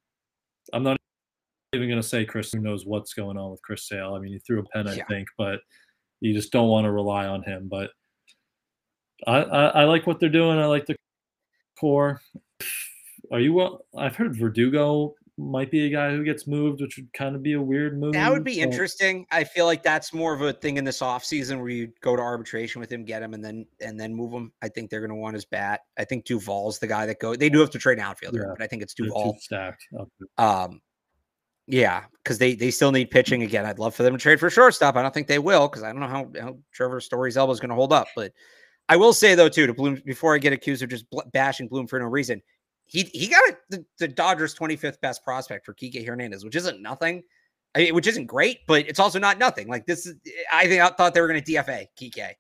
I'm 0.74 0.84
not 0.84 0.97
even 1.74 1.88
going 1.88 2.01
to 2.01 2.07
say 2.07 2.26
Chris 2.26 2.51
who 2.51 2.60
knows 2.60 2.86
what's 2.86 3.14
going 3.14 3.38
on 3.38 3.51
with 3.51 3.62
Chris 3.62 3.88
Sale. 3.88 4.16
I 4.16 4.20
mean, 4.20 4.34
he 4.34 4.39
threw 4.39 4.60
a 4.60 4.64
pen, 4.64 4.88
I 4.88 4.95
Yeah. 4.95 5.05
think, 5.07 5.28
but 5.38 5.60
you 6.20 6.34
just 6.34 6.51
don't 6.51 6.68
want 6.70 6.86
to 6.86 6.91
rely 6.91 7.28
on 7.28 7.43
him. 7.43 7.68
But 7.70 7.91
I, 9.28 9.38
I, 9.43 9.66
I 9.68 9.84
like 9.86 10.07
what 10.07 10.20
they're 10.20 10.30
doing. 10.30 10.57
I 10.57 10.66
like 10.66 10.86
the 10.86 10.95
core. 11.80 12.22
Are 13.32 13.39
you? 13.39 13.53
well- 13.53 13.86
I've 13.97 14.16
heard 14.16 14.36
Verdugo 14.36 15.14
might 15.40 15.72
be 15.72 15.86
a 15.86 15.90
guy 15.90 16.12
who 16.12 16.24
gets 16.24 16.46
moved, 16.46 16.82
which 16.82 16.98
would 16.98 17.12
kind 17.14 17.36
of 17.36 17.42
be 17.42 17.54
a 17.54 17.62
weird 17.62 18.00
move. 18.00 18.14
That 18.14 18.32
would 18.32 18.44
be 18.44 18.60
interesting. 18.60 19.26
I 19.32 19.44
feel 19.44 19.66
like 19.66 19.82
that's 19.82 20.14
more 20.14 20.34
of 20.34 20.42
a 20.42 20.52
thing 20.54 20.78
in 20.78 20.84
this 20.84 21.00
offseason 21.00 21.60
where 21.60 21.70
you 21.70 21.92
go 22.02 22.16
to 22.16 22.22
arbitration 22.22 22.80
with 22.82 22.92
him, 22.92 23.06
get 23.06 23.24
him, 23.24 23.34
and 23.34 23.44
then 23.44 23.66
and 23.82 24.00
then 24.00 24.14
move 24.14 24.32
him. 24.34 24.52
I 24.62 24.68
think 24.70 24.90
they're 24.90 25.00
going 25.00 25.10
to 25.10 25.16
want 25.16 25.34
his 25.36 25.46
bat. 25.46 25.82
I 25.98 26.04
think 26.04 26.26
Duvall's 26.26 26.78
the 26.80 26.88
guy 26.88 27.06
that 27.06 27.20
go. 27.20 27.36
They 27.36 27.50
do 27.50 27.60
have 27.60 27.70
to 27.72 27.80
trade 27.80 27.98
an 27.98 28.04
outfielder, 28.04 28.40
Yeah, 28.48 28.54
but 28.58 28.64
I 28.64 28.68
think 28.68 28.84
it's 28.84 28.94
Duvall. 28.94 29.38
stacked. 29.40 29.86
up. 30.00 30.10
Um, 30.38 30.82
yeah, 31.68 32.06
because 32.24 32.38
they 32.38 32.56
they 32.56 32.72
still 32.72 32.92
need 32.92 33.10
pitching 33.12 33.44
again. 33.44 33.66
I'd 33.66 33.80
love 33.80 33.96
for 33.96 34.04
them 34.04 34.14
to 34.14 34.20
trade 34.20 34.40
for 34.40 34.50
shortstop. 34.50 34.96
I 34.96 35.02
don't 35.02 35.14
think 35.14 35.28
they 35.28 35.40
will 35.40 35.68
because 35.68 35.84
I 35.84 35.92
don't 35.92 36.00
know 36.02 36.08
how, 36.08 36.30
how 36.42 36.58
Trevor 36.74 37.00
Story's 37.00 37.38
elbow 37.38 37.54
is 37.54 37.60
going 37.60 37.70
to 37.70 37.76
hold 37.76 37.94
up. 37.94 38.08
But 38.16 38.34
I 38.90 38.98
will 38.98 39.14
say 39.14 39.36
though 39.36 39.50
too 39.50 39.68
to 39.68 39.74
Bloom 39.74 40.02
before 40.06 40.34
I 40.34 40.40
get 40.40 40.52
accused 40.52 40.82
of 40.82 40.90
just 40.90 41.06
bashing 41.32 41.68
Bloom 41.68 41.86
for 41.86 42.00
no 42.00 42.06
reason, 42.08 42.42
he 42.90 43.04
he 43.14 43.28
got 43.28 43.48
it, 43.48 43.58
the, 43.70 43.86
the 44.00 44.08
Dodgers 44.08 44.56
25th 44.56 45.00
best 45.00 45.24
prospect 45.24 45.66
for 45.66 45.74
Kike 45.74 46.06
Hernandez, 46.06 46.44
which 46.44 46.56
isn't 46.56 46.82
nothing. 46.82 47.24
I 47.76 47.80
mean, 47.80 47.96
which 47.96 48.08
isn't 48.08 48.26
great, 48.26 48.66
but 48.68 48.88
it's 48.88 49.00
also 49.00 49.20
not 49.20 49.38
nothing. 49.38 49.68
Like 49.68 49.86
this 49.86 50.08
is, 50.08 50.16
I 50.52 50.68
think 50.68 50.82
I 50.82 50.90
thought 50.90 51.14
they 51.14 51.22
were 51.22 51.28
going 51.28 51.42
to 51.42 51.52
DFA 51.52 51.86
Kike, 52.02 52.34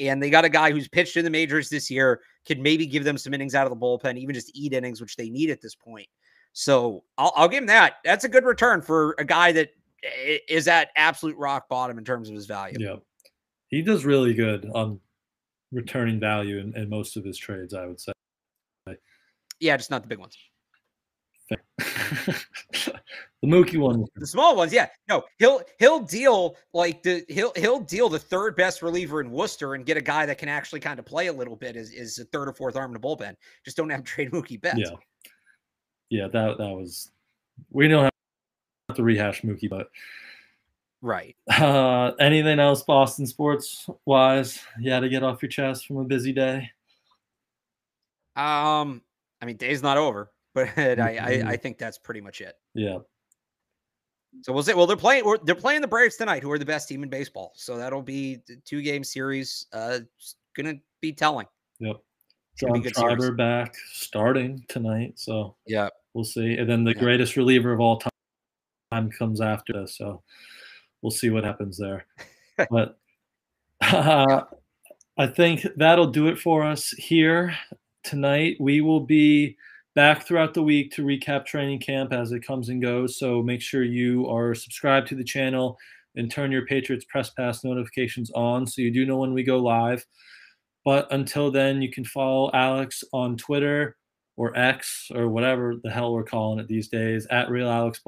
and 0.00 0.20
they 0.20 0.28
got 0.28 0.44
a 0.44 0.48
guy 0.48 0.72
who's 0.72 0.88
pitched 0.88 1.16
in 1.16 1.24
the 1.24 1.30
majors 1.30 1.68
this 1.68 1.88
year, 1.88 2.20
could 2.44 2.58
maybe 2.58 2.84
give 2.84 3.04
them 3.04 3.16
some 3.16 3.32
innings 3.32 3.54
out 3.54 3.64
of 3.64 3.70
the 3.70 3.76
bullpen, 3.76 4.18
even 4.18 4.34
just 4.34 4.50
eat 4.56 4.72
innings, 4.72 5.00
which 5.00 5.14
they 5.14 5.30
need 5.30 5.50
at 5.50 5.60
this 5.62 5.76
point. 5.76 6.08
So 6.52 7.04
I'll, 7.16 7.32
I'll 7.36 7.48
give 7.48 7.62
him 7.62 7.68
that. 7.68 7.94
That's 8.04 8.24
a 8.24 8.28
good 8.28 8.44
return 8.44 8.82
for 8.82 9.14
a 9.18 9.24
guy 9.24 9.52
that 9.52 9.70
eh, 10.02 10.38
is 10.48 10.66
at 10.66 10.88
absolute 10.96 11.36
rock 11.36 11.68
bottom 11.68 11.96
in 11.96 12.04
terms 12.04 12.28
of 12.28 12.34
his 12.34 12.46
value. 12.46 12.76
Yeah, 12.80 12.96
he 13.68 13.82
does 13.82 14.04
really 14.04 14.34
good 14.34 14.68
on 14.74 14.98
returning 15.70 16.18
value 16.18 16.58
in, 16.58 16.76
in 16.76 16.88
most 16.88 17.16
of 17.16 17.24
his 17.24 17.38
trades. 17.38 17.72
I 17.72 17.86
would 17.86 18.00
say. 18.00 18.12
Yeah, 19.62 19.76
just 19.76 19.90
not 19.92 20.02
the 20.02 20.08
big 20.08 20.18
ones. 20.18 20.36
the 21.78 22.88
Mookie 23.44 23.78
one. 23.78 24.04
The 24.16 24.26
small 24.26 24.56
ones, 24.56 24.72
yeah. 24.72 24.88
No, 25.08 25.22
he'll 25.38 25.62
he'll 25.78 26.00
deal 26.00 26.56
like 26.74 27.02
the 27.02 27.24
he'll 27.28 27.52
he'll 27.54 27.78
deal 27.78 28.08
the 28.08 28.18
third 28.18 28.56
best 28.56 28.82
reliever 28.82 29.20
in 29.20 29.30
Worcester 29.30 29.74
and 29.74 29.86
get 29.86 29.96
a 29.96 30.00
guy 30.00 30.26
that 30.26 30.38
can 30.38 30.48
actually 30.48 30.80
kind 30.80 30.98
of 30.98 31.04
play 31.04 31.28
a 31.28 31.32
little 31.32 31.54
bit 31.54 31.76
is 31.76 31.92
is 31.92 32.18
a 32.18 32.24
third 32.24 32.48
or 32.48 32.52
fourth 32.52 32.74
arm 32.74 32.94
in 32.94 33.00
the 33.00 33.06
bullpen. 33.06 33.36
Just 33.64 33.76
don't 33.76 33.88
have 33.90 34.00
to 34.00 34.06
trade 34.10 34.32
Mookie 34.32 34.60
Betts. 34.60 34.80
Yeah, 34.80 34.90
yeah. 36.10 36.28
That 36.28 36.58
that 36.58 36.70
was. 36.70 37.12
We 37.70 37.86
don't 37.86 38.04
have 38.88 38.96
to 38.96 39.02
rehash 39.04 39.42
Mookie, 39.42 39.70
but 39.70 39.90
Right. 41.02 41.36
uh, 41.50 42.12
anything 42.18 42.58
else 42.58 42.82
Boston 42.82 43.26
sports 43.26 43.88
wise? 44.06 44.60
You 44.80 44.90
had 44.90 45.00
to 45.00 45.08
get 45.08 45.22
off 45.22 45.42
your 45.42 45.50
chest 45.50 45.86
from 45.86 45.98
a 45.98 46.04
busy 46.04 46.32
day. 46.32 46.70
Um, 48.36 49.02
I 49.42 49.44
mean, 49.44 49.56
day's 49.56 49.82
not 49.82 49.98
over, 49.98 50.32
but 50.54 50.68
I, 50.78 51.16
I 51.16 51.26
I 51.52 51.56
Mhm. 51.56 51.62
think 51.62 51.78
that's 51.78 51.98
pretty 51.98 52.20
much 52.20 52.40
it. 52.40 52.54
Yeah, 52.74 52.98
So 54.42 54.52
we'll 54.52 54.62
say, 54.62 54.72
well, 54.74 54.86
they're 54.86 54.96
playing. 54.96 55.24
They're 55.44 55.54
playing 55.54 55.82
the 55.82 55.88
Braves 55.88 56.16
tonight, 56.16 56.42
who 56.42 56.50
are 56.50 56.58
the 56.58 56.64
best 56.64 56.88
team 56.88 57.02
in 57.02 57.10
baseball. 57.10 57.52
So 57.54 57.76
that'll 57.76 58.02
be 58.02 58.36
the 58.46 58.56
two 58.64 58.80
game 58.82 59.04
series. 59.04 59.66
Uh, 59.72 60.00
gonna 60.56 60.74
be 61.00 61.12
telling. 61.12 61.46
yep. 61.80 61.96
John 62.56 62.74
series. 62.82 62.92
Schreiber 62.96 63.32
back 63.32 63.74
starting 63.92 64.64
tonight, 64.68 65.18
so 65.18 65.56
Yeah. 65.66 65.88
we'll 66.14 66.24
see. 66.24 66.56
And 66.56 66.68
then 66.68 66.84
the 66.84 66.92
Yeah. 66.94 67.00
greatest 67.00 67.36
reliever 67.36 67.72
of 67.72 67.80
all 67.80 67.98
time, 67.98 68.10
time 68.92 69.10
comes 69.10 69.40
after 69.40 69.72
this. 69.72 69.96
So 69.96 70.22
we'll 71.00 71.10
see 71.10 71.30
what 71.30 71.44
happens 71.44 71.78
there. 71.78 72.06
but 72.70 72.98
uh, 73.80 74.42
I 75.18 75.26
think 75.26 75.66
that'll 75.76 76.10
do 76.10 76.28
it 76.28 76.38
for 76.38 76.62
us 76.62 76.90
here 76.90 77.56
tonight. 78.02 78.56
We 78.60 78.80
will 78.80 79.00
be 79.00 79.56
back 79.94 80.26
throughout 80.26 80.54
the 80.54 80.62
week 80.62 80.90
to 80.92 81.04
recap 81.04 81.44
training 81.44 81.80
camp 81.80 82.12
as 82.12 82.32
it 82.32 82.46
comes 82.46 82.68
and 82.68 82.80
goes. 82.80 83.18
So 83.18 83.42
make 83.42 83.60
sure 83.60 83.82
you 83.82 84.28
are 84.28 84.54
subscribed 84.54 85.08
to 85.08 85.14
the 85.14 85.24
channel 85.24 85.78
and 86.16 86.30
turn 86.30 86.52
your 86.52 86.66
Patriots 86.66 87.04
Press 87.04 87.30
Pass 87.30 87.64
notifications 87.64 88.30
on 88.32 88.66
so 88.66 88.82
you 88.82 88.90
do 88.90 89.06
know 89.06 89.18
when 89.18 89.34
we 89.34 89.42
go 89.42 89.58
live. 89.58 90.04
But 90.84 91.12
until 91.12 91.50
then, 91.50 91.80
you 91.80 91.90
can 91.90 92.04
follow 92.04 92.50
Alex 92.52 93.04
on 93.12 93.36
Twitter 93.36 93.96
or 94.36 94.56
X 94.56 95.10
or 95.14 95.28
whatever 95.28 95.76
the 95.82 95.90
hell 95.90 96.12
we're 96.12 96.24
calling 96.24 96.58
it 96.58 96.68
these 96.68 96.88
days 96.88 97.26
at 97.30 97.50
Real 97.50 97.68
Alex 97.68 98.00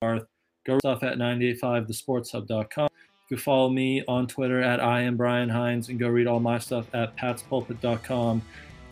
Barth. 0.00 0.24
Go 0.66 0.78
stuff 0.78 1.02
at 1.02 1.16
985thesportshub.com. 1.18 2.88
You 3.30 3.36
can 3.36 3.42
follow 3.42 3.70
me 3.70 4.04
on 4.06 4.26
Twitter 4.26 4.60
at 4.60 4.80
I 4.80 5.02
am 5.02 5.16
Brian 5.16 5.48
Hines 5.48 5.88
and 5.88 5.98
go 5.98 6.08
read 6.08 6.26
all 6.26 6.40
my 6.40 6.58
stuff 6.58 6.86
at 6.92 7.16
patspulpit.com. 7.16 8.42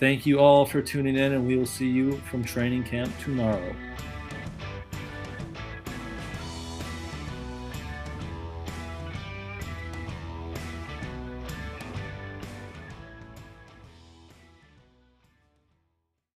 Thank 0.04 0.26
you 0.26 0.38
all 0.38 0.66
for 0.66 0.82
tuning 0.82 1.16
in, 1.16 1.32
and 1.32 1.46
we 1.46 1.56
will 1.56 1.64
see 1.64 1.88
you 1.88 2.18
from 2.30 2.44
training 2.44 2.82
camp 2.84 3.10
tomorrow. 3.20 3.74